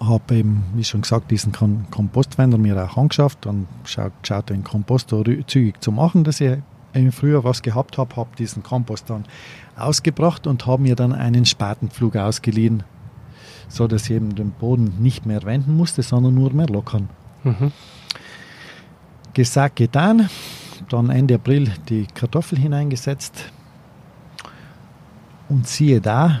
Habe 0.00 0.34
eben, 0.34 0.64
wie 0.74 0.84
schon 0.84 1.02
gesagt, 1.02 1.30
diesen 1.30 1.52
Kompostwender 1.90 2.58
mir 2.58 2.82
auch 2.84 2.96
angeschafft 2.96 3.46
und 3.46 3.66
schaut, 3.84 4.12
schaut 4.22 4.50
den 4.50 4.64
Kompost 4.64 5.14
zügig 5.46 5.80
zu 5.82 5.92
machen, 5.92 6.24
dass 6.24 6.40
ich 6.40 6.58
im 6.92 7.12
Frühjahr 7.12 7.44
was 7.44 7.62
gehabt 7.62 7.98
habe, 7.98 8.14
habe 8.16 8.30
diesen 8.38 8.62
Kompost 8.62 9.10
dann 9.10 9.24
ausgebracht 9.76 10.46
und 10.46 10.66
habe 10.66 10.82
mir 10.82 10.94
dann 10.94 11.12
einen 11.12 11.44
Spatenpflug 11.44 12.16
ausgeliehen, 12.16 12.82
so 13.68 13.86
dass 13.88 14.04
ich 14.04 14.12
eben 14.12 14.34
den 14.34 14.50
Boden 14.52 14.94
nicht 15.00 15.26
mehr 15.26 15.42
wenden 15.42 15.76
musste, 15.76 16.02
sondern 16.02 16.34
nur 16.34 16.52
mehr 16.52 16.68
lockern. 16.68 17.08
Mhm. 17.42 17.72
Gesagt, 19.32 19.76
getan. 19.76 20.28
Dann 20.94 21.10
Ende 21.10 21.34
April 21.34 21.72
die 21.88 22.06
Kartoffel 22.06 22.56
hineingesetzt. 22.56 23.50
Und 25.48 25.66
siehe 25.66 26.00
da, 26.00 26.40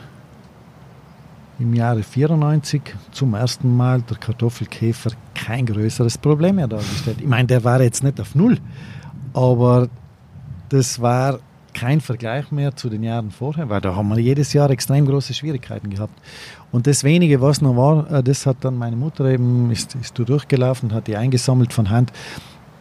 im 1.58 1.74
Jahre 1.74 2.04
94 2.04 2.82
zum 3.10 3.34
ersten 3.34 3.76
Mal 3.76 4.02
der 4.02 4.16
Kartoffelkäfer 4.16 5.10
kein 5.34 5.66
größeres 5.66 6.18
Problem 6.18 6.54
mehr 6.56 6.68
dargestellt. 6.68 7.18
Ich 7.20 7.26
meine, 7.26 7.48
der 7.48 7.64
war 7.64 7.82
jetzt 7.82 8.04
nicht 8.04 8.20
auf 8.20 8.36
Null, 8.36 8.58
aber 9.32 9.88
das 10.68 11.00
war 11.00 11.40
kein 11.72 12.00
Vergleich 12.00 12.52
mehr 12.52 12.76
zu 12.76 12.88
den 12.88 13.02
Jahren 13.02 13.32
vorher, 13.32 13.68
weil 13.68 13.80
da 13.80 13.96
haben 13.96 14.08
wir 14.08 14.20
jedes 14.20 14.52
Jahr 14.52 14.70
extrem 14.70 15.04
große 15.04 15.34
Schwierigkeiten 15.34 15.90
gehabt. 15.90 16.16
Und 16.70 16.86
das 16.86 17.02
wenige, 17.02 17.40
was 17.40 17.60
noch 17.60 17.76
war, 17.76 18.08
äh, 18.08 18.22
das 18.22 18.46
hat 18.46 18.58
dann 18.60 18.76
meine 18.76 18.94
Mutter 18.94 19.24
eben, 19.24 19.72
ist, 19.72 19.96
ist 19.96 20.16
durchgelaufen, 20.16 20.94
hat 20.94 21.08
die 21.08 21.16
eingesammelt 21.16 21.72
von 21.72 21.90
Hand. 21.90 22.12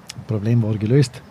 Das 0.07 0.27
Problem 0.27 0.61
war 0.61 0.75
gelöst. 0.75 1.23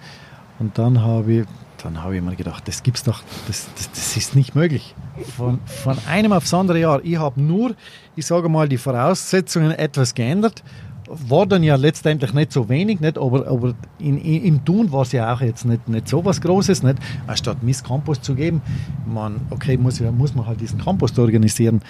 Und 0.62 0.78
dann 0.78 1.02
habe 1.02 1.32
ich, 1.32 1.46
dann 1.82 2.04
habe 2.04 2.14
ich 2.14 2.22
mir 2.22 2.36
gedacht, 2.36 2.68
das 2.68 2.84
gibt's 2.84 3.02
doch, 3.02 3.20
das, 3.48 3.66
das, 3.74 3.90
das 3.90 4.16
ist 4.16 4.36
nicht 4.36 4.54
möglich. 4.54 4.94
Von, 5.36 5.58
von 5.66 5.96
einem 6.08 6.32
aufs 6.32 6.54
andere 6.54 6.78
Jahr. 6.78 7.00
Ich 7.02 7.18
habe 7.18 7.42
nur, 7.42 7.74
ich 8.14 8.24
sage 8.24 8.48
mal, 8.48 8.68
die 8.68 8.78
Voraussetzungen 8.78 9.72
etwas 9.72 10.14
geändert 10.14 10.62
war 11.08 11.46
dann 11.46 11.64
ja 11.64 11.74
letztendlich 11.74 12.32
nicht 12.32 12.52
so 12.52 12.68
wenig, 12.68 13.00
nicht? 13.00 13.18
aber, 13.18 13.46
aber 13.46 13.74
in, 13.98 14.18
in, 14.18 14.44
im 14.44 14.64
Tun 14.64 14.92
war 14.92 15.02
es 15.02 15.12
ja 15.12 15.34
auch 15.34 15.40
jetzt 15.40 15.64
nicht, 15.64 15.86
nicht 15.88 16.08
so 16.08 16.24
was 16.24 16.40
Großes. 16.40 16.84
Nicht? 16.84 16.98
Anstatt 17.26 17.62
Mistkompost 17.62 18.24
zu 18.24 18.34
geben, 18.36 18.62
man, 19.04 19.40
okay, 19.50 19.76
muss, 19.76 20.00
muss 20.00 20.34
man 20.34 20.46
halt 20.46 20.60
diesen 20.60 20.78
Kompost 20.78 21.18
organisieren. 21.18 21.82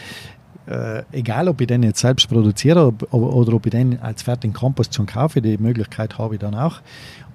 Äh, 0.67 1.03
egal, 1.13 1.49
ob 1.49 1.61
ich 1.61 1.67
den 1.67 1.83
jetzt 1.83 2.01
selbst 2.01 2.29
produziere 2.29 2.89
oder, 2.89 3.15
oder 3.15 3.55
ob 3.55 3.67
ich 3.67 3.73
den 3.73 4.01
als 4.01 4.23
fertigen 4.23 4.55
Kompost 4.55 4.95
schon 4.95 5.07
kaufe, 5.07 5.43
die 5.43 5.59
Möglichkeit 5.59 6.19
habe 6.19 6.35
ich 6.35 6.41
dann 6.41 6.55
auch. 6.55 6.81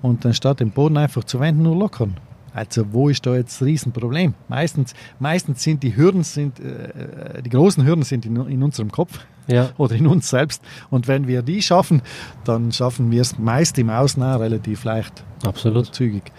Und 0.02 0.26
anstatt 0.26 0.60
den 0.60 0.72
Boden 0.72 0.98
einfach 0.98 1.24
zu 1.24 1.40
wenden, 1.40 1.64
nur 1.64 1.76
lockern. 1.76 2.16
Also 2.54 2.92
wo 2.92 3.10
ist 3.10 3.26
da 3.26 3.36
jetzt 3.36 3.62
das 3.62 3.68
Riesenproblem? 3.68 4.34
Meistens, 4.48 4.96
meistens 5.20 5.62
sind 5.62 5.84
die 5.84 5.96
Hürden, 5.96 6.24
sind, 6.24 6.60
äh, 6.60 7.44
die 7.44 7.50
großen 7.50 7.86
Hürden 7.86 8.04
sind 8.04 8.26
in, 8.26 8.36
in 8.48 8.64
unserem 8.64 8.92
Kopf 8.92 9.20
ja. 9.48 9.70
oder 9.78 9.96
in 9.96 10.08
uns 10.08 10.30
selbst. 10.30 10.64
Und 10.90 11.08
wenn 11.08 11.28
wir 11.28 11.42
die 11.42 11.62
schaffen, 11.62 12.02
dann 12.46 12.72
schaffen 12.72 13.12
wir 13.12 13.22
es 13.22 13.38
meist 13.38 13.78
im 13.78 13.90
Außen 13.90 14.24
auch 14.24 14.40
relativ 14.40 14.86
leicht. 14.86 15.24
Absolut. 15.46 15.94
Zügig. 15.94 16.32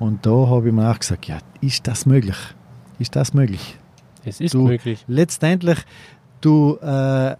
Und 0.00 0.26
da 0.26 0.48
habe 0.48 0.68
ich 0.68 0.74
mir 0.74 0.90
auch 0.90 0.98
gesagt, 0.98 1.26
ja, 1.26 1.38
ist 1.60 1.86
das 1.86 2.04
möglich? 2.04 2.36
Ist 2.98 3.14
das 3.14 3.32
möglich? 3.32 3.78
Es 4.24 4.40
ist 4.40 4.54
du, 4.54 4.66
möglich. 4.66 5.04
Letztendlich, 5.06 5.78
du 6.44 6.78
äh, 6.82 7.36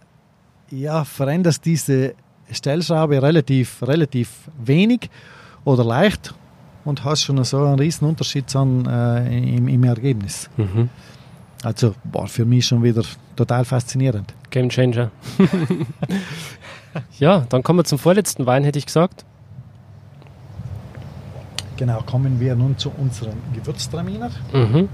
ja, 0.71 1.03
veränderst 1.03 1.65
diese 1.65 2.15
Stellschraube 2.51 3.21
relativ, 3.21 3.81
relativ 3.83 4.49
wenig 4.57 5.09
oder 5.63 5.83
leicht 5.83 6.33
und 6.83 7.03
hast 7.03 7.23
schon 7.23 7.43
so 7.43 7.63
einen 7.63 7.79
riesen 7.79 8.07
Unterschied 8.07 8.53
dann, 8.53 8.85
äh, 8.85 9.55
im, 9.55 9.67
im, 9.67 9.83
Ergebnis. 9.83 10.49
Mhm. 10.57 10.89
Also 11.63 11.95
war 12.03 12.27
für 12.27 12.45
mich 12.45 12.67
schon 12.67 12.83
wieder 12.83 13.01
total 13.35 13.65
faszinierend. 13.65 14.33
Game 14.51 14.69
Changer. 14.69 15.09
ja, 17.19 17.45
dann 17.49 17.63
kommen 17.63 17.79
wir 17.79 17.83
zum 17.85 17.97
vorletzten 17.97 18.45
Wein, 18.45 18.63
hätte 18.63 18.77
ich 18.77 18.85
gesagt. 18.85 19.25
Genau, 21.77 22.01
kommen 22.03 22.39
wir 22.39 22.55
nun 22.55 22.77
zu 22.77 22.91
unserem 22.91 23.35
Gewürztraminer. 23.53 24.29
Mhm. 24.53 24.87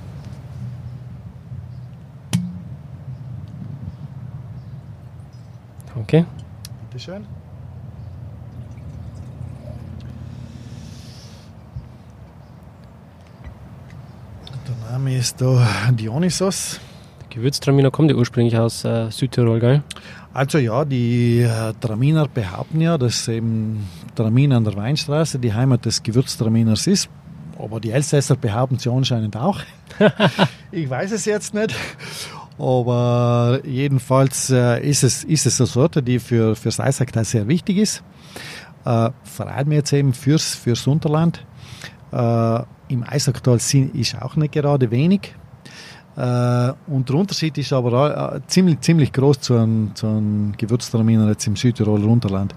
Okay. 6.11 6.25
Bitte 6.89 7.01
schön. 7.01 7.25
Der 14.67 14.91
Name 14.91 15.17
ist 15.17 15.39
da 15.39 15.65
Dionysos. 15.91 16.81
Gewürztraminer 17.29 17.91
kommt 17.91 18.11
ja 18.11 18.17
ursprünglich 18.17 18.57
aus 18.57 18.83
äh, 18.83 19.09
Südtirol, 19.09 19.61
gell? 19.61 19.83
Also 20.33 20.57
ja, 20.57 20.83
die 20.83 21.43
äh, 21.43 21.73
Traminer 21.79 22.27
behaupten 22.27 22.81
ja, 22.81 22.97
dass 22.97 23.29
eben 23.29 23.87
Tramin 24.13 24.51
an 24.51 24.65
der 24.65 24.75
Weinstraße 24.75 25.39
die 25.39 25.53
Heimat 25.53 25.85
des 25.85 26.03
Gewürztraminers 26.03 26.87
ist. 26.87 27.09
Aber 27.57 27.79
die 27.79 27.91
Elsässer 27.91 28.35
behaupten 28.35 28.77
sie 28.79 28.91
anscheinend 28.91 29.37
auch. 29.37 29.61
ich 30.73 30.89
weiß 30.89 31.13
es 31.13 31.23
jetzt 31.23 31.53
nicht. 31.53 31.73
Aber 32.57 33.59
jedenfalls 33.65 34.49
äh, 34.49 34.87
ist, 34.87 35.03
es, 35.03 35.23
ist 35.23 35.45
es 35.45 35.59
eine 35.59 35.67
Sorte, 35.67 36.03
die 36.03 36.19
für, 36.19 36.55
fürs 36.55 36.79
Eisacktal 36.79 37.25
sehr 37.25 37.47
wichtig 37.47 37.77
ist. 37.77 38.03
Äh, 38.85 39.09
vor 39.23 39.47
allem 39.47 39.71
jetzt 39.71 39.93
eben 39.93 40.13
fürs, 40.13 40.55
fürs 40.55 40.85
Unterland. 40.87 41.45
Äh, 42.11 42.59
Im 42.89 43.03
Eisacktal 43.03 43.55
ist 43.55 44.21
auch 44.21 44.35
nicht 44.35 44.53
gerade 44.53 44.91
wenig. 44.91 45.33
Äh, 46.17 46.73
und 46.87 47.07
der 47.07 47.15
Unterschied 47.15 47.57
ist 47.57 47.71
aber 47.73 48.41
ziemlich, 48.47 48.81
ziemlich 48.81 49.13
groß 49.13 49.39
zu 49.39 49.55
einem, 49.55 49.95
zu 49.95 50.07
einem 50.07 50.53
Gewürztraminer 50.57 51.29
jetzt 51.29 51.47
im 51.47 51.55
Südtiroler 51.55 52.07
Unterland. 52.07 52.53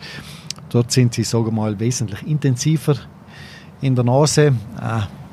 Dort 0.71 0.91
sind 0.91 1.15
sie, 1.15 1.25
sagen 1.25 1.47
wir 1.47 1.53
mal, 1.53 1.79
wesentlich 1.79 2.27
intensiver 2.27 2.97
in 3.81 3.95
der 3.95 4.05
Nase, 4.05 4.53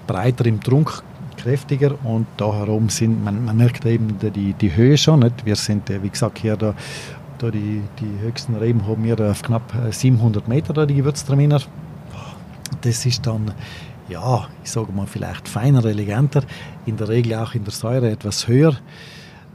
breiter 0.06 0.46
im 0.46 0.62
Trunk, 0.62 1.02
kräftiger 1.42 1.96
und 2.04 2.28
da 2.38 2.54
herum 2.54 2.90
sind, 2.90 3.24
man, 3.24 3.46
man 3.46 3.58
merkt 3.58 3.86
eben 3.86 4.18
die, 4.20 4.54
die 4.54 4.76
Höhe 4.76 4.98
schon. 4.98 5.20
Nicht? 5.20 5.46
Wir 5.46 5.56
sind, 5.56 5.90
wie 5.90 6.10
gesagt, 6.10 6.40
hier 6.40 6.56
da, 6.56 6.74
da 7.40 7.50
die, 7.50 7.82
die 8.00 8.26
höchsten 8.26 8.56
Reben 8.56 8.88
haben 8.88 9.04
wir 9.04 9.20
auf 9.20 9.42
knapp 9.42 9.74
700 9.90 10.48
Meter, 10.48 10.74
da 10.74 10.86
die 10.86 10.96
Gewürztraminer. 10.96 11.62
Das 12.82 13.06
ist 13.06 13.26
dann 13.26 13.54
ja, 14.10 14.48
ich 14.64 14.70
sage 14.70 14.92
mal 14.92 15.08
vielleicht 15.08 15.48
feiner, 15.48 15.86
eleganter, 15.86 16.44
in 16.86 16.98
der 16.98 17.08
Regel 17.08 17.36
auch 17.36 17.56
in 17.56 17.64
der 17.64 17.72
Säure 17.74 18.12
etwas 18.12 18.48
höher. 18.48 18.76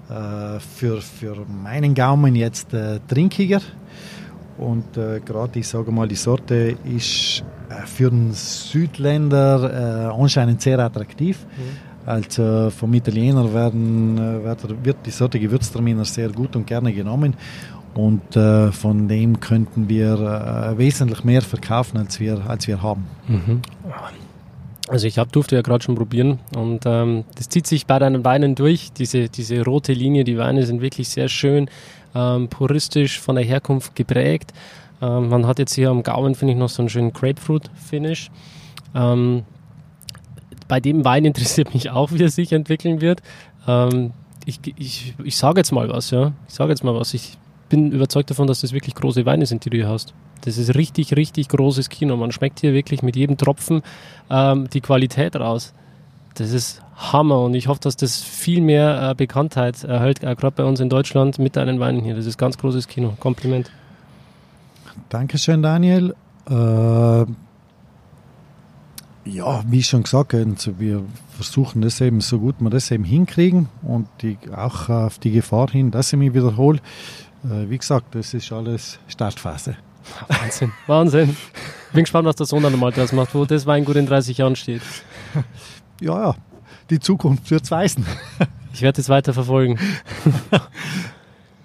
Äh, 0.08 0.60
für, 0.60 1.02
für 1.02 1.36
meinen 1.62 1.94
Gaumen 1.94 2.36
jetzt 2.36 2.72
äh, 2.72 3.00
trinkiger. 3.08 3.60
Und 4.58 4.96
äh, 4.96 5.20
gerade, 5.20 5.58
ich 5.58 5.68
sage 5.68 5.90
mal, 5.90 6.08
die 6.08 6.14
Sorte 6.14 6.76
ist 6.84 7.44
äh, 7.68 7.86
für 7.86 8.10
einen 8.10 8.32
Südländer 8.32 10.10
äh, 10.10 10.20
anscheinend 10.20 10.62
sehr 10.62 10.78
attraktiv. 10.78 11.44
Mhm. 11.56 11.86
Also 12.06 12.70
vom 12.70 12.94
Italiener 12.94 13.52
werden, 13.52 14.16
äh, 14.16 14.84
wird 14.84 14.98
die 15.04 15.10
Sorte 15.10 15.40
Gewürztraminer 15.40 16.04
sehr 16.04 16.30
gut 16.30 16.54
und 16.54 16.66
gerne 16.66 16.92
genommen. 16.92 17.34
Und 17.94 18.36
äh, 18.36 18.70
von 18.72 19.08
dem 19.08 19.40
könnten 19.40 19.88
wir 19.88 20.14
äh, 20.74 20.78
wesentlich 20.78 21.24
mehr 21.24 21.42
verkaufen, 21.42 21.96
als 21.96 22.20
wir, 22.20 22.48
als 22.48 22.68
wir 22.68 22.82
haben. 22.82 23.06
Mhm. 23.26 23.62
Also 24.88 25.08
ich 25.08 25.18
hab, 25.18 25.32
durfte 25.32 25.56
ja 25.56 25.62
gerade 25.62 25.82
schon 25.82 25.96
probieren 25.96 26.38
und 26.54 26.84
ähm, 26.86 27.24
das 27.34 27.48
zieht 27.48 27.66
sich 27.66 27.86
bei 27.86 27.98
deinen 27.98 28.24
Weinen 28.24 28.54
durch, 28.54 28.92
diese, 28.92 29.28
diese 29.28 29.64
rote 29.64 29.92
Linie. 29.92 30.22
Die 30.22 30.38
Weine 30.38 30.64
sind 30.64 30.80
wirklich 30.80 31.08
sehr 31.08 31.28
schön, 31.28 31.68
ähm, 32.16 32.48
puristisch 32.48 33.20
von 33.20 33.36
der 33.36 33.44
Herkunft 33.44 33.94
geprägt. 33.94 34.52
Ähm, 35.02 35.28
man 35.28 35.46
hat 35.46 35.58
jetzt 35.58 35.74
hier 35.74 35.90
am 35.90 36.02
Gaumen, 36.02 36.34
finde 36.34 36.54
ich, 36.54 36.58
noch 36.58 36.70
so 36.70 36.82
einen 36.82 36.88
schönen 36.88 37.12
Grapefruit-Finish. 37.12 38.30
Ähm, 38.94 39.44
bei 40.68 40.80
dem 40.80 41.04
Wein 41.04 41.24
interessiert 41.24 41.74
mich 41.74 41.90
auch, 41.90 42.12
wie 42.12 42.22
er 42.22 42.30
sich 42.30 42.52
entwickeln 42.52 43.00
wird. 43.00 43.22
Ähm, 43.68 44.12
ich, 44.46 44.60
ich, 44.76 45.14
ich 45.22 45.36
sage 45.36 45.60
jetzt 45.60 45.72
mal 45.72 45.88
was, 45.88 46.10
ja. 46.10 46.32
Ich 46.48 46.54
sage 46.54 46.70
jetzt 46.70 46.84
mal 46.84 46.94
was. 46.94 47.12
Ich 47.14 47.36
bin 47.68 47.92
überzeugt 47.92 48.30
davon, 48.30 48.46
dass 48.46 48.60
das 48.60 48.72
wirklich 48.72 48.94
große 48.94 49.26
Weine 49.26 49.44
sind, 49.44 49.64
die 49.64 49.70
du 49.70 49.76
hier 49.76 49.88
hast. 49.88 50.14
Das 50.42 50.56
ist 50.56 50.74
richtig, 50.74 51.16
richtig 51.16 51.48
großes 51.48 51.88
Kino. 51.88 52.16
Man 52.16 52.30
schmeckt 52.30 52.60
hier 52.60 52.72
wirklich 52.72 53.02
mit 53.02 53.16
jedem 53.16 53.36
Tropfen 53.36 53.82
ähm, 54.30 54.68
die 54.72 54.80
Qualität 54.80 55.36
raus. 55.36 55.74
Das 56.36 56.52
ist 56.52 56.82
Hammer 56.96 57.40
und 57.40 57.54
ich 57.54 57.66
hoffe, 57.66 57.80
dass 57.80 57.96
das 57.96 58.22
viel 58.22 58.60
mehr 58.60 59.10
äh, 59.10 59.14
Bekanntheit 59.14 59.84
erhält, 59.84 60.22
äh, 60.22 60.34
gerade 60.34 60.54
bei 60.54 60.64
uns 60.64 60.80
in 60.80 60.90
Deutschland 60.90 61.38
mit 61.38 61.56
deinen 61.56 61.80
Weinen 61.80 62.00
hier. 62.00 62.14
Das 62.14 62.26
ist 62.26 62.36
ganz 62.36 62.58
großes 62.58 62.88
Kino. 62.88 63.14
Kompliment. 63.18 63.70
Dankeschön, 65.08 65.62
Daniel. 65.62 66.14
Äh, 66.48 67.24
ja, 69.24 69.64
wie 69.66 69.82
schon 69.82 70.02
gesagt, 70.02 70.34
also 70.34 70.78
wir 70.78 71.02
versuchen 71.34 71.82
das 71.82 72.00
eben 72.00 72.20
so 72.20 72.38
gut 72.38 72.56
wir 72.60 72.70
das 72.70 72.90
eben 72.90 73.04
hinkriegen 73.04 73.68
und 73.82 74.06
die, 74.22 74.38
auch 74.54 74.88
auf 74.88 75.18
die 75.18 75.32
Gefahr 75.32 75.70
hin, 75.70 75.90
dass 75.90 76.12
ich 76.12 76.18
mich 76.18 76.34
wiederhole. 76.34 76.80
Äh, 77.44 77.70
wie 77.70 77.78
gesagt, 77.78 78.14
das 78.14 78.34
ist 78.34 78.52
alles 78.52 78.98
Startphase. 79.08 79.76
Wahnsinn, 80.28 80.72
Wahnsinn. 80.86 81.36
Bin 81.92 82.04
gespannt, 82.04 82.28
was 82.28 82.36
der 82.36 82.46
Sohn 82.46 82.62
dann 82.62 82.78
mal 82.78 82.92
draus 82.92 83.12
macht, 83.12 83.34
wo 83.34 83.44
das 83.44 83.66
Weingut 83.66 83.96
in 83.96 84.06
30 84.06 84.38
Jahren 84.38 84.54
steht. 84.54 84.82
Ja, 86.00 86.20
ja, 86.20 86.34
die 86.90 87.00
Zukunft 87.00 87.50
wird 87.50 87.64
es 87.64 87.70
weisen. 87.70 88.06
Ich 88.72 88.82
werde 88.82 89.00
es 89.00 89.08
weiter 89.08 89.32
verfolgen. 89.32 89.78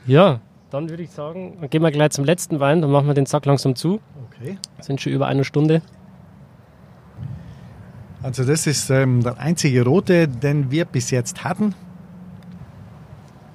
ja, 0.07 0.39
dann 0.69 0.89
würde 0.89 1.03
ich 1.03 1.11
sagen, 1.11 1.57
gehen 1.69 1.82
wir 1.82 1.91
gleich 1.91 2.11
zum 2.11 2.23
letzten 2.23 2.61
Wein, 2.61 2.82
dann 2.82 2.89
machen 2.89 3.05
wir 3.07 3.13
den 3.13 3.25
Sack 3.25 3.45
langsam 3.45 3.75
zu. 3.75 3.99
Okay. 4.29 4.57
Sind 4.79 5.01
schon 5.01 5.11
über 5.11 5.27
eine 5.27 5.43
Stunde. 5.43 5.82
Also 8.23 8.45
das 8.45 8.65
ist 8.65 8.89
ähm, 8.89 9.21
der 9.21 9.39
einzige 9.39 9.84
rote, 9.84 10.29
den 10.29 10.71
wir 10.71 10.86
bis 10.86 11.11
jetzt 11.11 11.43
hatten. 11.43 11.75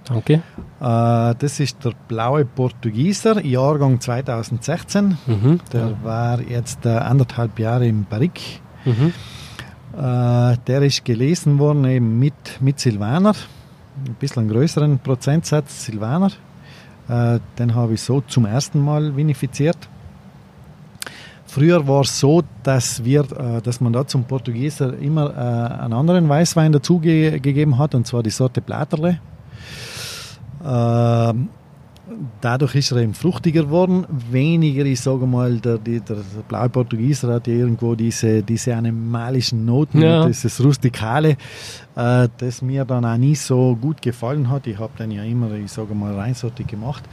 Danke. 0.05 0.35
Äh, 0.35 0.41
das 0.81 1.59
ist 1.59 1.85
der 1.85 1.93
blaue 2.09 2.45
Portugieser, 2.45 3.45
Jahrgang 3.45 4.01
2016. 4.01 5.17
Mhm. 5.27 5.61
Der 5.73 5.97
war 6.05 6.41
jetzt 6.41 6.85
äh, 6.85 6.91
anderthalb 6.91 7.59
Jahre 7.59 7.87
im 7.87 8.05
Barrique. 8.05 8.61
Mhm. 8.85 9.15
Äh, 9.97 10.57
der 10.67 10.83
ist 10.83 11.05
gelesen 11.07 11.59
worden 11.59 11.87
eben 11.87 12.19
mit, 12.19 12.35
mit 12.61 12.79
Silvaner, 12.79 13.33
ein 14.05 14.15
bisschen 14.21 14.47
größeren 14.47 14.99
Prozentsatz 14.99 15.87
Silvaner. 15.87 16.33
Äh, 17.09 17.41
den 17.59 17.75
habe 17.75 17.95
ich 17.95 18.03
so 18.03 18.21
zum 18.21 18.45
ersten 18.45 18.85
Mal 18.85 19.17
vinifiziert. 19.17 19.79
Früher 21.47 21.89
war 21.89 22.03
es 22.03 22.21
so, 22.21 22.43
dass, 22.63 23.05
wir, 23.05 23.21
äh, 23.21 23.63
dass 23.63 23.81
man 23.81 23.95
da 23.95 24.07
zum 24.07 24.25
Portugieser 24.25 24.99
immer 24.99 25.35
einen 25.35 25.95
anderen 25.95 26.29
Weißwein 26.29 26.73
dazugegeben 26.73 27.79
hat, 27.79 27.95
und 27.95 28.07
zwar 28.07 28.23
die 28.23 28.31
Sorte 28.31 28.61
Platerle. 28.61 29.21
Dadurch 32.41 32.75
ist 32.75 32.93
er 32.93 32.99
eben 32.99 33.15
fruchtiger 33.15 33.65
geworden. 33.65 34.07
Weniger, 34.31 34.85
ich 34.85 35.01
sage 35.01 35.27
mal, 35.27 35.59
der, 35.59 35.79
der, 35.79 36.01
der 36.01 36.17
blaue 36.49 36.69
Portugieser 36.69 37.35
hat 37.35 37.49
irgendwo 37.49 37.95
diese, 37.95 38.43
diese 38.43 38.75
animalischen 38.75 39.65
Noten, 39.65 40.01
ja. 40.01 40.27
dieses 40.27 40.63
Rustikale, 40.63 41.37
äh, 41.97 42.29
das 42.39 42.63
mir 42.63 42.85
dann 42.85 43.05
auch 43.05 43.17
nie 43.17 43.35
so 43.35 43.77
gut 43.81 44.01
gefallen 44.01 44.49
hat. 44.49 44.67
Ich 44.67 44.79
habe 44.79 44.93
dann 44.97 45.11
ja 45.11 45.25
immer, 45.25 45.53
ich 45.53 45.71
sage 45.71 45.95
mal, 45.95 46.15
reinsortig 46.15 46.67
gemacht, 46.67 47.05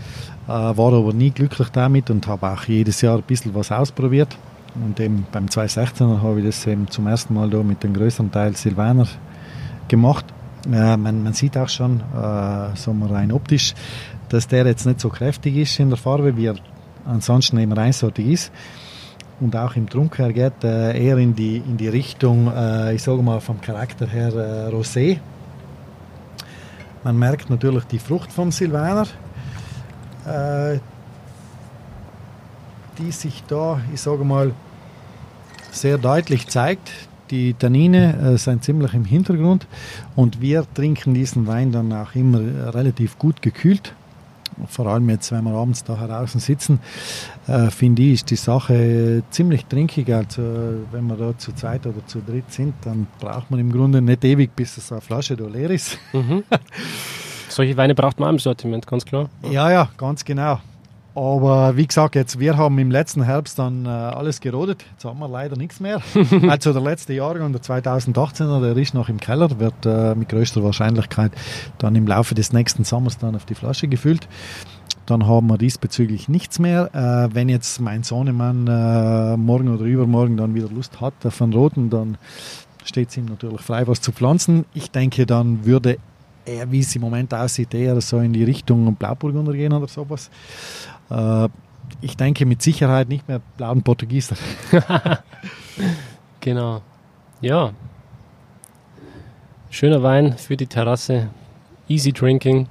äh, 0.47 0.51
war 0.51 0.93
aber 0.93 1.13
nie 1.13 1.31
glücklich 1.31 1.69
damit 1.69 2.09
und 2.09 2.27
habe 2.27 2.49
auch 2.49 2.63
jedes 2.63 3.01
Jahr 3.01 3.17
ein 3.17 3.23
bisschen 3.23 3.53
was 3.53 3.71
ausprobiert. 3.71 4.37
Und 4.75 4.99
eben 4.99 5.25
beim 5.31 5.45
2016er 5.45 6.21
habe 6.21 6.39
ich 6.39 6.45
das 6.45 6.65
eben 6.65 6.87
zum 6.89 7.07
ersten 7.07 7.33
Mal 7.33 7.49
da 7.49 7.61
mit 7.61 7.83
dem 7.83 7.93
größeren 7.93 8.31
Teil 8.31 8.55
Silvaner 8.55 9.07
gemacht. 9.87 10.25
Ja, 10.71 10.95
man, 10.95 11.23
man, 11.23 11.33
sieht 11.33 11.57
auch 11.57 11.67
schon, 11.67 11.99
äh, 11.99 12.75
so 12.75 12.95
rein 13.09 13.33
optisch, 13.33 13.73
dass 14.33 14.47
der 14.47 14.65
jetzt 14.65 14.85
nicht 14.85 14.99
so 14.99 15.09
kräftig 15.09 15.55
ist 15.55 15.79
in 15.79 15.89
der 15.89 15.97
Farbe, 15.97 16.35
wie 16.35 16.47
er 16.47 16.55
ansonsten 17.05 17.59
immer 17.59 17.77
einsortig 17.77 18.27
ist. 18.27 18.51
Und 19.39 19.55
auch 19.55 19.75
im 19.75 19.87
Trunk 19.87 20.17
her 20.17 20.33
geht 20.33 20.63
äh, 20.63 20.99
eher 20.99 21.17
in 21.17 21.35
die, 21.35 21.57
in 21.57 21.77
die 21.77 21.87
Richtung, 21.87 22.51
äh, 22.51 22.95
ich 22.95 23.03
sage 23.03 23.21
mal 23.21 23.41
vom 23.41 23.61
Charakter 23.61 24.07
her 24.07 24.33
äh, 24.33 24.73
Rosé. 24.73 25.19
Man 27.03 27.19
merkt 27.19 27.49
natürlich 27.51 27.83
die 27.85 27.99
Frucht 27.99 28.31
vom 28.31 28.51
Silvaner, 28.51 29.05
äh, 30.25 30.79
die 32.97 33.11
sich 33.11 33.43
da, 33.47 33.81
ich 33.93 34.01
sage 34.01 34.23
mal, 34.23 34.53
sehr 35.71 35.99
deutlich 35.99 36.47
zeigt. 36.47 36.89
Die 37.29 37.53
Tannine 37.53 38.33
äh, 38.33 38.37
sind 38.37 38.63
ziemlich 38.63 38.95
im 38.95 39.05
Hintergrund 39.05 39.67
und 40.15 40.41
wir 40.41 40.65
trinken 40.73 41.13
diesen 41.13 41.45
Wein 41.45 41.71
dann 41.71 41.93
auch 41.93 42.15
immer 42.15 42.39
relativ 42.73 43.19
gut 43.19 43.41
gekühlt. 43.43 43.93
Vor 44.67 44.87
allem 44.87 45.09
jetzt, 45.09 45.31
wenn 45.31 45.43
wir 45.43 45.53
abends 45.53 45.83
da 45.83 45.95
draußen 45.95 46.39
sitzen, 46.39 46.79
äh, 47.47 47.69
finde 47.69 48.01
ich, 48.03 48.13
ist 48.13 48.29
die 48.29 48.35
Sache 48.35 49.23
ziemlich 49.29 49.65
trinkig. 49.65 50.13
Also, 50.13 50.41
wenn 50.91 51.07
wir 51.07 51.15
da 51.15 51.37
zu 51.37 51.53
zweit 51.53 51.85
oder 51.85 52.05
zu 52.07 52.21
dritt 52.21 52.51
sind, 52.51 52.73
dann 52.83 53.07
braucht 53.19 53.51
man 53.51 53.59
im 53.59 53.71
Grunde 53.71 54.01
nicht 54.01 54.23
ewig, 54.23 54.55
bis 54.55 54.75
so 54.75 54.95
eine 54.95 55.01
Flasche 55.01 55.35
da 55.35 55.45
leer 55.45 55.69
ist. 55.69 55.97
Mhm. 56.13 56.43
Solche 57.49 57.77
Weine 57.77 57.93
braucht 57.93 58.19
man 58.19 58.31
im 58.31 58.39
Sortiment, 58.39 58.87
ganz 58.87 59.05
klar. 59.05 59.29
Ja, 59.49 59.69
ja, 59.71 59.89
ganz 59.97 60.25
genau. 60.25 60.59
Aber 61.15 61.77
wie 61.77 61.85
gesagt, 61.85 62.15
jetzt, 62.15 62.39
wir 62.39 62.57
haben 62.57 62.79
im 62.79 62.89
letzten 62.89 63.21
Herbst 63.23 63.59
dann 63.59 63.85
äh, 63.85 63.89
alles 63.89 64.39
gerodet. 64.39 64.83
Jetzt 64.91 65.05
haben 65.05 65.19
wir 65.19 65.27
leider 65.27 65.55
nichts 65.55 65.79
mehr. 65.79 66.01
also 66.49 66.73
der 66.73 66.81
letzte 66.81 67.13
Jahrgang, 67.13 67.51
der 67.51 67.61
2018er, 67.61 68.61
der 68.61 68.75
ist 68.77 68.95
noch 68.95 69.09
im 69.09 69.19
Keller, 69.19 69.59
wird 69.59 69.85
äh, 69.85 70.15
mit 70.15 70.29
größter 70.29 70.63
Wahrscheinlichkeit 70.63 71.31
dann 71.77 71.95
im 71.95 72.07
Laufe 72.07 72.33
des 72.33 72.51
nächsten 72.51 72.83
Sommers 72.83 73.19
dann 73.19 73.35
auf 73.35 73.45
die 73.45 73.53
Flasche 73.53 73.87
gefüllt. 73.87 74.27
Dann 75.05 75.27
haben 75.27 75.47
wir 75.47 75.57
diesbezüglich 75.59 76.29
nichts 76.29 76.57
mehr. 76.57 76.89
Äh, 76.95 77.35
wenn 77.35 77.47
jetzt 77.47 77.79
mein 77.79 78.01
Sohnemann 78.01 78.67
äh, 78.67 79.37
morgen 79.37 79.69
oder 79.69 79.83
übermorgen 79.83 80.37
dann 80.37 80.55
wieder 80.55 80.69
Lust 80.69 80.99
hat 80.99 81.13
einen 81.39 81.53
roten, 81.53 81.91
dann 81.91 82.17
steht 82.85 83.09
es 83.09 83.17
ihm 83.17 83.25
natürlich 83.25 83.61
frei, 83.61 83.85
was 83.85 84.01
zu 84.01 84.11
pflanzen. 84.11 84.65
Ich 84.73 84.89
denke, 84.89 85.27
dann 85.27 85.65
würde 85.65 85.97
eher, 86.45 86.71
wie 86.71 86.79
es 86.79 86.95
im 86.95 87.01
Moment 87.01 87.33
aussieht, 87.33 87.73
eher 87.73 87.99
so 88.01 88.19
in 88.19 88.33
die 88.33 88.43
Richtung 88.43 88.95
Blauburgunder 88.95 89.53
gehen 89.53 89.73
oder 89.73 89.87
sowas. 89.87 90.29
Äh, 91.09 91.49
ich 92.01 92.17
denke 92.17 92.45
mit 92.45 92.61
Sicherheit 92.61 93.09
nicht 93.09 93.27
mehr 93.27 93.41
blauen 93.57 93.83
Portugieser. 93.83 94.35
genau. 96.39 96.81
Ja. 97.41 97.71
Schöner 99.69 100.03
Wein 100.03 100.37
für 100.37 100.57
die 100.57 100.67
Terrasse. 100.67 101.29
Easy 101.87 102.13
Drinking. 102.13 102.67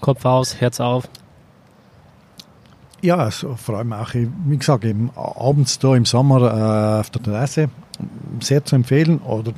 Kopf 0.00 0.24
aus, 0.24 0.60
Herz 0.60 0.80
auf. 0.80 1.08
Ja, 3.00 3.30
so, 3.30 3.54
vor 3.54 3.78
allem 3.78 3.92
auch, 3.92 4.14
wie 4.14 4.56
gesagt, 4.56 4.84
eben 4.84 5.10
abends 5.14 5.78
da 5.78 5.94
im 5.94 6.04
Sommer 6.04 6.40
äh, 6.42 7.00
auf 7.00 7.10
der 7.10 7.22
Terrasse 7.22 7.68
sehr 8.40 8.64
zu 8.64 8.76
empfehlen. 8.76 9.18
Oder 9.18 9.52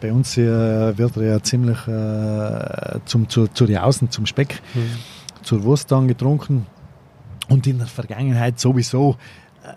bei 0.00 0.12
uns 0.12 0.36
äh, 0.38 0.96
wird 0.96 1.16
er 1.16 1.22
ja 1.24 1.42
ziemlich 1.42 1.86
äh, 1.86 3.00
zum, 3.04 3.28
zu, 3.28 3.48
zu 3.48 3.66
die 3.66 3.78
Außen, 3.78 4.10
zum 4.10 4.26
Speck, 4.26 4.62
mhm. 4.74 4.90
Zur 5.42 5.62
Wurst 5.64 5.90
dann 5.90 6.08
getrunken. 6.08 6.66
Und 7.48 7.66
in 7.66 7.78
der 7.78 7.86
Vergangenheit 7.86 8.60
sowieso 8.60 9.16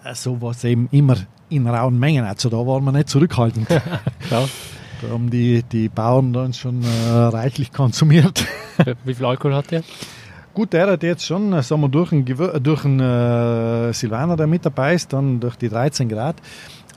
äh, 0.04 0.14
sowas 0.14 0.64
eben 0.64 0.88
immer 0.92 1.18
in 1.50 1.68
rauen 1.68 1.98
Mengen. 1.98 2.26
Also 2.26 2.50
da 2.50 2.58
waren 2.58 2.84
wir 2.84 2.92
nicht 2.92 3.10
zurückhaltend. 3.10 3.68
Klar. 4.28 4.48
Da 5.02 5.10
haben 5.10 5.30
die, 5.30 5.64
die 5.64 5.90
Bauern 5.90 6.32
dann 6.32 6.54
schon 6.54 6.82
äh, 6.84 7.10
reichlich 7.10 7.74
konsumiert. 7.74 8.46
Wie 9.04 9.14
viel 9.14 9.26
Alkohol 9.26 9.56
hat 9.56 9.72
der? 9.72 9.84
Gut, 10.54 10.72
der 10.72 10.88
hat 10.88 11.04
jetzt 11.04 11.26
schon, 11.26 11.52
äh, 11.52 11.64
sagen 11.64 11.82
wir, 11.82 11.90
durch 11.90 12.12
einen, 12.12 12.26
durch 12.26 12.86
einen 12.86 13.00
äh, 13.00 13.94
Silvaner, 13.94 14.38
der 14.38 14.48
mit 14.48 14.66
dabei 14.66 14.94
ist, 14.94 15.12
dann 15.12 15.40
durch 15.40 15.56
die 15.56 15.68
13 15.68 16.08
Grad. 16.08 16.36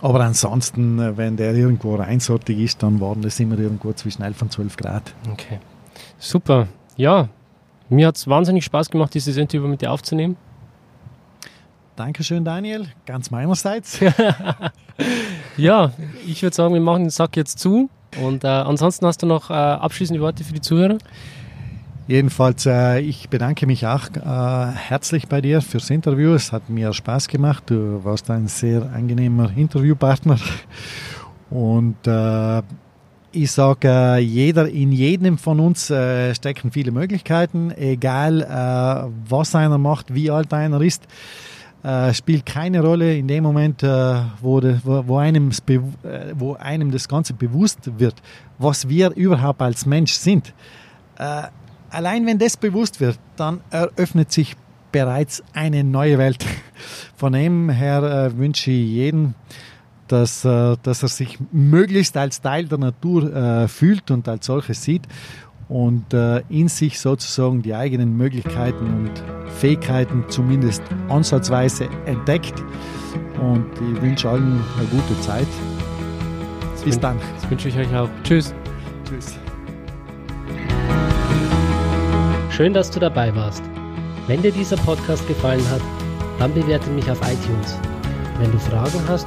Aber 0.02 0.20
ansonsten, 0.20 0.98
äh, 0.98 1.16
wenn 1.16 1.36
der 1.36 1.54
irgendwo 1.54 1.96
reinsortig 1.96 2.58
ist, 2.58 2.82
dann 2.82 3.00
waren 3.00 3.22
das 3.22 3.40
immer 3.40 3.58
irgendwo 3.58 3.92
zwischen 3.92 4.22
11 4.22 4.42
und 4.42 4.52
12 4.52 4.76
Grad. 4.76 5.14
Okay. 5.32 5.58
Super. 6.18 6.68
Ja, 6.96 7.28
mir 7.88 8.08
hat 8.08 8.16
es 8.16 8.26
wahnsinnig 8.28 8.64
Spaß 8.64 8.90
gemacht, 8.90 9.14
dieses 9.14 9.36
Interview 9.36 9.68
mit 9.68 9.82
dir 9.82 9.92
aufzunehmen. 9.92 10.36
Dankeschön, 11.96 12.44
Daniel. 12.44 12.86
Ganz 13.06 13.30
meinerseits. 13.30 14.00
ja, 15.56 15.92
ich 16.26 16.42
würde 16.42 16.54
sagen, 16.54 16.74
wir 16.74 16.80
machen 16.80 17.04
den 17.04 17.10
Sack 17.10 17.36
jetzt 17.36 17.58
zu. 17.58 17.88
Und 18.22 18.44
äh, 18.44 18.48
ansonsten 18.48 19.06
hast 19.06 19.22
du 19.22 19.26
noch 19.26 19.50
äh, 19.50 19.54
abschließende 19.54 20.20
Worte 20.20 20.44
für 20.44 20.52
die 20.52 20.60
Zuhörer? 20.60 20.98
Jedenfalls, 22.06 22.66
äh, 22.66 23.00
ich 23.00 23.28
bedanke 23.30 23.66
mich 23.66 23.86
auch 23.86 24.08
äh, 24.14 24.72
herzlich 24.72 25.26
bei 25.26 25.40
dir 25.40 25.60
fürs 25.60 25.90
Interview. 25.90 26.34
Es 26.34 26.52
hat 26.52 26.68
mir 26.68 26.92
Spaß 26.92 27.28
gemacht. 27.28 27.64
Du 27.66 28.04
warst 28.04 28.30
ein 28.30 28.46
sehr 28.46 28.82
angenehmer 28.92 29.50
Interviewpartner. 29.56 30.38
Und 31.50 31.96
äh, 32.06 32.62
ich 33.36 33.52
sage, 33.52 33.88
äh, 33.88 34.18
jeder, 34.18 34.68
in 34.68 34.92
jedem 34.92 35.38
von 35.38 35.60
uns 35.60 35.90
äh, 35.90 36.34
stecken 36.34 36.72
viele 36.72 36.90
Möglichkeiten, 36.90 37.70
egal 37.76 38.42
äh, 38.42 39.10
was 39.28 39.54
einer 39.54 39.78
macht, 39.78 40.14
wie 40.14 40.30
alt 40.30 40.52
einer 40.52 40.80
ist. 40.80 41.06
spielt 42.14 42.44
keine 42.44 42.80
Rolle 42.80 43.16
in 43.16 43.28
dem 43.28 43.44
Moment, 43.44 43.84
wo, 44.42 44.58
de, 44.58 44.80
wo, 44.82 45.06
wo, 45.06 45.18
einem, 45.18 45.50
wo 46.34 46.54
einem 46.54 46.90
das 46.90 47.06
Ganze 47.06 47.32
bewusst 47.32 47.78
wird, 47.98 48.16
was 48.58 48.88
wir 48.88 49.14
überhaupt 49.14 49.62
als 49.62 49.86
Mensch 49.86 50.14
sind 50.14 50.52
allein 51.96 52.26
wenn 52.26 52.38
das 52.38 52.56
bewusst 52.56 53.00
wird, 53.00 53.18
dann 53.36 53.60
eröffnet 53.70 54.32
sich 54.32 54.54
bereits 54.92 55.42
eine 55.52 55.84
neue 55.84 56.18
Welt. 56.18 56.44
Von 57.16 57.32
dem 57.32 57.70
her 57.70 58.02
äh, 58.02 58.36
wünsche 58.38 58.70
ich 58.70 58.88
jedem, 58.88 59.34
dass, 60.08 60.44
äh, 60.44 60.76
dass 60.82 61.02
er 61.02 61.08
sich 61.08 61.38
möglichst 61.52 62.16
als 62.16 62.40
Teil 62.40 62.66
der 62.66 62.78
Natur 62.78 63.34
äh, 63.34 63.68
fühlt 63.68 64.10
und 64.10 64.28
als 64.28 64.46
solches 64.46 64.82
sieht 64.82 65.02
und 65.68 66.14
äh, 66.14 66.42
in 66.48 66.68
sich 66.68 67.00
sozusagen 67.00 67.62
die 67.62 67.74
eigenen 67.74 68.16
Möglichkeiten 68.16 68.84
und 68.84 69.12
Fähigkeiten 69.58 70.24
zumindest 70.28 70.82
ansatzweise 71.08 71.88
entdeckt. 72.06 72.54
Und 73.40 73.66
ich 73.74 74.02
wünsche 74.02 74.28
allen 74.28 74.60
eine 74.78 74.86
gute 74.90 75.20
Zeit. 75.20 75.46
Bis 76.84 77.00
dann. 77.00 77.18
Das 77.40 77.50
wünsche 77.50 77.68
ich 77.68 77.76
euch 77.76 77.94
auch. 77.96 78.08
Tschüss. 78.22 78.54
Tschüss. 79.08 79.38
Schön, 82.50 82.72
dass 82.72 82.90
du 82.90 83.00
dabei 83.00 83.34
warst. 83.34 83.62
Wenn 84.28 84.40
dir 84.40 84.52
dieser 84.52 84.76
Podcast 84.76 85.26
gefallen 85.26 85.68
hat, 85.70 85.82
dann 86.38 86.54
bewerte 86.54 86.88
mich 86.90 87.10
auf 87.10 87.18
iTunes. 87.22 87.76
Wenn 88.38 88.52
du 88.52 88.58
Fragen 88.58 89.00
hast 89.08 89.26